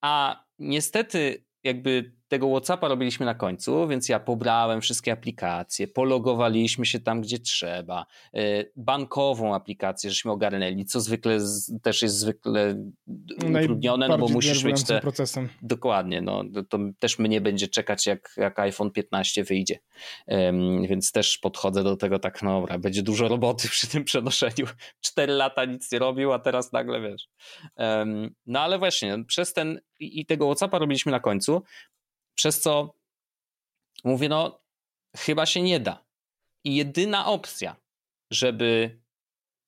a 0.00 0.44
niestety 0.58 1.44
jakby 1.64 2.19
tego 2.30 2.50
WhatsAppa 2.50 2.88
robiliśmy 2.88 3.26
na 3.26 3.34
końcu, 3.34 3.88
więc 3.88 4.08
ja 4.08 4.20
pobrałem 4.20 4.80
wszystkie 4.80 5.12
aplikacje, 5.12 5.88
pologowaliśmy 5.88 6.86
się 6.86 7.00
tam, 7.00 7.20
gdzie 7.20 7.38
trzeba. 7.38 8.06
E, 8.34 8.64
bankową 8.76 9.54
aplikację 9.54 10.10
żeśmy 10.10 10.30
ogarnęli, 10.30 10.84
co 10.84 11.00
zwykle 11.00 11.38
też 11.82 12.02
jest 12.02 12.18
zwykle 12.18 12.84
utrudnione, 13.60 14.08
no 14.08 14.18
bo 14.18 14.28
musisz 14.28 14.64
mieć 14.64 14.84
te... 14.84 15.00
procesem. 15.00 15.48
Dokładnie, 15.62 16.20
no 16.20 16.44
to 16.68 16.78
też 16.98 17.18
mnie 17.18 17.40
będzie 17.40 17.68
czekać, 17.68 18.06
jak, 18.06 18.34
jak 18.36 18.58
iPhone 18.58 18.90
15 18.90 19.44
wyjdzie. 19.44 19.78
Um, 20.26 20.86
więc 20.86 21.12
też 21.12 21.38
podchodzę 21.38 21.84
do 21.84 21.96
tego 21.96 22.18
tak, 22.18 22.42
no 22.42 22.60
dobra, 22.60 22.78
będzie 22.78 23.02
dużo 23.02 23.28
roboty 23.28 23.68
przy 23.68 23.88
tym 23.88 24.04
przenoszeniu. 24.04 24.66
Cztery 25.00 25.32
lata 25.32 25.64
nic 25.64 25.92
nie 25.92 25.98
robił, 25.98 26.32
a 26.32 26.38
teraz 26.38 26.72
nagle 26.72 27.00
wiesz. 27.00 27.28
Um, 27.76 28.34
no 28.46 28.60
ale 28.60 28.78
właśnie, 28.78 29.24
przez 29.24 29.52
ten 29.52 29.80
i 30.00 30.26
tego 30.26 30.46
WhatsAppa 30.46 30.78
robiliśmy 30.78 31.12
na 31.12 31.20
końcu, 31.20 31.62
przez 32.40 32.60
co 32.60 32.94
mówię, 34.04 34.28
no 34.28 34.62
chyba 35.16 35.46
się 35.46 35.62
nie 35.62 35.80
da. 35.80 36.04
I 36.64 36.76
jedyna 36.76 37.26
opcja, 37.26 37.76
żeby 38.30 39.00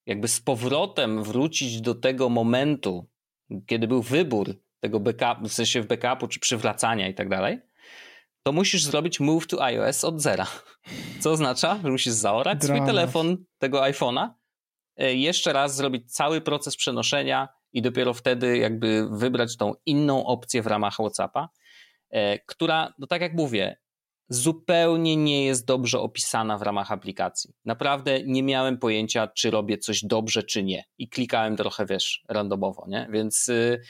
jakby 0.06 0.28
z 0.28 0.40
powrotem 0.40 1.22
wrócić 1.22 1.80
do 1.80 1.94
tego 1.94 2.28
momentu, 2.28 3.10
kiedy 3.66 3.88
był 3.88 4.02
wybór 4.02 4.54
tego 4.80 5.00
backupu, 5.00 5.48
w 5.48 5.52
sensie 5.52 5.82
w 5.82 5.86
backupu 5.86 6.28
czy 6.28 6.40
przywracania 6.40 7.08
i 7.08 7.14
tak 7.14 7.28
dalej, 7.28 7.60
to 8.42 8.52
musisz 8.52 8.84
zrobić 8.84 9.20
move 9.20 9.46
to 9.46 9.64
iOS 9.64 10.04
od 10.04 10.20
zera. 10.20 10.46
Co 11.20 11.30
oznacza, 11.30 11.80
że 11.82 11.90
musisz 11.90 12.12
zaorać 12.12 12.58
Dramat. 12.58 12.76
swój 12.76 12.86
telefon 12.86 13.44
tego 13.58 13.80
iPhone'a, 13.80 14.28
e, 14.96 15.14
jeszcze 15.14 15.52
raz 15.52 15.76
zrobić 15.76 16.12
cały 16.14 16.40
proces 16.40 16.76
przenoszenia 16.76 17.48
i 17.72 17.82
dopiero 17.82 18.14
wtedy 18.14 18.58
jakby 18.58 19.08
wybrać 19.10 19.56
tą 19.56 19.74
inną 19.86 20.26
opcję 20.26 20.62
w 20.62 20.66
ramach 20.66 20.94
WhatsAppa. 20.94 21.48
E, 22.12 22.38
która, 22.38 22.92
no 22.98 23.06
tak 23.06 23.22
jak 23.22 23.34
mówię, 23.34 23.76
zupełnie 24.28 25.16
nie 25.16 25.44
jest 25.44 25.66
dobrze 25.66 26.00
opisana 26.00 26.58
w 26.58 26.62
ramach 26.62 26.92
aplikacji. 26.92 27.54
Naprawdę 27.64 28.22
nie 28.22 28.42
miałem 28.42 28.78
pojęcia, 28.78 29.26
czy 29.26 29.50
robię 29.50 29.78
coś 29.78 30.04
dobrze, 30.04 30.42
czy 30.42 30.62
nie. 30.62 30.84
I 30.98 31.08
klikałem 31.08 31.56
trochę, 31.56 31.86
wiesz, 31.86 32.24
randomowo, 32.28 32.84
nie? 32.88 33.08
Więc 33.10 33.48
y, 33.48 33.80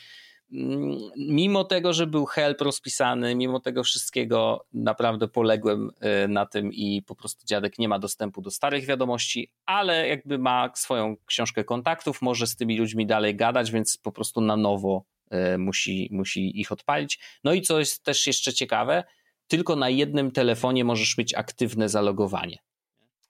mm, 0.53 0.99
mimo 1.17 1.65
tego, 1.65 1.93
że 1.93 2.07
był 2.07 2.27
help 2.27 2.61
rozpisany, 2.61 3.35
mimo 3.35 3.61
tego 3.61 3.85
wszystkiego, 3.85 4.67
naprawdę 4.73 5.29
poległem 5.29 5.91
y, 6.25 6.29
na 6.29 6.47
tym 6.47 6.73
i 6.73 7.03
po 7.03 7.15
prostu 7.15 7.47
dziadek 7.47 7.79
nie 7.79 7.89
ma 7.89 7.99
dostępu 7.99 8.43
do 8.43 8.51
starych 8.51 8.87
wiadomości, 8.87 9.53
ale 9.67 10.09
jakby 10.09 10.39
ma 10.39 10.71
swoją 10.75 11.17
książkę 11.27 11.65
kontaktów, 11.65 12.23
może 12.23 12.47
z 12.47 12.57
tymi 12.57 12.79
ludźmi 12.79 13.07
dalej 13.07 13.37
gadać, 13.37 13.71
więc 13.71 13.97
po 13.97 14.13
prostu 14.13 14.41
na 14.41 14.57
nowo 14.57 15.05
musi, 15.59 16.09
musi 16.13 16.61
ich 16.61 16.73
odpalić. 16.73 17.19
No 17.45 17.53
i 17.53 17.63
co 17.63 17.79
jest 17.79 18.05
też 18.05 18.27
jeszcze 18.27 18.53
ciekawe, 18.53 19.05
tylko 19.47 19.77
na 19.77 19.89
jednym 19.89 20.31
telefonie 20.31 20.85
możesz 20.85 21.19
mieć 21.19 21.35
aktywne 21.35 21.89
zalogowanie. 21.89 22.59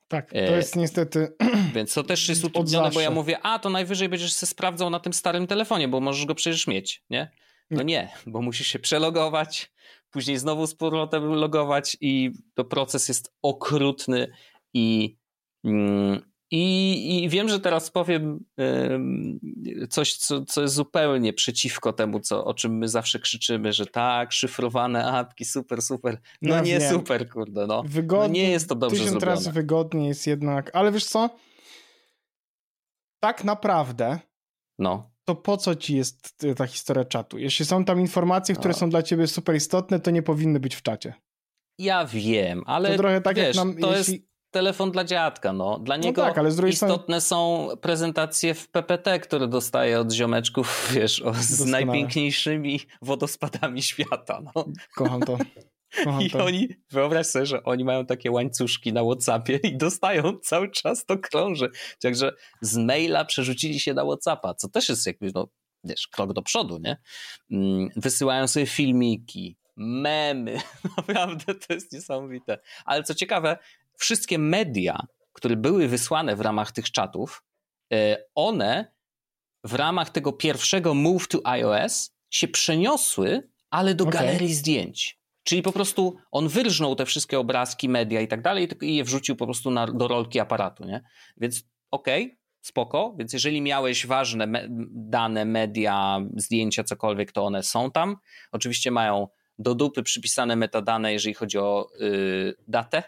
Tak, 0.09 0.31
to 0.31 0.37
e, 0.37 0.57
jest 0.57 0.77
niestety. 0.77 1.33
Więc 1.75 1.95
to 1.95 2.03
też 2.03 2.29
jest 2.29 2.45
utrudnione, 2.45 2.91
bo 2.91 3.01
ja 3.01 3.11
mówię, 3.11 3.39
a 3.43 3.59
to 3.59 3.71
najwyżej 3.71 4.09
będziesz 4.09 4.41
się 4.41 4.47
sprawdzał 4.47 4.91
na 4.91 5.01
tym 5.01 5.13
starym 5.13 5.47
telefonie, 5.47 5.89
bo 5.89 6.01
możesz 6.01 6.27
go 6.27 6.35
przecież 6.35 6.67
mieć, 6.67 7.05
nie? 7.11 7.31
No 7.71 7.83
nie, 7.83 8.09
bo 8.27 8.43
musisz 8.43 8.67
się 8.67 8.79
przelogować, 8.79 9.73
później 10.11 10.39
znowu 10.39 10.67
z 10.67 10.75
powrotem 10.75 11.25
logować 11.25 11.97
i 12.01 12.31
to 12.55 12.65
proces 12.65 13.09
jest 13.09 13.35
okrutny 13.43 14.29
i, 14.75 15.17
mm, 15.65 16.32
i, 16.55 17.25
I, 17.25 17.29
wiem, 17.29 17.49
że 17.49 17.61
teraz 17.61 17.91
powiem 17.91 18.45
coś, 19.91 20.17
co, 20.17 20.45
co 20.45 20.63
jest 20.63 20.75
zupełnie 20.75 21.33
przeciwko 21.33 21.93
temu, 21.93 22.21
co, 22.21 22.45
o 22.45 22.55
czym 22.55 22.79
my 22.79 22.89
zawsze 22.89 23.19
krzyczymy, 23.19 23.73
że 23.73 23.87
tak, 23.87 24.33
szyfrowane 24.33 25.07
apki, 25.07 25.45
super, 25.45 25.83
super. 25.83 26.21
No, 26.43 26.57
no 26.57 26.63
nie 26.63 26.79
wiem. 26.79 26.93
super, 26.93 27.29
kurde, 27.29 27.67
no. 27.67 27.83
Wygodnie, 27.87 28.43
no 28.43 28.47
nie 28.47 28.51
jest 28.51 28.69
to 28.69 28.75
dobrze 28.75 28.97
tysiąc 28.97 29.11
zrobione. 29.11 29.33
razy 29.33 29.53
wygodniej 29.53 30.09
jest 30.09 30.27
jednak, 30.27 30.71
ale 30.75 30.93
wiesz 30.93 31.05
co? 31.05 31.31
Tak 33.21 33.45
naprawdę 33.45 34.19
no. 34.79 35.11
to 35.25 35.35
po 35.35 35.57
co 35.57 35.75
ci 35.75 35.97
jest 35.97 36.45
ta 36.57 36.67
historia 36.67 37.05
czatu? 37.05 37.39
Jeśli 37.39 37.67
są 37.67 37.85
tam 37.85 38.01
informacje, 38.01 38.55
które 38.55 38.73
no. 38.73 38.79
są 38.79 38.91
dla 38.91 39.03
ciebie 39.03 39.27
super 39.27 39.57
istotne, 39.57 40.01
to 40.01 40.11
nie 40.11 40.23
powinny 40.23 40.61
być 40.61 40.75
w 40.75 40.83
czacie. 40.83 41.15
Ja 41.79 42.07
wiem, 42.07 42.63
ale 42.67 42.91
to 42.91 42.97
trochę 42.97 43.21
tak 43.21 43.37
wiesz, 43.37 43.47
jak 43.47 43.57
nam, 43.57 43.77
to 43.77 43.97
jeśli... 43.97 44.15
jest 44.15 44.32
telefon 44.53 44.91
dla 44.91 45.05
dziadka, 45.05 45.53
no. 45.53 45.79
Dla 45.79 45.97
no 45.97 46.03
niego 46.03 46.27
no 46.27 46.35
tak, 46.35 46.69
istotne 46.69 47.21
są 47.21 47.69
prezentacje 47.81 48.55
w 48.55 48.69
PPT, 48.69 49.21
które 49.21 49.49
dostaje 49.49 50.01
od 50.01 50.13
ziomeczków, 50.13 50.89
wiesz, 50.95 51.23
o, 51.23 51.35
z 51.35 51.65
najpiękniejszymi 51.65 52.81
wodospadami 53.03 53.83
świata, 53.83 54.43
no. 54.55 54.65
Kocham 54.95 55.21
to. 55.21 55.39
Kocham 56.05 56.23
I 56.23 56.31
to. 56.31 56.45
oni, 56.45 56.69
wyobraź 56.91 57.27
sobie, 57.27 57.47
że 57.47 57.63
oni 57.63 57.85
mają 57.85 58.07
takie 58.07 58.31
łańcuszki 58.31 58.93
na 58.93 59.05
Whatsappie 59.05 59.57
i 59.57 59.77
dostają 59.77 60.23
cały 60.43 60.71
czas 60.71 61.05
to 61.05 61.19
krąży. 61.19 61.71
Także 62.01 62.33
z 62.61 62.77
maila 62.77 63.25
przerzucili 63.25 63.81
się 63.81 63.95
na 63.95 64.05
Whatsappa, 64.05 64.55
co 64.55 64.69
też 64.69 64.89
jest 64.89 65.07
jakby, 65.07 65.31
no, 65.35 65.49
wiesz, 65.85 66.09
krok 66.09 66.33
do 66.33 66.43
przodu, 66.43 66.79
nie? 66.79 66.97
Mm, 67.51 67.89
wysyłają 67.97 68.49
sobie 68.49 68.67
filmiki, 68.67 69.57
memy. 69.77 70.61
Naprawdę 70.97 71.55
to 71.55 71.75
jest 71.75 71.93
niesamowite. 71.93 72.59
Ale 72.85 73.03
co 73.03 73.15
ciekawe, 73.15 73.59
wszystkie 74.03 74.39
media, 74.39 75.07
które 75.33 75.57
były 75.57 75.89
wysłane 75.89 76.37
w 76.37 76.41
ramach 76.41 76.73
tych 76.73 76.91
czatów, 76.91 77.43
e, 77.93 78.25
one 78.35 78.93
w 79.65 79.75
ramach 79.75 80.11
tego 80.11 80.33
pierwszego 80.33 80.95
move 80.95 81.29
to 81.29 81.41
iOS 81.45 82.11
się 82.31 82.49
przeniosły, 82.49 83.49
ale 83.71 83.95
do 83.95 84.05
okay. 84.05 84.21
galerii 84.21 84.55
zdjęć. 84.55 85.19
Czyli 85.45 85.63
po 85.63 85.73
prostu 85.73 86.17
on 86.31 86.49
wyrżnął 86.49 86.95
te 86.95 87.07
wszystkie 87.07 87.39
obrazki, 87.39 87.89
media 87.89 88.21
i 88.21 88.29
tak 88.29 88.43
dalej 88.43 88.69
i 88.83 88.97
je 88.97 89.05
wrzucił 89.05 89.37
po 89.37 89.45
prostu 89.45 89.71
na, 89.71 89.87
do 89.87 90.09
rolki 90.09 90.41
aparatu, 90.41 90.85
nie? 90.85 91.03
Więc 91.37 91.63
okej, 91.91 92.25
okay, 92.25 92.37
spoko. 92.61 93.15
Więc 93.19 93.33
jeżeli 93.33 93.63
miałeś 93.63 94.07
ważne 94.07 94.47
me 94.47 94.67
dane, 94.91 95.45
media, 95.45 96.21
zdjęcia, 96.37 96.85
cokolwiek, 96.85 97.33
to 97.33 97.45
one 97.45 97.63
są 97.63 97.91
tam. 97.91 98.17
Oczywiście 98.53 98.91
mają 98.91 99.29
do 99.59 99.75
dupy 99.75 100.03
przypisane 100.03 100.57
metadane, 100.57 101.13
jeżeli 101.13 101.35
chodzi 101.35 101.59
o 101.59 101.89
yy, 102.01 102.55
datę, 102.69 103.03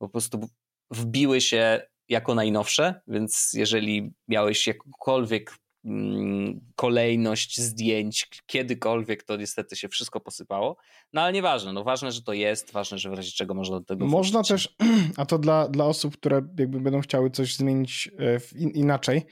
po 0.00 0.08
prostu 0.08 0.48
wbiły 0.90 1.40
się 1.40 1.80
jako 2.08 2.34
najnowsze, 2.34 3.00
więc 3.06 3.52
jeżeli 3.52 4.12
miałeś 4.28 4.66
jakąkolwiek 4.66 5.56
mm, 5.84 6.60
kolejność 6.76 7.60
zdjęć 7.60 8.28
kiedykolwiek, 8.46 9.22
to 9.22 9.36
niestety 9.36 9.76
się 9.76 9.88
wszystko 9.88 10.20
posypało. 10.20 10.76
No 11.12 11.20
ale 11.20 11.32
nieważne, 11.32 11.72
no 11.72 11.84
ważne, 11.84 12.12
że 12.12 12.22
to 12.22 12.32
jest, 12.32 12.72
ważne, 12.72 12.98
że 12.98 13.10
w 13.10 13.12
razie 13.12 13.32
czego 13.32 13.54
można 13.54 13.78
do 13.78 13.84
tego 13.84 14.06
Można 14.06 14.42
wrócić. 14.42 14.76
też, 14.76 14.76
a 15.16 15.26
to 15.26 15.38
dla, 15.38 15.68
dla 15.68 15.84
osób, 15.84 16.16
które 16.16 16.36
jakby 16.58 16.80
będą 16.80 17.00
chciały 17.00 17.30
coś 17.30 17.56
zmienić 17.56 18.10
e, 18.18 18.58
in, 18.58 18.70
inaczej, 18.70 19.22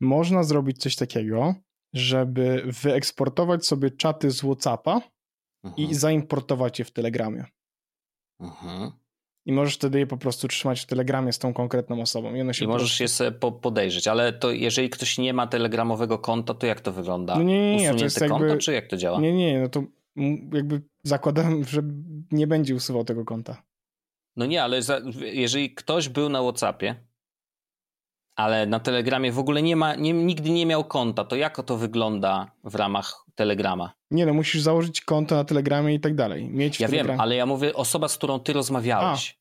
można 0.00 0.42
zrobić 0.42 0.78
coś 0.78 0.96
takiego, 0.96 1.54
żeby 1.92 2.62
wyeksportować 2.82 3.66
sobie 3.66 3.90
czaty 3.90 4.30
z 4.30 4.40
Whatsappa 4.40 5.00
mhm. 5.64 5.88
i 5.88 5.94
zaimportować 5.94 6.78
je 6.78 6.84
w 6.84 6.90
Telegramie. 6.90 7.44
Mhm 8.40 8.99
i 9.46 9.52
możesz 9.52 9.74
wtedy 9.74 9.98
je 9.98 10.06
po 10.06 10.16
prostu 10.16 10.48
trzymać 10.48 10.80
w 10.80 10.86
telegramie 10.86 11.32
z 11.32 11.38
tą 11.38 11.54
konkretną 11.54 12.02
osobą. 12.02 12.34
I, 12.34 12.40
one 12.40 12.54
się 12.54 12.64
I 12.64 12.68
możesz 12.68 12.88
prostu... 12.88 13.02
je 13.02 13.08
sobie 13.08 13.30
podejrzeć, 13.62 14.08
ale 14.08 14.32
to 14.32 14.50
jeżeli 14.50 14.90
ktoś 14.90 15.18
nie 15.18 15.34
ma 15.34 15.46
telegramowego 15.46 16.18
konta, 16.18 16.54
to 16.54 16.66
jak 16.66 16.80
to 16.80 16.92
wygląda? 16.92 17.36
No 17.36 17.42
nie, 17.42 17.76
nie, 17.76 17.82
nie. 17.82 17.94
to 17.94 18.04
jest 18.04 18.18
konto, 18.18 18.44
jakby... 18.44 18.58
czy 18.58 18.72
jak 18.72 18.86
to 18.86 18.96
działa? 18.96 19.20
Nie, 19.20 19.32
nie, 19.32 19.60
no 19.60 19.68
to 19.68 19.82
jakby 20.52 20.82
zakładam, 21.02 21.64
że 21.64 21.82
nie 22.32 22.46
będzie 22.46 22.74
usuwał 22.74 23.04
tego 23.04 23.24
konta. 23.24 23.62
No 24.36 24.46
nie, 24.46 24.62
ale 24.62 24.82
za, 24.82 25.00
jeżeli 25.20 25.74
ktoś 25.74 26.08
był 26.08 26.28
na 26.28 26.42
Whatsappie, 26.42 26.94
ale 28.36 28.66
na 28.66 28.80
Telegramie 28.80 29.32
w 29.32 29.38
ogóle 29.38 29.62
nie 29.62 29.76
ma, 29.76 29.94
nie, 29.94 30.12
nigdy 30.12 30.50
nie 30.50 30.66
miał 30.66 30.84
konta, 30.84 31.24
to 31.24 31.36
jak 31.36 31.62
to 31.62 31.76
wygląda 31.76 32.50
w 32.64 32.74
ramach 32.74 33.24
Telegrama? 33.34 33.92
Nie 34.10 34.26
no, 34.26 34.34
musisz 34.34 34.62
założyć 34.62 35.00
konto 35.00 35.34
na 35.34 35.44
Telegramie 35.44 35.94
i 35.94 36.00
tak 36.00 36.14
dalej. 36.14 36.48
Mieć 36.48 36.80
ja 36.80 36.88
wiem, 36.88 37.20
ale 37.20 37.36
ja 37.36 37.46
mówię 37.46 37.74
osoba, 37.74 38.08
z 38.08 38.16
którą 38.16 38.40
ty 38.40 38.52
rozmawiałeś. 38.52 39.40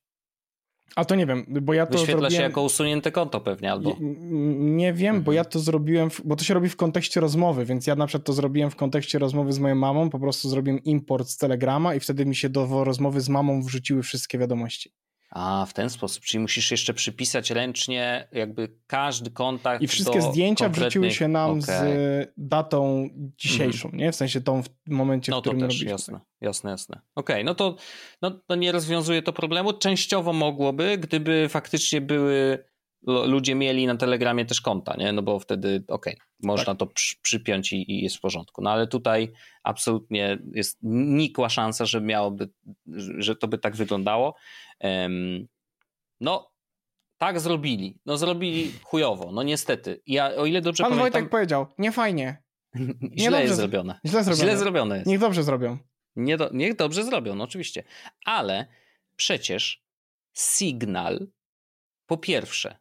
A 0.95 1.05
to 1.05 1.15
nie 1.15 1.25
wiem, 1.25 1.45
bo 1.47 1.73
ja 1.73 1.85
to 1.85 1.91
Wyświetla 1.91 2.19
zrobiłem... 2.19 2.31
się 2.31 2.41
jako 2.41 2.63
usunięte 2.63 3.11
konto 3.11 3.41
pewnie, 3.41 3.71
albo... 3.71 3.95
Nie 4.59 4.93
wiem, 4.93 5.09
mhm. 5.09 5.23
bo 5.23 5.31
ja 5.31 5.45
to 5.45 5.59
zrobiłem, 5.59 6.09
w... 6.09 6.21
bo 6.25 6.35
to 6.35 6.43
się 6.43 6.53
robi 6.53 6.69
w 6.69 6.75
kontekście 6.75 7.19
rozmowy, 7.19 7.65
więc 7.65 7.87
ja 7.87 7.95
na 7.95 8.07
przykład 8.07 8.25
to 8.25 8.33
zrobiłem 8.33 8.71
w 8.71 8.75
kontekście 8.75 9.19
rozmowy 9.19 9.53
z 9.53 9.59
moją 9.59 9.75
mamą, 9.75 10.09
po 10.09 10.19
prostu 10.19 10.49
zrobiłem 10.49 10.83
import 10.83 11.27
z 11.27 11.37
Telegrama 11.37 11.95
i 11.95 11.99
wtedy 11.99 12.25
mi 12.25 12.35
się 12.35 12.49
do 12.49 12.83
rozmowy 12.83 13.21
z 13.21 13.29
mamą 13.29 13.61
wrzuciły 13.61 14.03
wszystkie 14.03 14.37
wiadomości. 14.37 14.91
A, 15.29 15.65
w 15.65 15.73
ten 15.73 15.89
sposób, 15.89 16.23
czyli 16.23 16.41
musisz 16.41 16.71
jeszcze 16.71 16.93
przypisać 16.93 17.51
ręcznie 17.51 18.27
jakby 18.31 18.75
każdy 18.87 19.31
kontakt. 19.31 19.81
I 19.81 19.87
wszystkie 19.87 20.21
zdjęcia 20.21 20.65
konkretnych... 20.65 20.91
wrzuciły 20.91 21.11
się 21.11 21.27
nam 21.27 21.51
okay. 21.51 21.63
z 21.63 22.33
datą 22.37 23.09
dzisiejszą, 23.37 23.89
mm. 23.89 23.99
nie? 23.99 24.11
W 24.11 24.15
sensie 24.15 24.41
tą 24.41 24.63
w 24.63 24.69
momencie, 24.87 25.31
no, 25.31 25.37
w 25.37 25.41
którym 25.41 25.59
to 25.59 25.65
też, 25.65 25.75
robiliśmy. 25.75 25.91
Jasne, 25.91 26.19
jasne, 26.41 26.71
jasne. 26.71 27.01
Okej, 27.15 27.35
okay, 27.35 27.43
no 27.43 27.55
to 27.55 27.75
no, 28.21 28.31
to 28.31 28.55
nie 28.55 28.71
rozwiązuje 28.71 29.21
to 29.21 29.33
problemu. 29.33 29.73
Częściowo 29.73 30.33
mogłoby, 30.33 30.97
gdyby 30.97 31.49
faktycznie 31.49 32.01
były 32.01 32.68
ludzie 33.07 33.55
mieli 33.55 33.87
na 33.87 33.97
Telegramie 33.97 34.45
też 34.45 34.61
konta, 34.61 34.95
nie? 34.97 35.11
No 35.11 35.21
bo 35.21 35.39
wtedy 35.39 35.83
okej, 35.87 36.13
okay, 36.13 36.25
można 36.43 36.65
tak. 36.65 36.77
to 36.77 36.87
przy, 36.87 37.15
przypiąć 37.21 37.73
i, 37.73 37.91
i, 37.91 38.03
jest 38.03 38.17
w 38.17 38.19
porządku. 38.19 38.61
No 38.61 38.71
ale 38.71 38.87
tutaj 38.87 39.31
absolutnie 39.63 40.37
jest 40.53 40.77
nikła 40.83 41.49
szansa, 41.49 41.85
że 41.85 42.01
miałoby, 42.01 42.49
że 43.17 43.35
to 43.35 43.47
by 43.47 43.57
tak 43.57 43.75
wyglądało. 43.75 44.35
Um, 44.79 45.47
no, 46.19 46.51
tak 47.17 47.39
zrobili. 47.39 47.99
No 48.05 48.17
zrobili 48.17 48.71
chujowo, 48.83 49.31
no 49.31 49.43
niestety. 49.43 50.01
Ja 50.07 50.35
o 50.35 50.45
ile 50.45 50.61
dobrze 50.61 50.83
Pan 50.83 50.91
pamiętam... 50.91 51.11
Wojtek 51.11 51.29
powiedział, 51.31 51.67
nie 51.77 51.91
fajnie. 51.91 52.43
źle 53.19 53.31
dobrze, 53.31 53.41
jest 53.41 53.55
zrobione. 53.55 53.99
Źle 54.05 54.23
zrobione. 54.23 54.43
Źle 54.45 54.57
zrobione 54.57 54.95
jest. 54.95 55.07
Niech 55.07 55.19
dobrze 55.19 55.43
zrobią. 55.43 55.77
Nie 56.15 56.37
do, 56.37 56.49
niech 56.53 56.75
dobrze 56.75 57.03
zrobią, 57.03 57.35
no 57.35 57.43
oczywiście. 57.43 57.83
Ale 58.25 58.67
przecież 59.15 59.83
Signal 60.33 61.27
po 62.05 62.17
pierwsze 62.17 62.79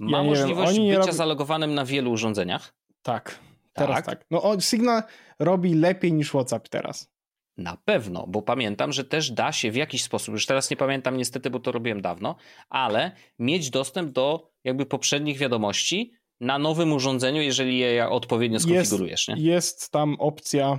ma 0.00 0.18
ja 0.18 0.24
możliwość 0.24 0.78
bycia 0.78 0.98
robi... 0.98 1.12
zalogowanym 1.12 1.74
na 1.74 1.84
wielu 1.84 2.10
urządzeniach. 2.10 2.74
Tak, 3.02 3.38
teraz 3.72 3.96
tak. 3.96 4.06
tak. 4.06 4.26
No 4.30 4.60
Signal 4.60 5.02
robi 5.38 5.74
lepiej 5.74 6.12
niż 6.12 6.28
WhatsApp 6.28 6.68
teraz. 6.68 7.14
Na 7.56 7.76
pewno, 7.84 8.26
bo 8.28 8.42
pamiętam, 8.42 8.92
że 8.92 9.04
też 9.04 9.30
da 9.30 9.52
się 9.52 9.70
w 9.70 9.76
jakiś 9.76 10.02
sposób, 10.02 10.34
już 10.34 10.46
teraz 10.46 10.70
nie 10.70 10.76
pamiętam 10.76 11.16
niestety, 11.16 11.50
bo 11.50 11.60
to 11.60 11.72
robiłem 11.72 12.02
dawno, 12.02 12.36
ale 12.68 13.12
mieć 13.38 13.70
dostęp 13.70 14.12
do 14.12 14.50
jakby 14.64 14.86
poprzednich 14.86 15.38
wiadomości 15.38 16.12
na 16.40 16.58
nowym 16.58 16.92
urządzeniu, 16.92 17.42
jeżeli 17.42 17.78
je 17.78 18.08
odpowiednio 18.08 18.60
skonfigurujesz. 18.60 19.28
Jest, 19.28 19.40
nie? 19.40 19.50
jest 19.50 19.90
tam 19.90 20.16
opcja 20.18 20.78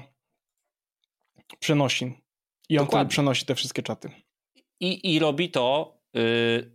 przenosin 1.60 2.14
i 2.70 2.80
on 2.80 2.86
Dokładnie. 2.86 3.10
przenosi 3.10 3.46
te 3.46 3.56
wszystkie 3.56 3.84
czaty. 3.84 4.10
I, 4.80 5.14
i 5.14 5.20
robi 5.20 5.52
to 5.52 5.95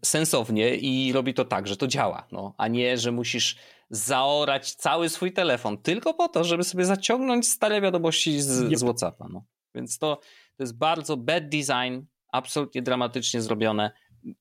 sensownie 0.05 0.77
i 0.77 1.13
robi 1.13 1.35
to 1.35 1.45
tak, 1.45 1.69
że 1.69 1.77
to 1.77 1.87
działa, 1.87 2.27
no, 2.33 2.55
a 2.59 2.69
nie, 2.69 2.99
że 2.99 3.13
musisz 3.13 3.57
zaorać 3.91 4.75
cały 4.75 5.09
swój 5.09 5.33
telefon 5.33 5.79
tylko 5.79 6.15
po 6.15 6.29
to, 6.29 6.45
żeby 6.45 6.65
sobie 6.65 6.85
zaciągnąć 6.85 7.49
stare 7.49 7.81
wiadomości 7.81 8.41
z, 8.41 8.61
yep. 8.61 8.79
z 8.79 8.83
Whatsappa. 8.83 9.29
No. 9.31 9.45
Więc 9.75 9.99
to, 9.99 10.17
to 10.57 10.63
jest 10.63 10.79
bardzo 10.79 11.17
bad 11.17 11.49
design, 11.49 12.01
absolutnie 12.33 12.83
dramatycznie 12.83 13.41
zrobione 13.41 13.91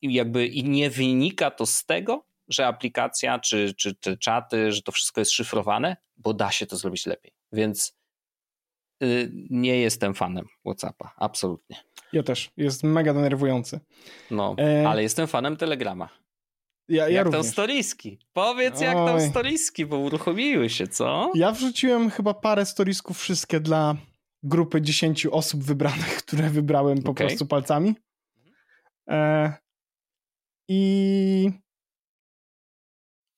i 0.02 0.14
jakby 0.14 0.48
i 0.48 0.64
nie 0.64 0.90
wynika 0.90 1.52
to 1.52 1.66
z 1.66 1.86
tego, 1.86 2.26
że 2.48 2.68
aplikacja 2.68 3.40
czy, 3.40 3.74
czy 3.74 3.96
te 3.96 4.18
czaty, 4.18 4.72
że 4.72 4.82
to 4.82 4.92
wszystko 4.92 5.22
jest 5.22 5.32
szyfrowane, 5.32 5.98
bo 6.18 6.34
da 6.34 6.52
się 6.52 6.66
to 6.66 6.78
zrobić 6.78 7.06
lepiej. 7.06 7.34
Więc 7.52 7.98
y, 9.04 9.32
nie 9.50 9.78
jestem 9.78 10.14
fanem 10.14 10.46
WhatsAppa, 10.66 11.14
absolutnie. 11.18 11.76
Ja 12.14 12.24
też, 12.24 12.52
jest 12.58 12.84
mega 12.84 13.14
denerwujący. 13.14 13.80
No, 14.32 14.56
e... 14.60 14.90
ale 14.90 15.04
jestem 15.04 15.28
fanem 15.28 15.58
Telegrama. 15.58 16.10
Ja, 16.90 17.04
ja 17.04 17.10
jak 17.10 17.26
również. 17.26 17.42
tam 17.42 17.52
storiski? 17.52 18.20
Powiedz 18.34 18.80
Oj. 18.80 18.86
jak 18.86 18.96
tam 18.96 19.22
storiski, 19.22 19.86
bo 19.86 19.98
uruchomiły 19.98 20.70
się, 20.70 20.88
co? 20.88 21.32
Ja 21.36 21.52
wrzuciłem 21.52 22.10
chyba 22.10 22.34
parę 22.34 22.66
storisków 22.66 23.20
wszystkie 23.20 23.60
dla 23.60 23.96
grupy 24.44 24.82
10 24.82 25.26
osób 25.26 25.64
wybranych, 25.64 26.16
które 26.26 26.50
wybrałem 26.50 27.02
po 27.02 27.12
okay. 27.12 27.28
prostu 27.28 27.46
palcami. 27.46 27.96
E, 29.10 29.54
I. 30.70 31.52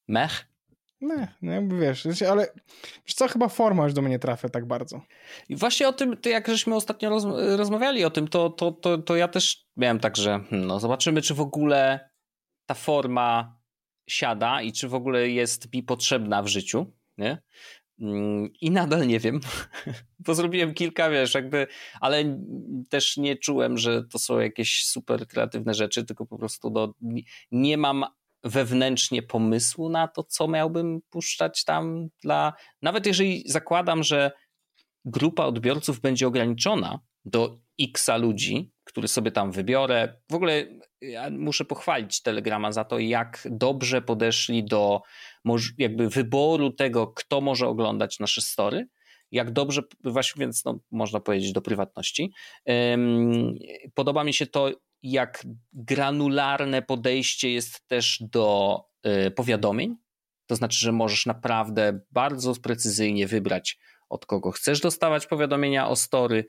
Mech? 0.07 0.50
Mech, 1.01 1.29
no 1.41 1.51
jakby 1.51 1.79
wiesz, 1.79 2.21
ale 2.21 2.47
wiesz 3.07 3.13
co, 3.15 3.27
chyba 3.27 3.47
forma 3.47 3.83
już 3.83 3.93
do 3.93 4.01
mnie 4.01 4.19
trafia 4.19 4.49
tak 4.49 4.65
bardzo. 4.65 5.01
I 5.49 5.55
właśnie 5.55 5.87
o 5.87 5.93
tym, 5.93 6.17
jak 6.25 6.47
żeśmy 6.47 6.75
ostatnio 6.75 7.09
roz, 7.09 7.25
rozmawiali 7.57 8.05
o 8.05 8.09
tym, 8.09 8.27
to, 8.27 8.49
to, 8.49 8.71
to, 8.71 8.97
to 8.97 9.15
ja 9.15 9.27
też 9.27 9.65
miałem 9.77 9.99
tak, 9.99 10.17
że 10.17 10.39
hmm, 10.49 10.67
no 10.67 10.79
zobaczymy, 10.79 11.21
czy 11.21 11.33
w 11.33 11.41
ogóle 11.41 12.09
ta 12.65 12.73
forma 12.73 13.59
siada 14.09 14.61
i 14.61 14.71
czy 14.71 14.87
w 14.87 14.95
ogóle 14.95 15.29
jest 15.29 15.73
mi 15.73 15.83
potrzebna 15.83 16.43
w 16.43 16.47
życiu, 16.47 16.93
nie? 17.17 17.41
Mm, 17.99 18.49
I 18.61 18.71
nadal 18.71 19.07
nie 19.07 19.19
wiem, 19.19 19.39
bo 20.25 20.35
zrobiłem 20.35 20.73
kilka, 20.73 21.09
wiesz, 21.09 21.33
jakby, 21.33 21.67
ale 22.01 22.37
też 22.89 23.17
nie 23.17 23.35
czułem, 23.35 23.77
że 23.77 24.03
to 24.03 24.19
są 24.19 24.39
jakieś 24.39 24.85
super 24.85 25.27
kreatywne 25.27 25.73
rzeczy, 25.73 26.05
tylko 26.05 26.25
po 26.25 26.37
prostu 26.37 26.69
do, 26.69 26.93
nie 27.51 27.77
mam 27.77 28.05
wewnętrznie 28.43 29.21
pomysłu 29.21 29.89
na 29.89 30.07
to, 30.07 30.23
co 30.23 30.47
miałbym 30.47 30.99
puszczać 31.09 31.63
tam 31.63 32.07
dla. 32.23 32.53
Nawet 32.81 33.05
jeżeli 33.05 33.43
zakładam, 33.45 34.03
że 34.03 34.31
grupa 35.05 35.45
odbiorców 35.45 35.99
będzie 35.99 36.27
ograniczona 36.27 36.99
do 37.25 37.57
x 37.81 38.09
ludzi, 38.19 38.71
który 38.83 39.07
sobie 39.07 39.31
tam 39.31 39.51
wybiorę. 39.51 40.19
W 40.31 40.35
ogóle 40.35 40.67
ja 41.01 41.29
muszę 41.29 41.65
pochwalić 41.65 42.21
Telegrama 42.21 42.71
za 42.71 42.83
to, 42.85 42.99
jak 42.99 43.47
dobrze 43.51 44.01
podeszli 44.01 44.63
do 44.63 45.01
jakby 45.77 46.09
wyboru 46.09 46.71
tego, 46.71 47.07
kto 47.07 47.41
może 47.41 47.67
oglądać 47.67 48.19
nasze 48.19 48.41
story, 48.41 48.87
jak 49.31 49.51
dobrze, 49.51 49.81
właśnie 50.03 50.39
więc 50.39 50.65
no, 50.65 50.79
można 50.91 51.19
powiedzieć 51.19 51.51
do 51.51 51.61
prywatności. 51.61 52.33
Podoba 53.93 54.23
mi 54.23 54.33
się 54.33 54.47
to, 54.47 54.71
jak 55.03 55.43
granularne 55.73 56.81
podejście 56.81 57.51
jest 57.51 57.87
też 57.87 58.23
do 58.31 58.79
y, 59.27 59.31
powiadomień. 59.31 59.95
To 60.47 60.55
znaczy, 60.55 60.79
że 60.79 60.91
możesz 60.91 61.25
naprawdę 61.25 61.99
bardzo 62.11 62.55
precyzyjnie 62.55 63.27
wybrać, 63.27 63.79
od 64.09 64.25
kogo 64.25 64.51
chcesz 64.51 64.81
dostawać 64.81 65.27
powiadomienia 65.27 65.87
o 65.87 65.95
story, 65.95 66.45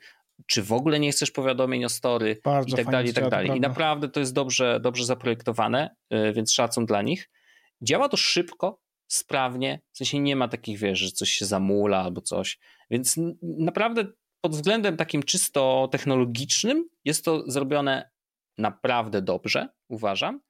czy 0.46 0.62
w 0.62 0.72
ogóle 0.72 1.00
nie 1.00 1.12
chcesz 1.12 1.30
powiadomień 1.30 1.84
o 1.84 1.88
story 1.88 2.40
Bardzo 2.44 2.68
i 2.68 2.76
tak 2.76 2.90
dalej, 2.90 3.10
i 3.10 3.14
tak 3.14 3.28
dalej. 3.28 3.50
I 3.56 3.60
naprawdę 3.60 4.08
to 4.08 4.20
jest 4.20 4.32
dobrze, 4.32 4.80
dobrze 4.80 5.04
zaprojektowane, 5.04 5.96
y, 6.14 6.32
więc 6.32 6.52
szacun 6.52 6.86
dla 6.86 7.02
nich. 7.02 7.30
Działa 7.82 8.08
to 8.08 8.16
szybko, 8.16 8.80
sprawnie, 9.06 9.80
w 9.92 9.96
sensie 9.96 10.20
nie 10.20 10.36
ma 10.36 10.48
takich, 10.48 10.78
wiesz, 10.78 10.98
że 10.98 11.10
coś 11.10 11.30
się 11.30 11.46
zamula 11.46 12.02
albo 12.02 12.20
coś, 12.20 12.58
więc 12.90 13.16
naprawdę 13.42 14.04
pod 14.40 14.52
względem 14.52 14.96
takim 14.96 15.22
czysto 15.22 15.88
technologicznym 15.92 16.88
jest 17.04 17.24
to 17.24 17.50
zrobione 17.50 18.10
naprawdę 18.62 19.22
dobrze, 19.22 19.68
uważam, 19.88 20.40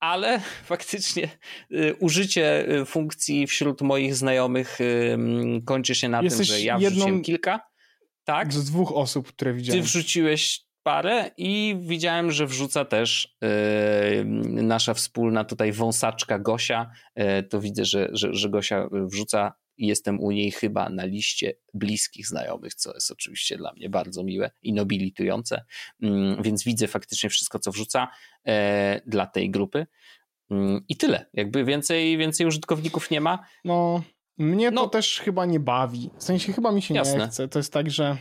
ale 0.00 0.40
faktycznie 0.72 1.28
y, 1.72 1.94
użycie 2.00 2.72
y, 2.72 2.84
funkcji 2.84 3.46
wśród 3.46 3.82
moich 3.82 4.14
znajomych 4.14 4.78
kończy 5.64 5.94
się 5.94 6.08
na 6.08 6.22
Jesteś 6.22 6.48
tym, 6.48 6.56
że 6.56 6.62
ja 6.62 6.74
jedną... 6.74 6.90
wrzuciłem 6.90 7.22
kilka 7.22 7.60
tak. 8.24 8.52
Z 8.52 8.64
dwóch 8.64 8.92
osób, 8.92 9.28
które 9.28 9.54
widziałem. 9.54 9.82
Ty 9.82 9.86
wrzuciłeś 9.86 10.64
parę 10.82 11.30
i 11.36 11.76
widziałem, 11.80 12.32
że 12.32 12.46
wrzuca 12.46 12.84
też 12.84 13.36
yy, 13.42 14.24
nasza 14.62 14.94
wspólna 14.94 15.44
tutaj 15.44 15.72
wąsaczka 15.72 16.38
Gosia. 16.38 16.90
Yy, 17.16 17.42
to 17.42 17.60
widzę, 17.60 17.84
że, 17.84 18.08
że, 18.12 18.34
że 18.34 18.48
Gosia 18.48 18.88
wrzuca 18.92 19.52
i 19.76 19.86
jestem 19.86 20.20
u 20.20 20.30
niej 20.30 20.50
chyba 20.50 20.88
na 20.88 21.04
liście 21.04 21.54
bliskich 21.74 22.26
znajomych, 22.26 22.74
co 22.74 22.94
jest 22.94 23.10
oczywiście 23.10 23.56
dla 23.56 23.72
mnie 23.72 23.88
bardzo 23.88 24.24
miłe 24.24 24.50
i 24.62 24.72
nobilitujące, 24.72 25.64
yy, 26.00 26.36
więc 26.42 26.64
widzę 26.64 26.88
faktycznie 26.88 27.30
wszystko, 27.30 27.58
co 27.58 27.70
wrzuca 27.70 28.08
e, 28.46 29.00
dla 29.06 29.26
tej 29.26 29.50
grupy. 29.50 29.86
Mm, 30.50 30.84
I 30.88 30.96
tyle. 30.96 31.26
Jakby 31.32 31.64
więcej, 31.64 32.18
więcej 32.18 32.46
użytkowników 32.46 33.10
nie 33.10 33.20
ma. 33.20 33.38
No, 33.64 34.02
mnie 34.38 34.70
no. 34.70 34.82
to 34.82 34.88
też 34.88 35.20
chyba 35.20 35.46
nie 35.46 35.60
bawi. 35.60 36.10
W 36.18 36.22
sensie 36.22 36.52
chyba 36.52 36.72
mi 36.72 36.82
się 36.82 36.94
Jasne. 36.94 37.18
nie 37.18 37.28
chce. 37.28 37.48
To 37.48 37.58
jest 37.58 37.72
tak, 37.72 37.90
że. 37.90 38.16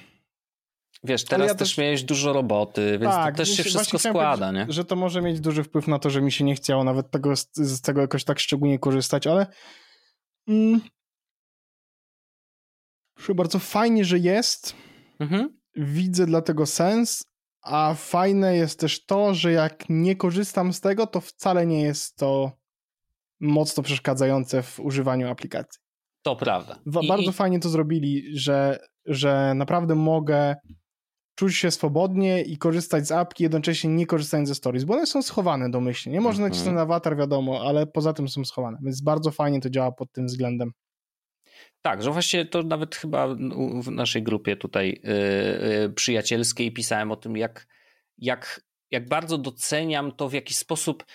Wiesz, 1.03 1.25
teraz 1.25 1.47
ja 1.47 1.55
też, 1.55 1.69
też 1.69 1.77
miałeś 1.77 2.03
dużo 2.03 2.33
roboty, 2.33 2.91
więc 2.91 3.13
tak, 3.13 3.35
to 3.35 3.37
też 3.37 3.49
się 3.49 3.63
wszystko 3.63 3.99
składa, 3.99 4.51
nie? 4.51 4.65
Że 4.69 4.85
to 4.85 4.95
może 4.95 5.21
mieć 5.21 5.39
duży 5.39 5.63
wpływ 5.63 5.87
na 5.87 5.99
to, 5.99 6.09
że 6.09 6.21
mi 6.21 6.31
się 6.31 6.43
nie 6.43 6.55
chciało 6.55 6.83
nawet 6.83 7.11
tego, 7.11 7.35
z 7.53 7.81
tego 7.81 8.01
jakoś 8.01 8.23
tak 8.23 8.39
szczególnie 8.39 8.79
korzystać, 8.79 9.27
ale. 9.27 9.47
Mm, 10.47 10.81
bardzo 13.35 13.59
fajnie, 13.59 14.05
że 14.05 14.19
jest. 14.19 14.75
Mhm. 15.19 15.57
Widzę 15.75 16.25
dlatego 16.25 16.65
sens, 16.65 17.23
a 17.61 17.93
fajne 17.97 18.55
jest 18.55 18.79
też 18.79 19.05
to, 19.05 19.33
że 19.33 19.51
jak 19.51 19.89
nie 19.89 20.15
korzystam 20.15 20.73
z 20.73 20.81
tego, 20.81 21.07
to 21.07 21.21
wcale 21.21 21.65
nie 21.65 21.81
jest 21.81 22.15
to 22.15 22.51
mocno 23.39 23.83
przeszkadzające 23.83 24.63
w 24.63 24.79
używaniu 24.79 25.27
aplikacji. 25.27 25.81
To 26.23 26.35
prawda. 26.35 26.79
I, 27.01 27.07
bardzo 27.07 27.29
i... 27.29 27.33
fajnie 27.33 27.59
to 27.59 27.69
zrobili, 27.69 28.23
że, 28.39 28.79
że 29.05 29.53
naprawdę 29.55 29.95
mogę 29.95 30.55
czuć 31.35 31.55
się 31.55 31.71
swobodnie 31.71 32.41
i 32.41 32.57
korzystać 32.57 33.07
z 33.07 33.11
apki, 33.11 33.43
jednocześnie 33.43 33.89
nie 33.89 34.05
korzystając 34.05 34.49
ze 34.49 34.55
stories, 34.55 34.83
bo 34.83 34.93
one 34.93 35.05
są 35.05 35.21
schowane 35.21 35.69
domyślnie. 35.69 36.13
Nie 36.13 36.21
można 36.21 36.43
nacisnąć 36.43 36.67
mhm. 36.67 36.75
na 36.75 36.81
awatar, 36.81 37.17
wiadomo, 37.17 37.61
ale 37.61 37.87
poza 37.87 38.13
tym 38.13 38.27
są 38.27 38.45
schowane, 38.45 38.77
więc 38.81 39.01
bardzo 39.01 39.31
fajnie 39.31 39.61
to 39.61 39.69
działa 39.69 39.91
pod 39.91 40.11
tym 40.11 40.25
względem. 40.25 40.71
Tak, 41.81 42.03
że 42.03 42.11
właśnie 42.11 42.45
to 42.45 42.63
nawet 42.63 42.95
chyba 42.95 43.27
w 43.81 43.91
naszej 43.91 44.23
grupie 44.23 44.55
tutaj 44.55 45.01
yy, 45.03 45.89
przyjacielskiej 45.89 46.71
pisałem 46.71 47.11
o 47.11 47.15
tym, 47.15 47.37
jak, 47.37 47.67
jak, 48.17 48.61
jak 48.91 49.09
bardzo 49.09 49.37
doceniam 49.37 50.11
to, 50.11 50.29
w 50.29 50.33
jaki 50.33 50.53
sposób 50.53 51.05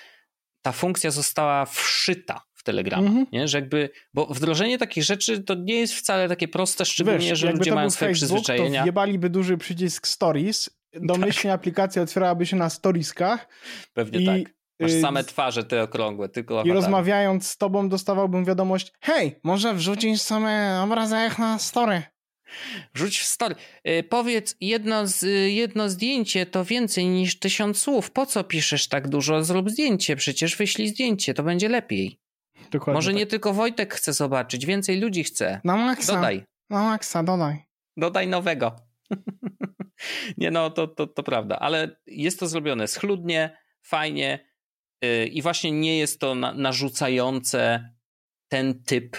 ta 0.63 0.73
funkcja 0.73 1.11
została 1.11 1.67
wszyta 1.67 2.41
w 2.55 2.63
Telegram, 2.63 3.07
mm 3.07 3.25
-hmm. 3.25 3.27
nie? 3.33 3.49
że 3.49 3.59
jakby, 3.59 3.91
bo 4.15 4.27
wdrożenie 4.27 4.79
takich 4.79 5.05
rzeczy 5.05 5.43
to 5.43 5.55
nie 5.55 5.75
jest 5.75 5.95
wcale 5.95 6.29
takie 6.29 6.49
proste, 6.49 6.85
szczególnie, 6.85 7.29
Wiesz, 7.29 7.39
że 7.39 7.53
ludzie 7.53 7.75
mają 7.75 7.91
swoje 7.91 8.15
Facebook, 8.15 8.29
przyzwyczajenia. 8.29 8.81
To 8.81 8.85
wjebaliby 8.85 9.31
duży 9.31 9.57
przycisk 9.57 10.07
Stories, 10.07 10.71
domyślnie 10.93 11.53
tak. 11.53 11.61
aplikacja 11.61 12.03
otwierałaby 12.03 12.47
się 12.47 12.57
na 12.57 12.71
storieskach. 12.71 13.49
Pewnie 13.95 14.21
i, 14.21 14.27
tak. 14.27 14.58
Masz 14.81 14.93
y, 14.93 15.01
same 15.01 15.24
twarze 15.24 15.64
te 15.64 15.83
okrągłe, 15.83 16.29
tylko 16.29 16.62
I 16.62 16.72
rozmawiając 16.72 17.47
z 17.47 17.57
tobą 17.57 17.89
dostawałbym 17.89 18.45
wiadomość, 18.45 18.93
hej, 19.01 19.41
może 19.45 19.74
wrzucić 19.74 20.22
same 20.22 20.83
obrazek 20.83 21.39
na 21.39 21.59
story. 21.59 22.03
Rzuć 22.95 23.18
w 23.18 23.24
story. 23.24 23.55
Yy, 23.85 24.03
powiedz, 24.03 24.57
jedno, 24.61 25.07
z, 25.07 25.22
yy, 25.22 25.51
jedno 25.51 25.89
zdjęcie 25.89 26.47
to 26.47 26.64
więcej 26.64 27.07
niż 27.07 27.39
tysiąc 27.39 27.79
słów. 27.79 28.11
Po 28.11 28.26
co 28.26 28.45
piszesz 28.45 28.89
tak 28.89 29.09
dużo? 29.09 29.45
Zrób 29.45 29.70
zdjęcie, 29.70 30.16
przecież 30.16 30.57
wyślij 30.57 30.89
zdjęcie, 30.89 31.35
to 31.35 31.43
będzie 31.43 31.68
lepiej. 31.68 32.20
Dokładnie 32.70 32.97
Może 32.97 33.11
tak. 33.11 33.18
nie 33.18 33.26
tylko 33.26 33.53
Wojtek 33.53 33.95
chce 33.95 34.12
zobaczyć, 34.12 34.66
więcej 34.66 35.01
ludzi 35.01 35.24
chce. 35.24 35.61
Na 35.64 35.76
maksa. 35.76 36.14
Dodaj. 36.14 36.45
Na 36.70 36.83
maksa, 36.83 37.22
dodaj. 37.22 37.64
Dodaj 37.97 38.29
nowego. 38.29 38.76
nie 40.39 40.51
no, 40.51 40.70
to, 40.70 40.87
to, 40.87 41.07
to 41.07 41.22
prawda, 41.22 41.59
ale 41.59 41.97
jest 42.07 42.41
to 42.41 42.47
zrobione 42.47 42.89
schludnie, 42.89 43.57
fajnie 43.83 44.48
i 45.33 45.43
właśnie 45.43 45.73
nie 45.73 45.99
jest 45.99 46.21
to 46.21 46.35
na, 46.35 46.55
narzucające 46.55 47.91
ten 48.49 48.83
typ 48.83 49.17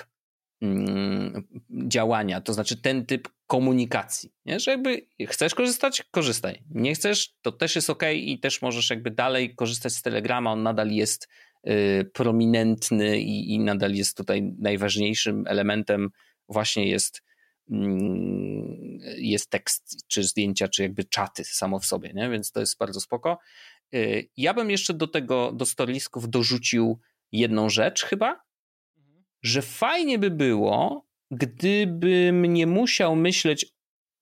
mm, 0.62 1.48
działania, 1.88 2.42
to 2.42 2.54
znaczy 2.54 2.78
ten 2.78 3.06
typ 3.06 3.30
komunikacji, 3.48 4.34
nie? 4.46 4.60
że 4.60 4.72
jakby 4.72 5.08
chcesz 5.28 5.56
korzystać, 5.56 6.04
korzystaj. 6.12 6.64
Nie 6.70 6.96
chcesz, 6.96 7.34
to 7.42 7.52
też 7.52 7.76
jest 7.76 7.90
ok 7.90 8.04
i 8.14 8.40
też 8.40 8.62
możesz 8.62 8.90
jakby 8.90 9.12
dalej 9.12 9.56
korzystać 9.56 9.94
z 9.94 10.02
Telegrama, 10.02 10.52
on 10.52 10.64
nadal 10.64 10.92
jest 10.92 11.28
Y, 11.68 12.12
prominentny 12.14 13.20
i, 13.20 13.54
i 13.54 13.60
nadal 13.60 13.94
jest 13.94 14.18
tutaj 14.18 14.54
najważniejszym 14.60 15.44
elementem 15.48 16.10
właśnie 16.50 16.90
jest 16.90 17.24
mm, 17.72 19.00
jest 19.18 19.50
tekst, 19.50 20.08
czy 20.08 20.24
zdjęcia, 20.24 20.68
czy 20.68 20.82
jakby 20.82 21.04
czaty 21.04 21.44
samo 21.44 21.80
w 21.80 21.86
sobie, 21.86 22.12
nie? 22.14 22.30
więc 22.30 22.52
to 22.52 22.60
jest 22.60 22.78
bardzo 22.78 23.02
spoko. 23.02 23.40
Y, 23.96 24.30
ja 24.38 24.54
bym 24.54 24.72
jeszcze 24.72 24.94
do 24.94 25.08
tego, 25.08 25.52
do 25.52 25.66
storisków 25.66 26.30
dorzucił 26.30 27.00
jedną 27.32 27.70
rzecz 27.70 28.04
chyba, 28.04 28.40
że 29.44 29.62
fajnie 29.62 30.20
by 30.20 30.32
było, 30.32 31.08
gdybym 31.32 32.46
nie 32.46 32.68
musiał 32.68 33.16
myśleć 33.16 33.66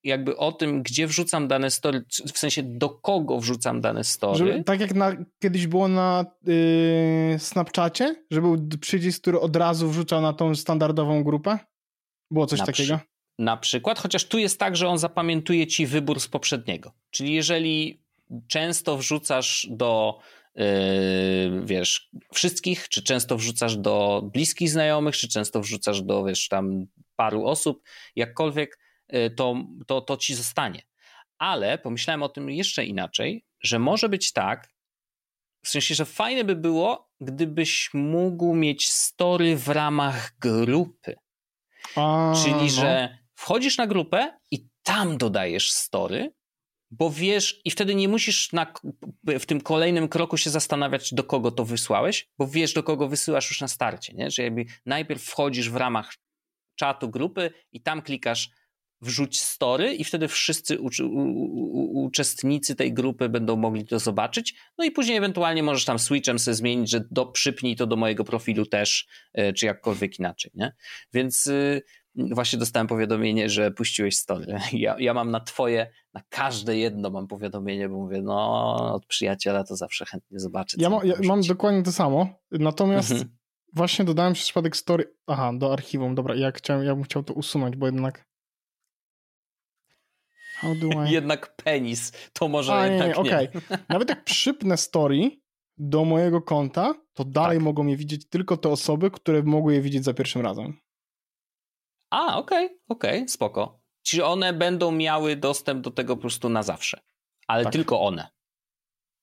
jakby 0.04 0.38
o 0.38 0.52
tym, 0.52 0.84
gdzie 0.84 1.08
wrzucam 1.08 1.48
dane 1.48 1.72
story, 1.72 2.06
w 2.34 2.38
sensie 2.38 2.64
do 2.64 2.90
kogo 2.90 3.40
wrzucam 3.40 3.82
dane 3.82 4.04
story. 4.04 4.38
Żeby, 4.38 4.64
tak 4.64 4.80
jak 4.80 4.96
na, 4.96 5.16
kiedyś 5.44 5.68
było 5.68 5.88
na 5.88 6.26
yy, 6.46 7.40
Snapchacie, 7.40 8.16
że 8.32 8.42
był 8.42 8.68
przycisk, 8.82 9.22
który 9.22 9.40
od 9.40 9.56
razu 9.56 9.90
wrzucał 9.90 10.22
na 10.22 10.34
tą 10.34 10.56
standardową 10.56 11.24
grupę? 11.24 11.60
Było 12.32 12.46
coś 12.46 12.60
na 12.60 12.66
takiego? 12.66 12.98
Przy, 12.98 13.08
na 13.40 13.58
przykład, 13.58 14.00
chociaż 14.00 14.26
tu 14.26 14.38
jest 14.38 14.60
tak, 14.60 14.76
że 14.76 14.88
on 14.88 14.98
zapamiętuje 14.98 15.68
ci 15.68 15.88
wybór 15.88 16.20
z 16.20 16.28
poprzedniego. 16.28 16.92
Czyli 17.12 17.34
jeżeli 17.34 18.04
często 18.48 18.98
wrzucasz 18.98 19.68
do 19.70 20.20
yy, 20.56 20.66
wiesz, 21.64 22.10
wszystkich, 22.34 22.90
czy 22.90 23.04
często 23.04 23.38
wrzucasz 23.38 23.78
do 23.78 24.22
bliskich 24.34 24.70
znajomych, 24.70 25.18
czy 25.18 25.28
często 25.28 25.62
wrzucasz 25.62 26.02
do, 26.02 26.24
wiesz, 26.24 26.48
tam 26.48 26.86
paru 27.16 27.46
osób, 27.46 27.84
jakkolwiek, 28.16 28.78
Y, 29.14 29.30
to, 29.30 29.56
to, 29.88 30.02
to 30.02 30.18
ci 30.18 30.36
zostanie. 30.36 30.82
Ale 31.38 31.78
pomyślałem 31.78 32.24
o 32.24 32.30
tym 32.30 32.50
jeszcze 32.50 32.86
inaczej, 32.86 33.46
że 33.62 33.80
może 33.80 34.10
być 34.10 34.34
tak, 34.34 34.70
w 35.64 35.70
sensie, 35.70 35.96
że 35.96 36.06
fajne 36.06 36.44
by 36.44 36.56
było, 36.56 37.10
gdybyś 37.22 37.90
mógł 37.94 38.56
mieć 38.56 38.90
story 38.90 39.58
w 39.58 39.68
ramach 39.68 40.38
grupy. 40.40 41.16
A, 41.96 42.34
Czyli, 42.44 42.54
no. 42.54 42.70
że 42.70 43.18
wchodzisz 43.36 43.78
na 43.78 43.88
grupę 43.88 44.38
i 44.52 44.68
tam 44.84 45.18
dodajesz 45.18 45.72
story, 45.72 46.34
bo 46.92 47.10
wiesz, 47.10 47.62
i 47.66 47.72
wtedy 47.72 47.96
nie 47.96 48.08
musisz 48.08 48.54
na, 48.54 48.74
w 49.24 49.46
tym 49.46 49.62
kolejnym 49.62 50.08
kroku 50.08 50.38
się 50.38 50.50
zastanawiać, 50.50 51.14
do 51.14 51.24
kogo 51.24 51.52
to 51.52 51.66
wysłałeś, 51.66 52.30
bo 52.38 52.48
wiesz, 52.48 52.74
do 52.74 52.84
kogo 52.84 53.08
wysyłasz 53.08 53.50
już 53.50 53.62
na 53.62 53.68
starcie, 53.68 54.14
nie? 54.14 54.32
Że 54.32 54.44
jakby 54.44 54.66
najpierw 54.86 55.24
wchodzisz 55.24 55.70
w 55.70 55.76
ramach 55.76 56.14
czatu 56.76 57.10
grupy 57.10 57.52
i 57.72 57.82
tam 57.82 58.02
klikasz 58.02 58.50
wrzuć 59.02 59.40
story 59.40 59.94
i 59.94 60.04
wtedy 60.04 60.28
wszyscy 60.28 60.78
uczestnicy 61.94 62.76
tej 62.76 62.94
grupy 62.94 63.30
będą 63.30 63.56
mogli 63.56 63.86
to 63.86 64.00
zobaczyć. 64.00 64.56
No 64.78 64.86
i 64.86 64.92
później 64.92 65.18
ewentualnie 65.18 65.64
możesz 65.64 65.86
tam 65.86 66.00
switchem 66.00 66.40
sobie 66.40 66.56
zmienić, 66.56 66.90
że 66.90 67.02
do, 67.12 67.26
przypnij 67.26 67.76
to 67.76 67.88
do 67.88 67.96
mojego 67.96 68.24
profilu 68.24 68.66
też, 68.66 69.08
e, 69.34 69.54
czy 69.54 69.66
jakkolwiek 69.66 70.20
inaczej, 70.20 70.52
nie? 70.56 70.74
Więc 71.14 71.48
y, 71.48 71.82
właśnie 72.18 72.60
dostałem 72.60 72.88
powiadomienie, 72.88 73.50
że 73.50 73.72
puściłeś 73.72 74.18
story. 74.18 74.46
Ja, 74.74 74.96
ja 75.00 75.14
mam 75.14 75.32
na 75.32 75.40
twoje, 75.40 75.92
na 76.14 76.22
każde 76.30 76.78
jedno 76.78 77.10
mam 77.10 77.28
powiadomienie, 77.28 77.90
bo 77.90 77.96
mówię, 77.96 78.22
no 78.22 78.94
od 78.94 79.06
przyjaciela 79.06 79.64
to 79.64 79.76
zawsze 79.76 80.06
chętnie 80.06 80.40
zobaczę. 80.40 80.78
Ja, 80.80 80.90
ma, 80.90 81.00
ja 81.04 81.16
mam 81.24 81.42
dokładnie 81.42 81.84
to 81.84 81.92
samo, 81.92 82.28
natomiast 82.52 83.12
mhm. 83.12 83.38
właśnie 83.74 84.06
dodałem 84.06 84.34
przez 84.34 84.46
przypadek 84.46 84.78
story, 84.78 85.14
aha, 85.28 85.52
do 85.58 85.74
archiwum, 85.74 86.16
dobra, 86.16 86.36
ja, 86.36 86.52
chciałem, 86.52 86.86
ja 86.86 86.96
bym 86.96 87.04
chciał 87.04 87.24
to 87.24 87.34
usunąć, 87.34 87.76
bo 87.76 87.86
jednak 87.86 88.28
How 90.58 90.76
do 90.76 90.88
I... 90.88 91.12
Jednak 91.18 91.56
penis, 91.56 92.12
to 92.34 92.48
może 92.48 92.74
A, 92.74 92.88
jednak 92.88 93.18
nie. 93.18 93.24
nie. 93.24 93.30
Okay. 93.30 93.62
Nawet 93.90 94.10
jak 94.10 94.24
przypnę 94.24 94.78
story 94.78 95.32
do 95.78 96.06
mojego 96.06 96.42
konta, 96.42 96.94
to 97.14 97.26
dalej 97.26 97.58
tak. 97.58 97.64
mogą 97.64 97.88
je 97.88 97.98
widzieć 97.98 98.30
tylko 98.30 98.58
te 98.58 98.70
osoby, 98.70 99.12
które 99.12 99.44
mogły 99.44 99.74
je 99.74 99.82
widzieć 99.82 100.04
za 100.04 100.14
pierwszym 100.14 100.42
razem. 100.42 100.74
A, 102.10 102.38
okej, 102.38 102.66
okay, 102.66 102.80
okej, 102.90 103.18
okay, 103.18 103.30
spoko. 103.30 103.80
Czyli 104.04 104.22
one 104.22 104.54
będą 104.54 104.92
miały 104.92 105.36
dostęp 105.36 105.82
do 105.82 105.92
tego 105.92 106.16
po 106.16 106.22
prostu 106.22 106.50
na 106.50 106.64
zawsze. 106.64 107.00
Ale 107.48 107.64
tak. 107.64 107.74
tylko 107.74 108.02
one. 108.02 108.28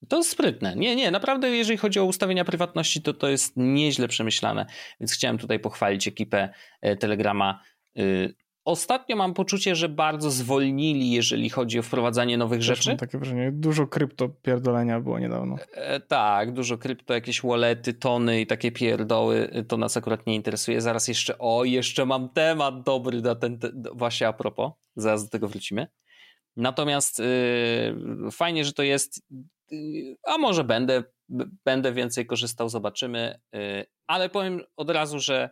To 0.08 0.16
jest 0.16 0.30
sprytne. 0.30 0.76
Nie, 0.76 0.96
nie, 0.96 1.10
naprawdę 1.10 1.50
jeżeli 1.50 1.78
chodzi 1.78 2.00
o 2.00 2.04
ustawienia 2.04 2.44
prywatności, 2.44 3.02
to 3.02 3.14
to 3.14 3.28
jest 3.28 3.52
nieźle 3.56 4.08
przemyślane. 4.08 4.66
Więc 5.00 5.12
chciałem 5.12 5.38
tutaj 5.38 5.58
pochwalić 5.58 6.08
ekipę 6.08 6.54
e, 6.80 6.96
Telegrama 6.96 7.60
y, 7.98 8.34
Ostatnio 8.64 9.16
mam 9.16 9.34
poczucie, 9.34 9.74
że 9.74 9.88
bardzo 9.88 10.30
zwolnili, 10.30 11.10
jeżeli 11.10 11.50
chodzi 11.50 11.78
o 11.78 11.82
wprowadzanie 11.82 12.38
nowych 12.38 12.58
Też 12.58 12.66
rzeczy. 12.66 12.90
Mam 12.90 12.98
takie 12.98 13.18
wrażenie. 13.18 13.52
Dużo 13.52 13.86
krypto 13.86 14.28
pierdolenia 14.28 15.00
było 15.00 15.18
niedawno. 15.18 15.56
E, 15.72 16.00
tak, 16.00 16.52
dużo 16.52 16.78
krypto, 16.78 17.14
jakieś 17.14 17.42
wallety, 17.42 17.94
tony 17.94 18.40
i 18.40 18.46
takie 18.46 18.72
pierdoły. 18.72 19.50
E, 19.52 19.62
to 19.62 19.76
nas 19.76 19.96
akurat 19.96 20.26
nie 20.26 20.34
interesuje. 20.34 20.80
Zaraz 20.80 21.08
jeszcze, 21.08 21.38
o, 21.38 21.64
jeszcze 21.64 22.06
mam 22.06 22.28
temat 22.28 22.82
dobry 22.82 23.20
na 23.20 23.34
ten, 23.34 23.58
te, 23.58 23.72
właśnie 23.92 24.28
a 24.28 24.32
propos. 24.32 24.72
Zaraz 24.96 25.24
do 25.24 25.30
tego 25.30 25.48
wrócimy. 25.48 25.86
Natomiast 26.56 27.18
yy, 27.18 28.30
fajnie, 28.30 28.64
że 28.64 28.72
to 28.72 28.82
jest. 28.82 29.22
Yy, 29.70 30.16
a 30.22 30.38
może 30.38 30.64
będę, 30.64 31.04
będę 31.64 31.92
więcej 31.92 32.26
korzystał, 32.26 32.68
zobaczymy. 32.68 33.40
Yy, 33.52 33.86
ale 34.06 34.28
powiem 34.28 34.60
od 34.76 34.90
razu, 34.90 35.20
że 35.20 35.50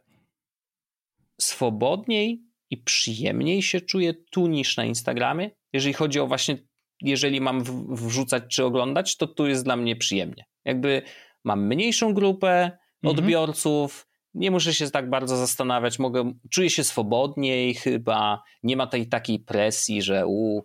swobodniej 1.41 2.52
i 2.73 2.77
przyjemniej 2.77 3.63
się 3.63 3.81
czuję 3.81 4.15
tu 4.15 4.47
niż 4.47 4.77
na 4.77 4.85
Instagramie. 4.85 5.51
Jeżeli 5.73 5.93
chodzi 5.93 6.21
o 6.21 6.27
właśnie, 6.27 6.59
jeżeli 7.01 7.41
mam 7.41 7.65
wrzucać 7.89 8.43
czy 8.51 8.65
oglądać, 8.65 9.17
to 9.17 9.27
tu 9.27 9.47
jest 9.47 9.65
dla 9.65 9.77
mnie 9.77 9.97
przyjemnie. 9.97 10.45
Jakby 10.65 11.03
mam 11.45 11.67
mniejszą 11.67 12.15
grupę 12.15 12.65
mhm. 13.03 13.19
odbiorców, 13.19 14.09
nie 14.35 14.51
muszę 14.51 14.75
się 14.75 14.91
tak 14.91 15.11
bardzo 15.11 15.37
zastanawiać, 15.37 15.99
mogę, 15.99 16.33
czuję 16.51 16.71
się 16.71 16.85
swobodniej 16.85 17.75
chyba, 17.75 18.43
nie 18.63 18.77
ma 18.77 18.87
tej 18.87 19.09
takiej 19.09 19.39
presji, 19.39 20.03
że 20.03 20.27
u 20.27 20.63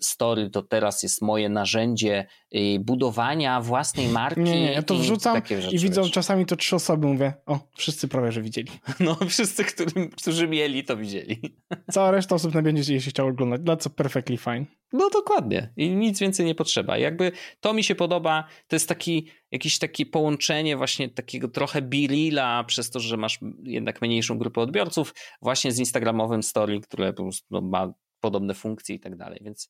story 0.00 0.50
to 0.50 0.62
teraz 0.62 1.02
jest 1.02 1.22
moje 1.22 1.48
narzędzie 1.48 2.26
y, 2.54 2.78
budowania 2.80 3.60
własnej 3.60 4.08
marki. 4.08 4.40
Nie, 4.40 4.60
nie, 4.60 4.72
ja 4.72 4.82
to 4.82 4.94
wrzucam 4.94 5.42
i, 5.70 5.74
i 5.74 5.78
widzą 5.78 6.02
wiesz. 6.02 6.12
czasami 6.12 6.46
to 6.46 6.56
trzy 6.56 6.76
osoby, 6.76 7.06
mówię, 7.06 7.32
o, 7.46 7.58
wszyscy 7.76 8.08
prawie, 8.08 8.32
że 8.32 8.42
widzieli. 8.42 8.70
No, 9.00 9.16
wszyscy, 9.28 9.64
którym, 9.64 10.10
którzy 10.10 10.48
mieli, 10.48 10.84
to 10.84 10.96
widzieli. 10.96 11.40
Cała 11.92 12.10
reszta 12.10 12.34
osób 12.34 12.54
na 12.54 12.62
będzie 12.62 13.00
się 13.00 13.10
chciała 13.10 13.28
oglądać, 13.28 13.60
that's 13.60 13.90
perfectly 13.90 14.36
fine. 14.36 14.64
No 14.92 15.10
dokładnie 15.10 15.72
i 15.76 15.90
nic 15.90 16.20
więcej 16.20 16.46
nie 16.46 16.54
potrzeba. 16.54 16.98
Jakby 16.98 17.32
to 17.60 17.74
mi 17.74 17.84
się 17.84 17.94
podoba, 17.94 18.44
to 18.68 18.76
jest 18.76 18.88
taki, 18.88 19.28
jakieś 19.50 19.78
takie 19.78 20.06
połączenie 20.06 20.76
właśnie 20.76 21.08
takiego 21.08 21.48
trochę 21.48 21.82
birilla 21.82 22.64
przez 22.64 22.90
to, 22.90 23.00
że 23.00 23.16
masz 23.16 23.38
jednak 23.62 24.02
mniejszą 24.02 24.38
grupę 24.38 24.60
odbiorców 24.60 25.14
właśnie 25.42 25.72
z 25.72 25.78
instagramowym 25.78 26.42
story, 26.42 26.80
które 26.80 27.12
po 27.12 27.22
prostu 27.22 27.46
no, 27.50 27.60
ma 27.60 27.92
podobne 28.20 28.54
funkcje 28.54 28.96
i 28.96 29.00
tak 29.00 29.16
dalej, 29.16 29.40
więc 29.44 29.68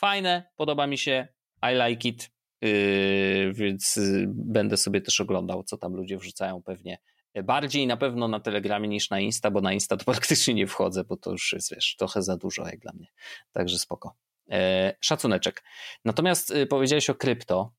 Fajne, 0.00 0.50
podoba 0.56 0.86
mi 0.86 0.98
się, 0.98 1.28
I 1.62 1.74
like 1.74 2.08
it, 2.08 2.30
yy, 2.60 3.52
więc 3.52 3.96
y, 3.96 4.26
będę 4.28 4.76
sobie 4.76 5.00
też 5.00 5.20
oglądał, 5.20 5.62
co 5.62 5.78
tam 5.78 5.94
ludzie 5.94 6.18
wrzucają 6.18 6.62
pewnie. 6.62 6.98
Bardziej 7.44 7.86
na 7.86 7.96
pewno 7.96 8.28
na 8.28 8.40
Telegramie 8.40 8.88
niż 8.88 9.10
na 9.10 9.20
Insta, 9.20 9.50
bo 9.50 9.60
na 9.60 9.72
Insta 9.72 9.96
to 9.96 10.04
praktycznie 10.12 10.54
nie 10.54 10.66
wchodzę, 10.66 11.04
bo 11.04 11.16
to 11.16 11.30
już 11.30 11.52
jest, 11.52 11.74
wiesz, 11.74 11.96
trochę 11.98 12.22
za 12.22 12.36
dużo 12.36 12.66
jak 12.66 12.78
dla 12.78 12.92
mnie. 12.92 13.06
Także 13.52 13.78
spoko. 13.78 14.14
E, 14.50 14.94
szacuneczek. 15.00 15.62
Natomiast 16.04 16.50
y, 16.50 16.66
powiedziałeś 16.66 17.10
o 17.10 17.14
krypto. 17.14 17.72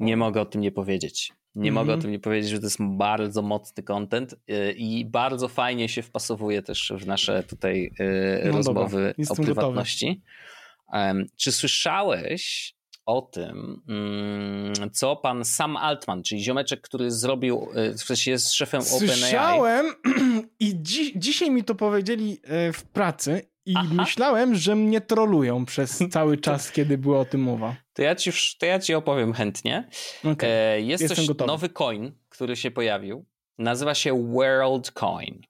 Nie 0.00 0.16
mogę 0.16 0.40
o 0.40 0.44
tym 0.44 0.60
nie 0.60 0.72
powiedzieć. 0.72 1.32
Nie 1.54 1.70
mm 1.70 1.72
-hmm. 1.72 1.74
mogę 1.74 1.92
o 1.92 1.94
mhm. 1.94 2.02
tym 2.02 2.10
nie 2.10 2.18
powiedzieć, 2.18 2.50
że 2.50 2.58
to 2.58 2.66
jest 2.66 2.78
bardzo 2.80 3.42
mocny 3.42 3.82
content 3.82 4.32
y, 4.32 4.72
i 4.72 5.04
bardzo 5.04 5.48
fajnie 5.48 5.88
się 5.88 6.02
wpasowuje 6.02 6.62
też 6.62 6.92
w 6.98 7.06
nasze 7.06 7.42
tutaj 7.42 7.90
y, 8.00 8.42
no 8.44 8.52
rozmowy 8.52 9.14
o 9.28 9.34
prywatności. 9.34 10.06
Gotowy. 10.06 11.26
Czy 11.36 11.52
słyszałeś 11.52 12.74
o 13.06 13.22
tym, 13.22 13.82
mm, 13.88 14.90
co 14.92 15.16
pan 15.16 15.44
Sam 15.44 15.76
Altman, 15.76 16.22
czyli 16.22 16.44
ziomeczek, 16.44 16.80
który 16.80 17.10
zrobił, 17.10 17.68
w 17.98 18.02
sensie 18.02 18.30
jest 18.30 18.52
szefem 18.52 18.80
OpenAI. 18.80 19.18
Słyszałem 19.18 19.86
i 20.60 20.82
dzi 20.82 21.12
dzisiaj 21.16 21.50
mi 21.50 21.64
to 21.64 21.74
powiedzieli 21.74 22.40
w 22.72 22.82
pracy 22.82 23.53
i 23.66 23.74
Aha. 23.76 23.94
myślałem, 23.94 24.54
że 24.54 24.76
mnie 24.76 25.00
trolują 25.00 25.64
przez 25.64 25.98
cały 26.12 26.38
czas, 26.38 26.72
kiedy 26.72 26.98
była 26.98 27.20
o 27.20 27.24
tym 27.24 27.40
mowa. 27.40 27.76
To 27.92 28.02
ja 28.02 28.14
ci, 28.14 28.30
to 28.58 28.66
ja 28.66 28.78
ci 28.78 28.94
opowiem 28.94 29.32
chętnie. 29.32 29.88
Okay. 30.32 30.50
E, 30.50 30.80
jest 30.80 31.02
Jestem 31.02 31.16
też 31.16 31.26
gotowy. 31.26 31.48
nowy 31.48 31.68
coin, 31.68 32.12
który 32.28 32.56
się 32.56 32.70
pojawił. 32.70 33.26
Nazywa 33.58 33.94
się 33.94 34.32
World 34.32 34.90
Coin. 34.90 35.40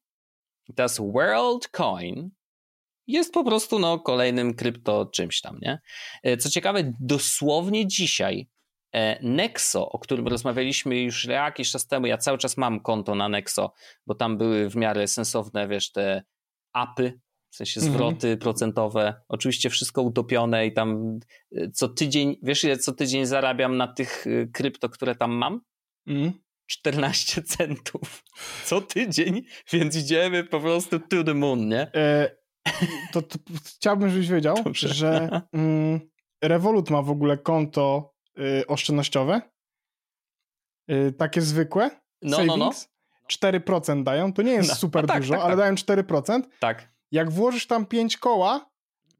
I 0.68 0.74
teraz 0.74 0.98
World 0.98 1.68
Coin 1.68 2.30
jest 3.06 3.32
po 3.32 3.44
prostu 3.44 3.78
no, 3.78 3.98
kolejnym 3.98 4.54
krypto 4.54 5.06
czymś 5.06 5.40
tam, 5.40 5.58
nie? 5.62 5.80
E, 6.22 6.36
co 6.36 6.50
ciekawe, 6.50 6.92
dosłownie 7.00 7.86
dzisiaj 7.86 8.48
e, 8.92 9.22
Nexo, 9.22 9.88
o 9.88 9.98
którym 9.98 10.28
rozmawialiśmy 10.28 11.00
już 11.00 11.24
jakiś 11.24 11.70
czas 11.70 11.86
temu, 11.86 12.06
ja 12.06 12.18
cały 12.18 12.38
czas 12.38 12.56
mam 12.56 12.80
konto 12.80 13.14
na 13.14 13.28
Nexo, 13.28 13.72
bo 14.06 14.14
tam 14.14 14.38
były 14.38 14.70
w 14.70 14.76
miarę 14.76 15.08
sensowne, 15.08 15.68
wiesz, 15.68 15.92
te 15.92 16.22
apy 16.72 17.20
w 17.54 17.56
sensie 17.56 17.80
mhm. 17.80 17.94
zwroty 17.94 18.26
mm. 18.26 18.38
procentowe, 18.38 19.14
oczywiście 19.28 19.70
wszystko 19.70 20.02
utopione 20.02 20.66
i 20.66 20.72
tam 20.72 21.18
y, 21.52 21.70
co 21.74 21.88
tydzień, 21.88 22.36
wiesz 22.42 22.64
ile 22.64 22.76
co 22.76 22.92
tydzień 22.92 23.26
zarabiam 23.26 23.76
na 23.76 23.88
tych 23.88 24.26
y, 24.26 24.50
krypto, 24.52 24.88
które 24.88 25.14
tam 25.14 25.32
mam? 25.32 25.60
Mm. 26.06 26.32
14 26.66 27.42
centów 27.56 28.24
co 28.64 28.80
tydzień, 28.80 29.42
więc 29.72 29.96
idziemy 29.96 30.44
po 30.44 30.60
prostu 30.60 31.00
to 31.00 31.24
the 31.24 31.34
moon, 31.34 31.68
nie? 31.68 31.94
E, 31.94 32.36
to, 33.12 33.22
to, 33.22 33.38
chciałbym, 33.64 34.10
żebyś 34.10 34.28
wiedział, 34.28 34.56
Dobrze. 34.64 34.88
że 34.88 35.40
mm, 35.52 36.00
Revolut 36.42 36.90
ma 36.90 37.02
w 37.02 37.10
ogóle 37.10 37.38
konto 37.38 38.14
y, 38.38 38.66
oszczędnościowe, 38.66 39.40
y, 40.90 41.12
takie 41.12 41.40
zwykłe, 41.40 41.90
no, 42.22 42.36
savings, 42.36 42.58
no, 42.58 42.66
no. 42.66 42.72
4% 43.50 44.02
dają, 44.02 44.32
to 44.32 44.42
nie 44.42 44.52
jest 44.52 44.68
no, 44.68 44.74
super 44.74 45.06
tak, 45.06 45.20
dużo, 45.20 45.34
tak, 45.34 45.42
ale 45.42 45.50
tak. 45.50 45.58
dają 45.58 45.74
4%. 45.74 46.42
Tak. 46.60 46.93
Jak 47.14 47.30
włożysz 47.30 47.66
tam 47.66 47.86
5 47.86 48.16
koła, 48.16 48.70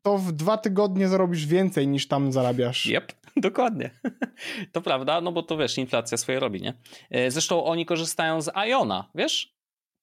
to 0.03 0.19
w 0.19 0.33
dwa 0.33 0.57
tygodnie 0.57 1.09
zarobisz 1.09 1.47
więcej 1.47 1.89
niż 1.89 2.09
tam 2.09 2.33
zarabiasz. 2.33 2.87
Yep, 2.87 3.13
dokładnie. 3.37 3.91
To 4.73 4.81
prawda, 4.81 5.21
no 5.21 5.33
bo 5.33 5.43
to 5.43 5.57
wiesz, 5.57 5.79
inflacja 5.79 6.17
swoje 6.17 6.41
robi, 6.41 6.63
nie? 6.63 6.75
E, 7.11 7.31
zresztą 7.31 7.65
oni 7.65 7.87
korzystają 7.87 8.41
z 8.41 8.51
Iona, 8.69 9.11
wiesz? 9.15 9.55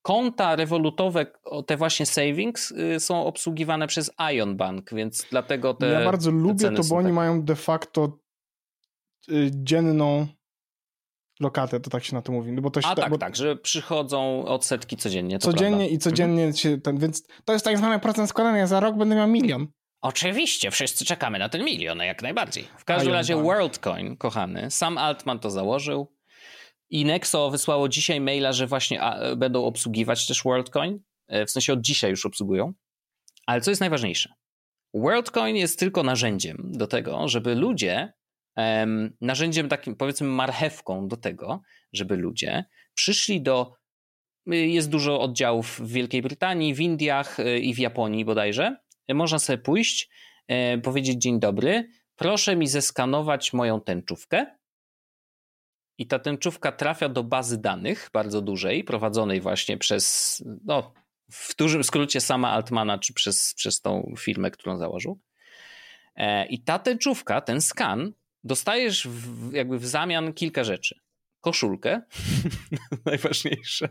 Konta 0.01 0.55
rewolutowe, 0.55 1.25
te 1.67 1.77
właśnie 1.77 2.05
savings 2.05 2.71
y, 2.71 2.99
są 2.99 3.25
obsługiwane 3.25 3.87
przez 3.87 4.11
Ion 4.33 4.57
Bank, 4.57 4.93
więc 4.93 5.25
dlatego 5.31 5.73
te. 5.73 5.87
Ja 5.87 6.05
bardzo 6.05 6.31
lubię 6.31 6.71
to, 6.71 6.83
bo 6.89 6.95
oni 6.95 7.07
tak... 7.07 7.13
mają 7.13 7.43
de 7.43 7.55
facto 7.55 8.17
y, 9.29 9.51
dzienną 9.53 10.27
lokatę, 11.41 11.79
to 11.79 11.89
tak 11.89 12.03
się 12.03 12.15
na 12.15 12.21
to 12.21 12.31
mówi. 12.31 12.51
No 12.51 12.61
bo 12.61 12.71
to 12.71 12.81
się 12.81 12.87
A 12.87 12.95
tak, 12.95 13.03
tak, 13.03 13.11
bo... 13.11 13.17
tak, 13.17 13.35
że 13.35 13.55
przychodzą 13.55 14.45
odsetki 14.45 14.97
codziennie. 14.97 15.39
codziennie 15.39 15.77
prawda. 15.77 15.95
i 15.95 15.97
codziennie 15.97 16.43
mhm. 16.43 16.57
się 16.57 16.81
ten, 16.81 16.97
więc 16.97 17.27
to 17.45 17.53
jest 17.53 17.65
tak 17.65 17.77
zwany 17.77 17.99
procent 17.99 18.29
składania, 18.29 18.67
za 18.67 18.79
rok 18.79 18.97
będę 18.97 19.15
miał 19.15 19.27
milion. 19.27 19.67
Oczywiście, 20.01 20.71
wszyscy 20.71 21.05
czekamy 21.05 21.39
na 21.39 21.49
ten 21.49 21.65
milion, 21.65 21.99
jak 21.99 22.21
najbardziej. 22.21 22.67
W 22.77 22.85
każdym 22.85 23.13
razie 23.13 23.35
WorldCoin, 23.35 24.17
kochany, 24.17 24.71
sam 24.71 24.97
Altman 24.97 25.39
to 25.39 25.51
założył 25.51 26.15
i 26.89 27.05
Nexo 27.05 27.51
wysłało 27.51 27.89
dzisiaj 27.89 28.21
maila, 28.21 28.53
że 28.53 28.67
właśnie 28.67 29.01
będą 29.37 29.65
obsługiwać 29.65 30.27
też 30.27 30.43
WorldCoin, 30.43 30.99
e, 31.27 31.45
w 31.45 31.51
sensie 31.51 31.73
od 31.73 31.81
dzisiaj 31.81 32.11
już 32.11 32.25
obsługują. 32.25 32.73
Ale 33.45 33.61
co 33.61 33.71
jest 33.71 33.81
najważniejsze? 33.81 34.33
WorldCoin 34.93 35.55
jest 35.55 35.79
tylko 35.79 36.03
narzędziem 36.03 36.71
do 36.73 36.87
tego, 36.87 37.27
żeby 37.27 37.55
ludzie 37.55 38.13
narzędziem 39.22 39.70
takim, 39.70 39.95
powiedzmy, 39.95 40.28
marchewką 40.28 41.08
do 41.08 41.18
tego, 41.18 41.62
żeby 41.93 42.16
ludzie 42.16 42.66
przyszli 42.93 43.41
do. 43.41 43.76
Y, 44.54 44.56
jest 44.56 44.89
dużo 44.89 45.22
oddziałów 45.22 45.80
w 45.80 45.91
Wielkiej 45.91 46.22
Brytanii, 46.22 46.74
w 46.74 46.80
Indiach 46.80 47.39
y, 47.39 47.60
i 47.60 47.74
w 47.74 47.80
Japonii 47.80 48.26
bodajże. 48.26 48.78
Można 49.14 49.39
sobie 49.39 49.58
pójść, 49.58 50.10
e, 50.47 50.78
powiedzieć: 50.78 51.22
Dzień 51.22 51.39
dobry, 51.39 51.89
proszę 52.16 52.56
mi 52.56 52.68
zeskanować 52.68 53.54
moją 53.54 53.82
tęczówkę. 53.82 54.45
I 55.97 56.08
ta 56.08 56.20
tęczówka 56.20 56.72
trafia 56.72 57.10
do 57.10 57.24
bazy 57.24 57.62
danych 57.62 58.10
bardzo 58.14 58.41
dużej, 58.41 58.84
prowadzonej 58.84 59.41
właśnie 59.41 59.78
przez, 59.78 60.43
no, 60.66 60.93
w 61.32 61.56
dużym 61.56 61.84
skrócie 61.84 62.22
sama 62.22 62.52
Altmana, 62.52 62.97
czy 62.97 63.14
przez, 63.14 63.54
przez 63.54 63.82
tą 63.82 64.14
firmę, 64.20 64.52
którą 64.52 64.78
założył. 64.78 65.20
E, 66.16 66.45
I 66.45 66.64
ta 66.64 66.80
tęczówka, 66.80 67.41
ten 67.41 67.62
skan 67.62 68.14
dostajesz 68.43 69.07
w, 69.07 69.53
jakby 69.53 69.79
w 69.79 69.87
zamian 69.87 70.33
kilka 70.33 70.63
rzeczy. 70.63 70.99
Koszulkę, 71.41 72.01
najważniejsze. 73.05 73.89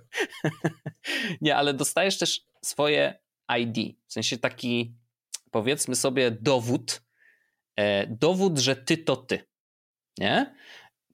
Nie, 1.40 1.57
ale 1.57 1.74
dostajesz 1.74 2.18
też 2.18 2.40
swoje 2.62 3.20
ID, 3.59 3.96
w 4.07 4.12
sensie 4.12 4.38
taki, 4.38 4.94
powiedzmy 5.51 5.96
sobie, 5.96 6.30
dowód, 6.30 7.03
e, 7.76 8.07
dowód, 8.07 8.59
że 8.59 8.76
ty 8.76 8.96
to 8.96 9.16
ty, 9.16 9.44
nie? 10.18 10.55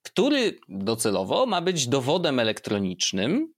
Który 0.03 0.59
docelowo 0.68 1.47
ma 1.47 1.61
być 1.61 1.87
dowodem 1.89 2.39
elektronicznym 2.39 3.55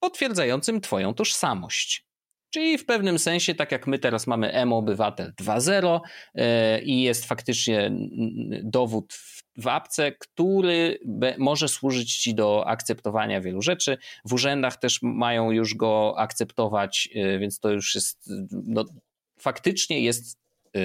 potwierdzającym 0.00 0.80
twoją 0.80 1.14
tożsamość. 1.14 2.06
Czyli 2.54 2.78
w 2.78 2.86
pewnym 2.86 3.18
sensie, 3.18 3.54
tak 3.54 3.72
jak 3.72 3.86
my 3.86 3.98
teraz 3.98 4.26
mamy 4.26 4.52
M-Obywatel 4.52 5.32
2.0 5.40 6.00
e, 6.34 6.82
i 6.82 7.02
jest 7.02 7.24
faktycznie 7.24 7.90
dowód 8.62 9.18
w 9.56 9.66
apce, 9.66 10.12
który 10.12 10.98
może 11.38 11.68
służyć 11.68 12.16
Ci 12.16 12.34
do 12.34 12.66
akceptowania 12.66 13.40
wielu 13.40 13.62
rzeczy. 13.62 13.98
W 14.24 14.32
urzędach 14.32 14.76
też 14.76 14.98
mają 15.02 15.50
już 15.50 15.74
go 15.74 16.14
akceptować, 16.18 17.08
e, 17.14 17.38
więc 17.38 17.60
to 17.60 17.70
już 17.70 17.94
jest, 17.94 18.30
no, 18.50 18.84
faktycznie 19.38 20.00
jest 20.00 20.38
e, 20.76 20.80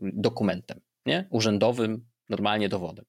dokumentem, 0.00 0.80
nie? 1.06 1.28
Urzędowym, 1.30 2.06
normalnie 2.28 2.68
dowodem. 2.68 3.04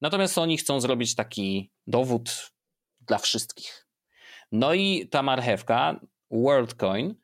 Natomiast 0.00 0.38
oni 0.38 0.56
chcą 0.56 0.80
zrobić 0.80 1.14
taki 1.14 1.70
dowód 1.86 2.52
dla 3.00 3.18
wszystkich. 3.18 3.86
No 4.52 4.74
i 4.74 5.08
ta 5.10 5.22
marchewka, 5.22 6.00
WorldCoin, 6.30 7.21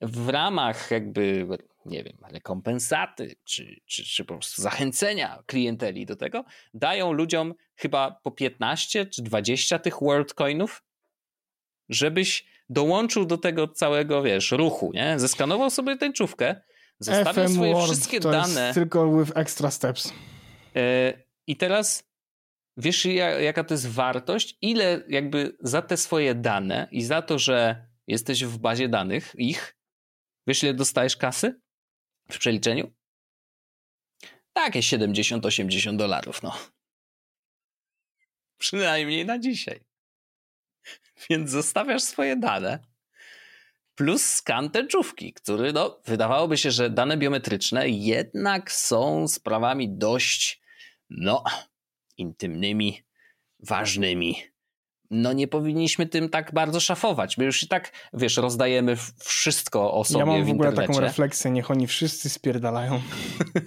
w 0.00 0.28
ramach 0.28 0.90
jakby, 0.90 1.46
nie 1.86 2.04
wiem, 2.04 2.16
rekompensaty, 2.32 3.36
czy, 3.44 3.80
czy, 3.86 4.04
czy 4.04 4.24
po 4.24 4.34
prostu 4.34 4.62
zachęcenia 4.62 5.42
klienteli 5.46 6.06
do 6.06 6.16
tego, 6.16 6.44
dają 6.74 7.12
ludziom 7.12 7.54
chyba 7.76 8.10
po 8.10 8.30
15 8.30 9.06
czy 9.06 9.22
20 9.22 9.78
tych 9.78 9.94
WorldCoinów, 10.00 10.82
żebyś 11.88 12.46
dołączył 12.68 13.24
do 13.24 13.38
tego 13.38 13.68
całego, 13.68 14.22
wiesz, 14.22 14.50
ruchu, 14.50 14.92
nie? 14.94 15.18
Zeskanował 15.18 15.70
sobie 15.70 15.96
tęczówkę, 15.96 16.60
zostawił 16.98 17.44
FM 17.44 17.54
swoje 17.54 17.72
Word, 17.72 17.86
wszystkie 17.86 18.20
to 18.20 18.30
dane. 18.30 18.60
Jest 18.60 18.74
tylko 18.74 19.18
with 19.18 19.32
extra 19.34 19.70
steps. 19.70 20.12
Yy, 20.74 20.82
I 21.46 21.56
teraz 21.56 22.10
wiesz, 22.76 23.04
jaka 23.40 23.64
to 23.64 23.74
jest 23.74 23.88
wartość? 23.88 24.58
Ile 24.60 25.02
jakby 25.08 25.56
za 25.60 25.82
te 25.82 25.96
swoje 25.96 26.34
dane 26.34 26.88
i 26.90 27.02
za 27.02 27.22
to, 27.22 27.38
że 27.38 27.86
jesteś 28.06 28.44
w 28.44 28.58
bazie 28.58 28.88
danych 28.88 29.32
ich, 29.38 29.76
Wiesz, 30.50 30.62
ile 30.62 30.74
dostajesz 30.74 31.16
kasy 31.16 31.60
w 32.30 32.38
przeliczeniu? 32.38 32.92
Takie 34.52 34.80
70-80 34.80 35.96
dolarów, 35.96 36.42
no. 36.42 36.58
Przynajmniej 38.58 39.26
na 39.26 39.38
dzisiaj. 39.38 39.84
Więc 41.30 41.50
zostawiasz 41.50 42.02
swoje 42.02 42.36
dane 42.36 42.78
plus 43.94 44.24
skan 44.26 44.70
tęczówki, 44.70 45.32
który, 45.32 45.72
no, 45.72 46.00
wydawałoby 46.04 46.56
się, 46.56 46.70
że 46.70 46.90
dane 46.90 47.16
biometryczne 47.16 47.88
jednak 47.88 48.72
są 48.72 49.28
sprawami 49.28 49.96
dość, 49.96 50.62
no, 51.10 51.44
intymnymi, 52.16 53.02
ważnymi, 53.58 54.42
no 55.10 55.32
nie 55.32 55.48
powinniśmy 55.48 56.06
tym 56.06 56.28
tak 56.28 56.54
bardzo 56.54 56.80
szafować. 56.80 57.38
My 57.38 57.44
już 57.44 57.62
i 57.62 57.68
tak, 57.68 57.92
wiesz, 58.12 58.36
rozdajemy 58.36 58.96
wszystko 59.18 59.94
o 59.94 60.04
sobie 60.04 60.20
Ja 60.20 60.26
mam 60.26 60.44
w, 60.44 60.48
w 60.48 60.50
ogóle 60.50 60.72
taką 60.72 61.00
refleksję, 61.00 61.50
niech 61.50 61.70
oni 61.70 61.86
wszyscy 61.86 62.30
spierdalają. 62.30 63.00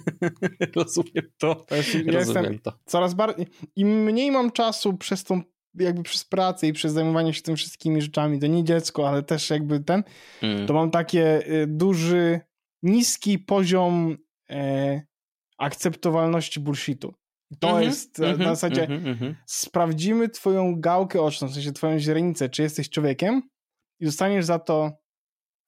Rozumiem 0.76 1.30
to. 1.38 1.54
to 1.54 1.76
jest, 1.76 1.94
ja 1.94 2.12
Rozumiem 2.12 2.44
jestem 2.44 2.58
to. 2.58 2.72
Coraz 2.84 3.14
bardziej, 3.14 3.46
im 3.76 4.04
mniej 4.04 4.30
mam 4.30 4.52
czasu 4.52 4.96
przez 4.96 5.24
tą, 5.24 5.42
jakby 5.74 6.02
przez 6.02 6.24
pracę 6.24 6.66
i 6.66 6.72
przez 6.72 6.92
zajmowanie 6.92 7.34
się 7.34 7.42
tym 7.42 7.56
wszystkimi 7.56 8.02
rzeczami, 8.02 8.40
to 8.40 8.46
nie 8.46 8.64
dziecko, 8.64 9.08
ale 9.08 9.22
też 9.22 9.50
jakby 9.50 9.80
ten, 9.80 10.04
mm. 10.42 10.66
to 10.66 10.74
mam 10.74 10.90
takie 10.90 11.48
y, 11.48 11.66
duży, 11.66 12.40
niski 12.82 13.38
poziom 13.38 14.16
e, 14.50 15.02
akceptowalności 15.58 16.60
bullshitu. 16.60 17.14
To 17.60 17.68
mm 17.68 17.82
-hmm, 17.82 17.84
jest 17.84 18.20
mm 18.20 18.36
-hmm, 18.36 18.38
na 18.38 18.54
zasadzie 18.54 18.84
mm 18.84 19.14
-hmm, 19.14 19.34
sprawdzimy 19.46 20.28
twoją 20.28 20.80
gałkę 20.80 21.22
oczną, 21.22 21.48
w 21.48 21.54
sensie 21.54 21.72
twoją 21.72 21.98
źrenicę, 21.98 22.48
czy 22.48 22.62
jesteś 22.62 22.90
człowiekiem 22.90 23.42
i 24.00 24.04
dostaniesz 24.04 24.44
za 24.44 24.58
to 24.58 24.92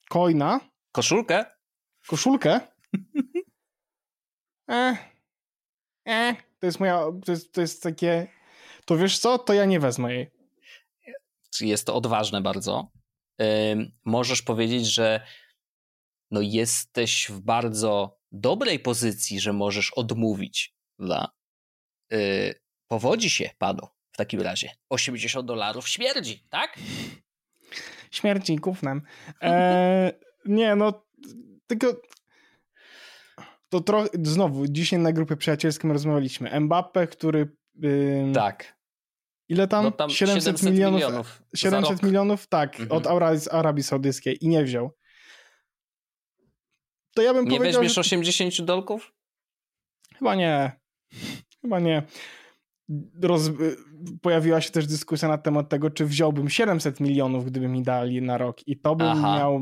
coina. 0.09 0.61
Koszulkę? 0.93 1.45
Koszulkę? 2.07 2.61
eh, 4.69 4.99
eh, 6.09 6.37
to 6.59 6.67
jest 6.67 6.81
moja, 6.81 7.01
to 7.25 7.33
jest, 7.33 7.53
to 7.53 7.61
jest 7.61 7.83
takie, 7.83 8.27
to 8.85 8.97
wiesz 8.97 9.19
co, 9.19 9.39
to 9.39 9.53
ja 9.53 9.65
nie 9.65 9.81
wezmę 9.81 10.15
jej. 10.15 10.31
Jest 11.61 11.87
to 11.87 11.95
odważne 11.95 12.41
bardzo. 12.41 12.91
możesz 14.05 14.43
powiedzieć, 14.43 14.87
że 14.87 15.27
no 16.31 16.41
jesteś 16.41 17.31
w 17.31 17.41
bardzo 17.41 18.19
dobrej 18.33 18.79
pozycji, 18.79 19.41
że 19.41 19.53
możesz 19.53 19.93
odmówić 19.93 20.75
dla 20.99 21.36
yy, 22.11 22.55
powodzi 22.89 23.31
się 23.31 23.51
panu 23.59 23.89
w 24.13 24.17
takim 24.17 24.41
razie. 24.41 24.71
80 24.89 25.47
dolarów 25.47 25.89
śmierdzi, 25.89 26.45
tak? 26.51 26.79
Śmierci 28.11 28.57
gównem. 28.57 29.03
E, 29.43 30.13
nie, 30.45 30.77
no 30.77 31.07
tylko 31.67 31.97
to 33.69 33.81
trochę, 33.81 34.09
znowu, 34.23 34.67
dzisiaj 34.69 34.99
na 34.99 35.13
grupie 35.13 35.37
przyjacielskim 35.37 35.93
rozmawialiśmy. 35.93 36.61
Mbappe, 36.61 37.07
który... 37.07 37.57
Yy, 37.75 38.33
tak. 38.35 38.77
Ile 39.49 39.69
tam? 39.69 39.85
No 39.85 39.91
tam 39.91 40.11
700, 40.11 40.45
700 40.45 40.71
milionów. 40.71 41.01
milionów 41.01 41.43
700 41.55 42.03
milionów, 42.03 42.47
tak, 42.47 42.81
mhm. 42.81 42.93
od 42.93 43.07
Arabii, 43.51 43.83
Saudyjskiej 43.83 44.45
i 44.45 44.49
nie 44.49 44.65
wziął. 44.65 44.91
To 47.15 47.23
ja 47.23 47.35
bym 47.35 47.45
nie 47.45 47.59
powiedział, 47.59 47.81
weźmiesz 47.81 47.95
że... 47.95 48.01
80 48.01 48.63
dolków? 48.63 49.15
Chyba 50.19 50.35
nie. 50.35 50.73
Chyba 51.67 51.81
nie. 51.81 52.03
Roz... 53.23 53.51
Pojawiła 54.23 54.61
się 54.61 54.71
też 54.71 54.87
dyskusja 54.87 55.29
na 55.29 55.39
temat 55.39 55.69
tego, 55.69 55.91
czy 55.91 56.07
wziąłbym 56.07 56.49
700 56.49 57.01
milionów, 57.01 57.45
gdyby 57.45 57.69
mi 57.69 57.83
dali 57.83 58.23
na 58.23 58.39
rok 58.39 58.69
i 58.69 58.81
to 58.81 58.97
bym 58.97 59.07
Aha. 59.07 59.39
miał 59.39 59.61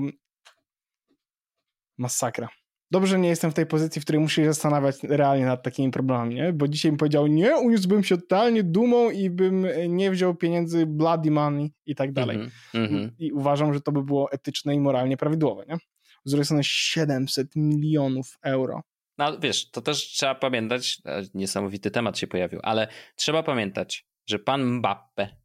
masakra. 1.99 2.49
Dobrze, 2.91 3.19
nie 3.19 3.29
jestem 3.29 3.51
w 3.51 3.55
tej 3.55 3.67
pozycji, 3.67 4.01
w 4.01 4.05
której 4.05 4.23
muszę 4.23 4.35
się 4.35 4.47
zastanawiać 4.47 5.03
realnie 5.03 5.47
nad 5.47 5.63
takimi 5.63 5.91
problemami, 5.91 6.35
nie? 6.35 6.53
Bo 6.53 6.69
dzisiaj 6.69 6.93
bym 6.93 6.99
powiedział, 6.99 7.27
nie, 7.27 7.57
uniósłbym 7.57 8.05
się 8.05 8.17
totalnie 8.17 8.63
dumą 8.63 9.11
i 9.11 9.31
bym 9.31 9.67
nie 9.89 10.11
wziął 10.11 10.35
pieniędzy 10.35 10.87
bloody 10.87 11.31
money 11.31 11.73
i 11.87 11.95
tak 11.95 12.13
dalej. 12.13 12.37
Mm 12.75 12.91
-hmm. 12.91 13.11
I 13.19 13.33
uważam, 13.33 13.75
że 13.75 13.81
to 13.81 13.93
by 13.93 14.03
było 14.03 14.33
etyczne 14.33 14.75
i 14.75 14.81
moralnie 14.81 15.17
prawidłowe, 15.17 15.65
nie? 15.69 15.77
Z 16.25 16.31
drugiej 16.31 16.45
strony 16.45 16.63
700 16.65 17.57
milionów 17.57 18.39
euro. 18.43 18.83
No 19.19 19.39
wiesz, 19.39 19.71
to 19.71 19.83
też 19.83 19.99
trzeba 19.99 20.35
pamiętać, 20.35 20.99
e, 21.07 21.23
niesamowity 21.35 21.91
temat 21.91 22.19
się 22.19 22.27
pojawił, 22.27 22.61
ale 22.63 22.89
trzeba 23.17 23.43
pamiętać, 23.43 24.07
że 24.29 24.39
pan 24.39 24.65
Mbappe, 24.65 25.37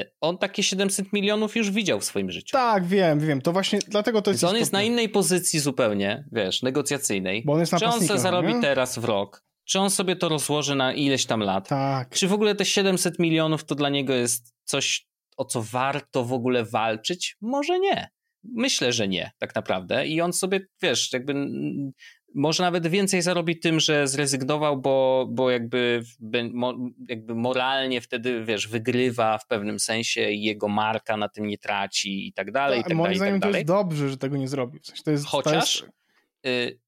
e, 0.00 0.04
on 0.20 0.38
takie 0.38 0.62
700 0.62 1.12
milionów 1.12 1.56
już 1.56 1.70
widział 1.70 2.00
w 2.00 2.04
swoim 2.04 2.30
życiu. 2.30 2.52
Tak, 2.52 2.86
wiem, 2.86 3.20
wiem, 3.20 3.42
to 3.42 3.52
właśnie 3.52 3.78
dlatego 3.88 4.22
to 4.22 4.30
jest 4.30 4.42
Więc 4.42 4.52
on 4.52 4.58
jest 4.58 4.72
na 4.72 4.82
innej 4.82 5.08
pozycji 5.08 5.60
zupełnie, 5.60 6.24
wiesz, 6.32 6.62
negocjacyjnej. 6.62 7.42
Bo 7.46 7.52
on 7.52 7.60
jest 7.60 7.78
Czy 7.78 7.86
on 7.86 8.02
sobie 8.02 8.20
zarobi 8.20 8.54
nie? 8.54 8.60
teraz 8.60 8.98
w 8.98 9.04
rok? 9.04 9.44
Czy 9.64 9.78
on 9.78 9.90
sobie 9.90 10.16
to 10.16 10.28
rozłoży 10.28 10.74
na 10.74 10.92
ileś 10.92 11.26
tam 11.26 11.40
lat? 11.40 11.68
Tak. 11.68 12.10
Czy 12.10 12.28
w 12.28 12.32
ogóle 12.32 12.54
te 12.54 12.64
700 12.64 13.18
milionów 13.18 13.64
to 13.64 13.74
dla 13.74 13.88
niego 13.88 14.14
jest 14.14 14.54
coś, 14.64 15.06
o 15.36 15.44
co 15.44 15.62
warto 15.62 16.24
w 16.24 16.32
ogóle 16.32 16.64
walczyć? 16.64 17.36
Może 17.40 17.80
nie. 17.80 18.10
Myślę, 18.44 18.92
że 18.92 19.08
nie, 19.08 19.30
tak 19.38 19.54
naprawdę. 19.54 20.06
I 20.06 20.20
on 20.20 20.32
sobie, 20.32 20.60
wiesz, 20.82 21.12
jakby 21.12 21.34
może 22.34 22.62
nawet 22.62 22.86
więcej 22.86 23.22
zarobi 23.22 23.58
tym, 23.58 23.80
że 23.80 24.08
zrezygnował, 24.08 24.80
bo, 24.80 25.26
bo 25.30 25.50
jakby, 25.50 26.02
jakby 27.08 27.34
moralnie 27.34 28.00
wtedy, 28.00 28.44
wiesz, 28.44 28.68
wygrywa 28.68 29.38
w 29.38 29.46
pewnym 29.46 29.80
sensie 29.80 30.30
i 30.30 30.42
jego 30.42 30.68
marka 30.68 31.16
na 31.16 31.28
tym 31.28 31.46
nie 31.46 31.58
traci 31.58 32.28
i 32.28 32.32
tak 32.32 32.52
dalej, 32.52 32.80
i 32.80 32.82
tak 32.82 32.92
moim 32.92 33.02
dalej, 33.02 33.16
zdaniem 33.16 33.34
tak 33.34 33.40
dalej. 33.40 33.52
to 33.52 33.58
jest 33.58 33.82
dobrze, 33.82 34.08
że 34.08 34.16
tego 34.16 34.36
nie 34.36 34.48
zrobi. 34.48 34.78
W 34.80 34.86
sensie 34.86 35.02
to 35.02 35.10
jest, 35.10 35.26
Chociaż 35.26 35.78
to 35.78 35.86
jest... 35.86 36.72
Y, 36.72 36.78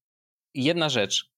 jedna 0.53 0.89
rzecz. 0.89 1.31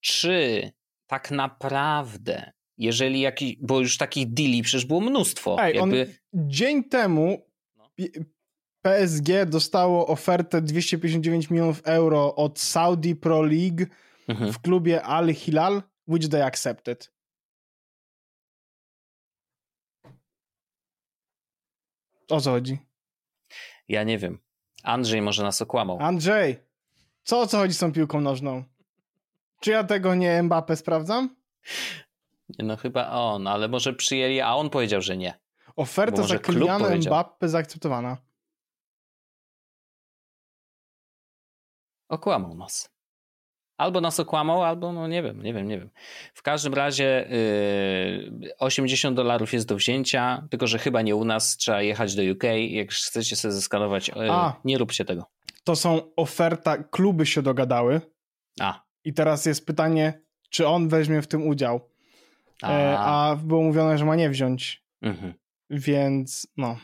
Czy 0.00 0.70
tak 1.06 1.30
naprawdę, 1.30 2.52
jeżeli 2.78 3.20
jakiś, 3.20 3.56
bo 3.60 3.80
już 3.80 3.98
takich 3.98 4.32
deali 4.32 4.62
przecież 4.62 4.86
było 4.86 5.00
mnóstwo. 5.00 5.56
Ej, 5.60 5.76
jakby... 5.76 6.00
on 6.00 6.48
dzień 6.48 6.84
temu 6.84 7.46
no. 7.76 7.90
PSG 8.82 9.46
dostało 9.46 10.06
ofertę 10.06 10.62
259 10.62 11.50
milionów 11.50 11.82
euro 11.84 12.34
od 12.34 12.58
Saudi 12.58 13.16
Pro 13.16 13.42
League 13.42 13.86
mhm. 14.28 14.52
w 14.52 14.58
klubie 14.58 15.02
Al 15.02 15.34
Hilal, 15.34 15.82
which 16.08 16.28
they 16.28 16.44
accepted. 16.44 17.12
O 22.28 22.40
co 22.40 22.50
chodzi? 22.50 22.78
Ja 23.88 24.04
nie 24.04 24.18
wiem. 24.18 24.38
Andrzej 24.82 25.22
może 25.22 25.42
nas 25.42 25.62
okłamał. 25.62 25.98
Andrzej, 26.00 26.56
co 27.22 27.40
o 27.40 27.46
co 27.46 27.58
chodzi 27.58 27.74
z 27.74 27.78
tą 27.78 27.92
piłką 27.92 28.20
nożną? 28.20 28.64
Czy 29.60 29.70
ja 29.70 29.84
tego 29.84 30.14
nie 30.14 30.42
Mbappe 30.42 30.76
sprawdzam? 30.76 31.36
No 32.58 32.76
chyba 32.76 33.10
on, 33.10 33.46
ale 33.46 33.68
może 33.68 33.92
przyjęli, 33.92 34.40
a 34.40 34.54
on 34.54 34.70
powiedział, 34.70 35.00
że 35.00 35.16
nie. 35.16 35.38
Oferta 35.76 36.22
za 36.22 36.38
Kyliana 36.38 36.96
Mbappe 36.96 37.48
zaakceptowana. 37.48 38.16
Okłamał 42.10 42.54
nas. 42.54 42.90
Albo 43.76 44.00
nas 44.00 44.20
okłamał, 44.20 44.64
albo 44.64 44.92
no 44.92 45.08
nie 45.08 45.22
wiem, 45.22 45.42
nie 45.42 45.54
wiem, 45.54 45.68
nie 45.68 45.78
wiem. 45.78 45.90
W 46.34 46.42
każdym 46.42 46.74
razie 46.74 47.28
yy, 48.40 48.58
80 48.58 49.16
dolarów 49.16 49.52
jest 49.52 49.68
do 49.68 49.76
wzięcia, 49.76 50.46
tylko 50.50 50.66
że 50.66 50.78
chyba 50.78 51.02
nie 51.02 51.16
u 51.16 51.24
nas, 51.24 51.56
trzeba 51.56 51.82
jechać 51.82 52.14
do 52.14 52.22
UK. 52.32 52.42
Jak 52.68 52.90
chcecie 52.90 53.36
sobie 53.36 53.52
zeskanować, 53.52 54.08
yy, 54.08 54.30
A, 54.30 54.60
nie 54.64 54.78
róbcie 54.78 55.04
tego. 55.04 55.24
To 55.64 55.76
są 55.76 56.00
oferta, 56.16 56.76
kluby 56.76 57.26
się 57.26 57.42
dogadały. 57.42 58.00
A. 58.60 58.82
I 59.04 59.14
teraz 59.14 59.46
jest 59.46 59.66
pytanie, 59.66 60.20
czy 60.50 60.66
on 60.66 60.88
weźmie 60.88 61.22
w 61.22 61.26
tym 61.26 61.46
udział. 61.48 61.80
A, 62.62 62.70
e, 62.72 62.98
a 62.98 63.36
było 63.36 63.62
mówione, 63.62 63.98
że 63.98 64.04
ma 64.04 64.16
nie 64.16 64.30
wziąć. 64.30 64.82
Mhm. 65.02 65.34
Więc 65.70 66.46
no. 66.56 66.78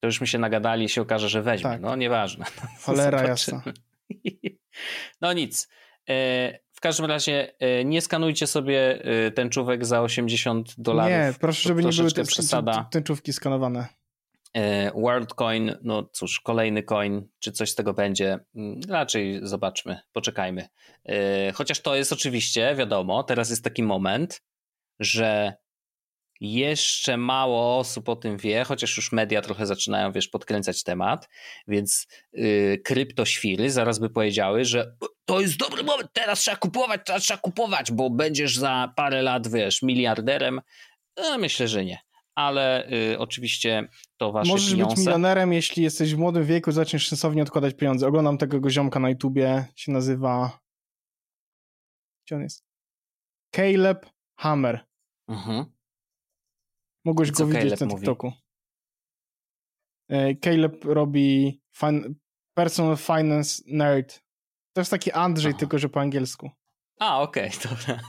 To 0.00 0.06
już 0.06 0.20
mi 0.20 0.28
się 0.28 0.38
nagadali 0.38 0.84
i 0.84 0.88
się 0.88 1.02
okaże, 1.02 1.28
że 1.28 1.42
weźmie. 1.42 1.70
Tak. 1.70 1.80
No 1.80 1.96
nieważne. 1.96 2.44
Cholera 2.84 3.22
jasna. 3.22 3.62
No 5.20 5.32
nic. 5.32 5.68
E, 6.08 6.58
w 6.72 6.80
każdym 6.80 7.06
razie 7.06 7.54
e, 7.58 7.84
nie 7.84 8.00
skanujcie 8.00 8.46
sobie 8.46 9.04
e, 9.04 9.30
tęczówek 9.30 9.86
za 9.86 10.02
80 10.02 10.74
dolarów. 10.78 11.12
Nie, 11.12 11.34
proszę, 11.40 11.68
żeby 11.68 11.84
nie 11.84 11.92
były 11.92 12.12
te 12.12 12.24
przesada. 12.24 12.88
tęczówki 12.90 13.32
skanowane. 13.32 13.86
WorldCoin, 14.94 15.74
no 15.82 16.08
cóż, 16.12 16.40
kolejny 16.40 16.82
coin, 16.82 17.28
czy 17.38 17.52
coś 17.52 17.70
z 17.70 17.74
tego 17.74 17.94
będzie, 17.94 18.38
mm, 18.54 18.80
raczej 18.88 19.40
zobaczmy, 19.42 20.00
poczekajmy. 20.12 20.68
Chociaż 21.54 21.80
to 21.80 21.96
jest 21.96 22.12
oczywiście, 22.12 22.74
wiadomo, 22.74 23.22
teraz 23.22 23.50
jest 23.50 23.64
taki 23.64 23.82
moment, 23.82 24.42
że 25.00 25.54
jeszcze 26.42 27.16
mało 27.16 27.78
osób 27.78 28.08
o 28.08 28.16
tym 28.16 28.36
wie, 28.36 28.64
chociaż 28.64 28.96
już 28.96 29.12
media 29.12 29.42
trochę 29.42 29.66
zaczynają, 29.66 30.12
wiesz, 30.12 30.28
podkręcać 30.28 30.82
temat, 30.82 31.28
więc 31.68 32.06
yy, 32.32 32.78
kryptoświry 32.84 33.70
zaraz 33.70 33.98
by 33.98 34.10
powiedziały, 34.10 34.64
że 34.64 34.96
to 35.24 35.40
jest 35.40 35.56
dobry 35.56 35.82
moment, 35.82 36.10
teraz 36.12 36.40
trzeba 36.40 36.56
kupować, 36.56 37.00
teraz 37.04 37.22
trzeba 37.22 37.40
kupować, 37.40 37.92
bo 37.92 38.10
będziesz 38.10 38.56
za 38.56 38.92
parę 38.96 39.22
lat, 39.22 39.48
wiesz, 39.48 39.82
miliarderem. 39.82 40.60
No, 41.16 41.38
myślę, 41.38 41.68
że 41.68 41.84
nie. 41.84 41.98
Ale 42.34 42.92
y, 42.92 43.18
oczywiście 43.18 43.88
to 44.16 44.32
wasze 44.32 44.50
Możesz 44.50 44.70
pieniądze. 44.70 44.94
być 44.94 45.06
milionerem, 45.06 45.52
jeśli 45.52 45.82
jesteś 45.82 46.14
w 46.14 46.18
młodym 46.18 46.44
wieku, 46.44 46.72
zaczniesz 46.72 47.08
sensownie 47.08 47.42
odkładać 47.42 47.74
pieniądze. 47.74 48.06
Oglądam 48.06 48.38
tego 48.38 48.70
ziomka 48.70 49.00
na 49.00 49.10
YouTubie, 49.10 49.64
się 49.76 49.92
nazywa... 49.92 50.58
Gdzie 52.26 52.36
on 52.36 52.42
jest? 52.42 52.64
Caleb 53.56 54.06
Hammer. 54.36 54.86
Mhm. 55.28 55.64
Mogłeś 57.04 57.30
go 57.30 57.46
widzieć 57.46 57.62
Caleb 57.62 57.80
na 57.80 57.86
TikToku. 57.86 58.26
Mówi? 58.26 58.42
E, 60.08 60.34
Caleb 60.36 60.84
robi 60.84 61.60
fin 61.76 62.14
personal 62.54 62.96
finance 62.96 63.62
nerd. 63.66 64.22
To 64.72 64.80
jest 64.80 64.90
taki 64.90 65.12
Andrzej, 65.12 65.50
Aha. 65.50 65.58
tylko 65.58 65.78
że 65.78 65.88
po 65.88 66.00
angielsku. 66.00 66.50
A, 66.98 67.20
okej, 67.20 67.48
okay, 67.48 67.60
dobra. 67.70 68.00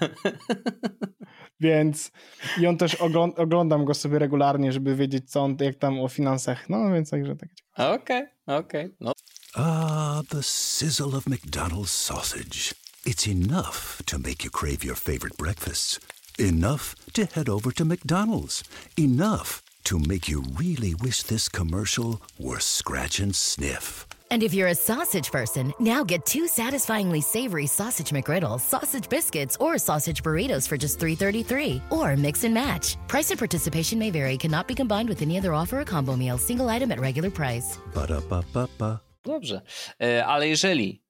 Więc 1.59 2.11
i 2.59 2.67
on 2.67 2.77
też 2.77 2.95
ogląd 2.95 3.39
oglądam 3.39 3.85
go 3.85 3.93
sobie 3.93 4.19
regularnie, 4.19 4.71
żeby 4.71 4.95
wiedzieć, 4.95 5.31
co 5.31 5.43
on, 5.43 5.57
jak 5.59 5.75
tam 5.75 5.99
o 5.99 6.07
finansach. 6.07 6.69
No 6.69 6.93
więc 6.93 7.09
także 7.09 7.35
tak. 7.35 7.49
Okej, 7.73 7.95
okay, 7.95 8.57
okej. 8.57 8.85
Okay. 8.85 8.97
No. 8.99 9.11
Ah, 9.55 10.21
the 10.29 10.43
sizzle 10.43 11.17
of 11.17 11.27
McDonald's 11.27 11.91
sausage. 11.91 12.73
It's 13.05 13.27
enough 13.27 14.01
to 14.05 14.17
make 14.17 14.43
you 14.43 14.51
crave 14.51 14.83
your 14.83 14.97
favorite 14.97 15.37
breakfasts. 15.37 15.99
Enough 16.39 16.95
to 17.13 17.25
head 17.25 17.47
over 17.47 17.71
to 17.71 17.85
McDonald's. 17.85 18.63
Enough 18.97 19.61
to 19.83 19.99
make 19.99 20.27
you 20.27 20.43
really 20.55 20.95
wish 20.95 21.21
this 21.23 21.47
commercial 21.47 22.21
were 22.39 22.59
scratch 22.59 23.19
and 23.19 23.35
sniff. 23.35 24.07
And 24.31 24.41
if 24.41 24.51
you're 24.51 24.69
a 24.69 24.75
sausage 24.75 25.31
person, 25.31 25.73
now 25.79 26.03
get 26.03 26.25
two 26.25 26.47
satisfyingly 26.47 27.21
savory 27.21 27.67
sausage 27.67 28.09
McGriddles, 28.09 28.61
sausage 28.61 29.07
biscuits, 29.07 29.57
or 29.59 29.77
sausage 29.77 30.23
burritos 30.23 30.67
for 30.67 30.75
just 30.75 30.99
$3.33. 30.99 31.81
Or 31.91 32.15
mix 32.17 32.43
and 32.43 32.53
match. 32.53 32.97
Price 33.07 33.29
and 33.29 33.37
participation 33.37 33.99
may 33.99 34.09
vary, 34.09 34.37
cannot 34.37 34.67
be 34.67 34.73
combined 34.73 35.09
with 35.09 35.21
any 35.21 35.37
other 35.37 35.53
offer 35.53 35.81
or 35.81 35.85
combo 35.85 36.15
meal, 36.15 36.39
single 36.39 36.67
item 36.69 36.91
at 36.91 36.99
regular 36.99 37.29
price. 37.29 37.77
Ba-da-ba-ba-ba. 37.93 39.01
Dobrze, 39.23 39.61
e, 40.01 40.25
ale 40.25 40.47
jeżeli 40.47 41.03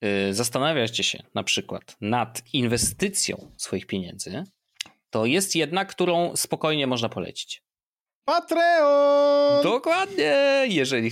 e, 0.00 0.34
zastanawiacie 0.34 1.04
się 1.04 1.22
na 1.34 1.42
przykład 1.42 1.96
nad 2.00 2.42
inwestycją 2.52 3.50
swoich 3.56 3.86
pieniędzy, 3.86 4.44
to 5.14 5.26
jest 5.26 5.56
jedna, 5.56 5.84
którą 5.84 6.36
spokojnie 6.36 6.86
można 6.86 7.08
polecić. 7.08 7.62
Patreon! 8.24 9.62
Dokładnie! 9.62 10.34
Jeżeli 10.68 11.10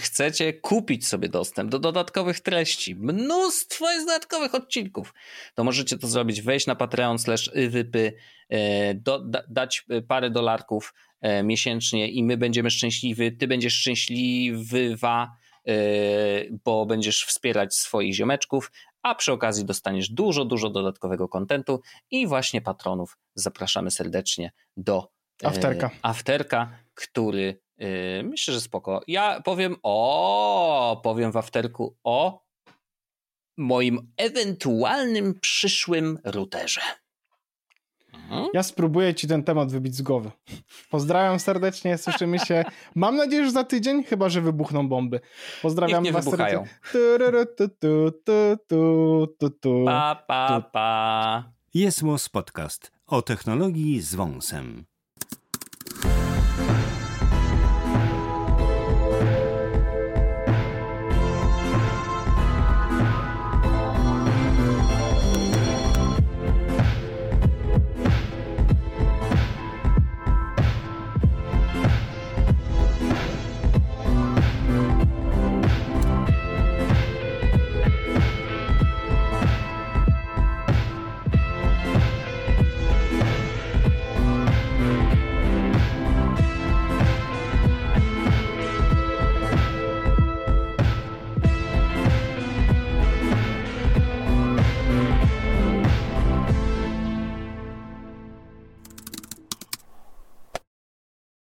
chcecie 0.00 0.52
kupić 0.52 1.08
sobie 1.08 1.28
dostęp 1.28 1.70
do 1.70 1.78
dodatkowych 1.78 2.40
treści, 2.40 2.94
mnóstwo 2.96 3.90
jest 3.90 4.06
dodatkowych 4.06 4.54
odcinków, 4.54 5.14
to 5.54 5.64
możecie 5.64 5.98
to 5.98 6.06
zrobić, 6.06 6.42
wejść 6.42 6.66
na 6.66 6.74
Patreon 6.74 7.18
slash 7.18 7.50
wypy, 7.68 8.12
e, 8.48 8.94
da, 8.94 9.18
dać 9.48 9.86
parę 10.08 10.30
dolarków 10.30 10.94
e, 11.20 11.42
miesięcznie 11.42 12.10
i 12.10 12.24
my 12.24 12.36
będziemy 12.36 12.70
szczęśliwi, 12.70 13.36
ty 13.36 13.48
będziesz 13.48 13.74
szczęśliwa, 13.74 15.36
e, 15.66 15.72
bo 16.64 16.86
będziesz 16.86 17.24
wspierać 17.24 17.74
swoich 17.74 18.14
ziomeczków, 18.14 18.70
a 19.08 19.14
przy 19.14 19.32
okazji 19.32 19.64
dostaniesz 19.64 20.10
dużo, 20.10 20.44
dużo 20.44 20.70
dodatkowego 20.70 21.28
kontentu 21.28 21.80
i 22.10 22.26
właśnie 22.26 22.60
patronów 22.60 23.18
zapraszamy 23.34 23.90
serdecznie 23.90 24.52
do 24.76 25.08
Afterka. 25.44 25.86
E, 25.86 25.90
afterka, 26.02 26.70
który 26.94 27.60
e, 27.78 28.22
myślę, 28.22 28.54
że 28.54 28.60
spoko. 28.60 29.02
Ja 29.06 29.40
powiem 29.40 29.76
o, 29.82 31.00
powiem 31.02 31.32
w 31.32 31.36
afterku 31.36 31.96
o 32.04 32.42
moim 33.56 34.12
ewentualnym 34.16 35.40
przyszłym 35.40 36.18
routerze. 36.24 36.80
Mhm. 38.30 38.48
Ja 38.54 38.62
spróbuję 38.62 39.14
ci 39.14 39.28
ten 39.28 39.42
temat 39.42 39.72
wybić 39.72 39.94
z 39.94 40.02
głowy. 40.02 40.30
Pozdrawiam 40.90 41.40
serdecznie, 41.40 41.98
słyszymy 41.98 42.38
się. 42.38 42.64
Mam 42.94 43.16
nadzieję, 43.16 43.44
że 43.44 43.50
za 43.50 43.64
tydzień, 43.64 44.04
chyba 44.04 44.28
że 44.28 44.40
wybuchną 44.40 44.88
bomby. 44.88 45.20
Pozdrawiam 45.62 46.02
Niech 46.02 46.12
nie 46.12 46.12
was 46.12 46.24
wybuchają. 46.24 46.64
Pa, 49.84 50.24
pa, 50.28 50.60
pa. 50.72 51.52
Jest 51.74 52.02
Podcast 52.32 52.92
o 53.06 53.22
technologii 53.22 54.00
z 54.00 54.14
wąsem. 54.14 54.84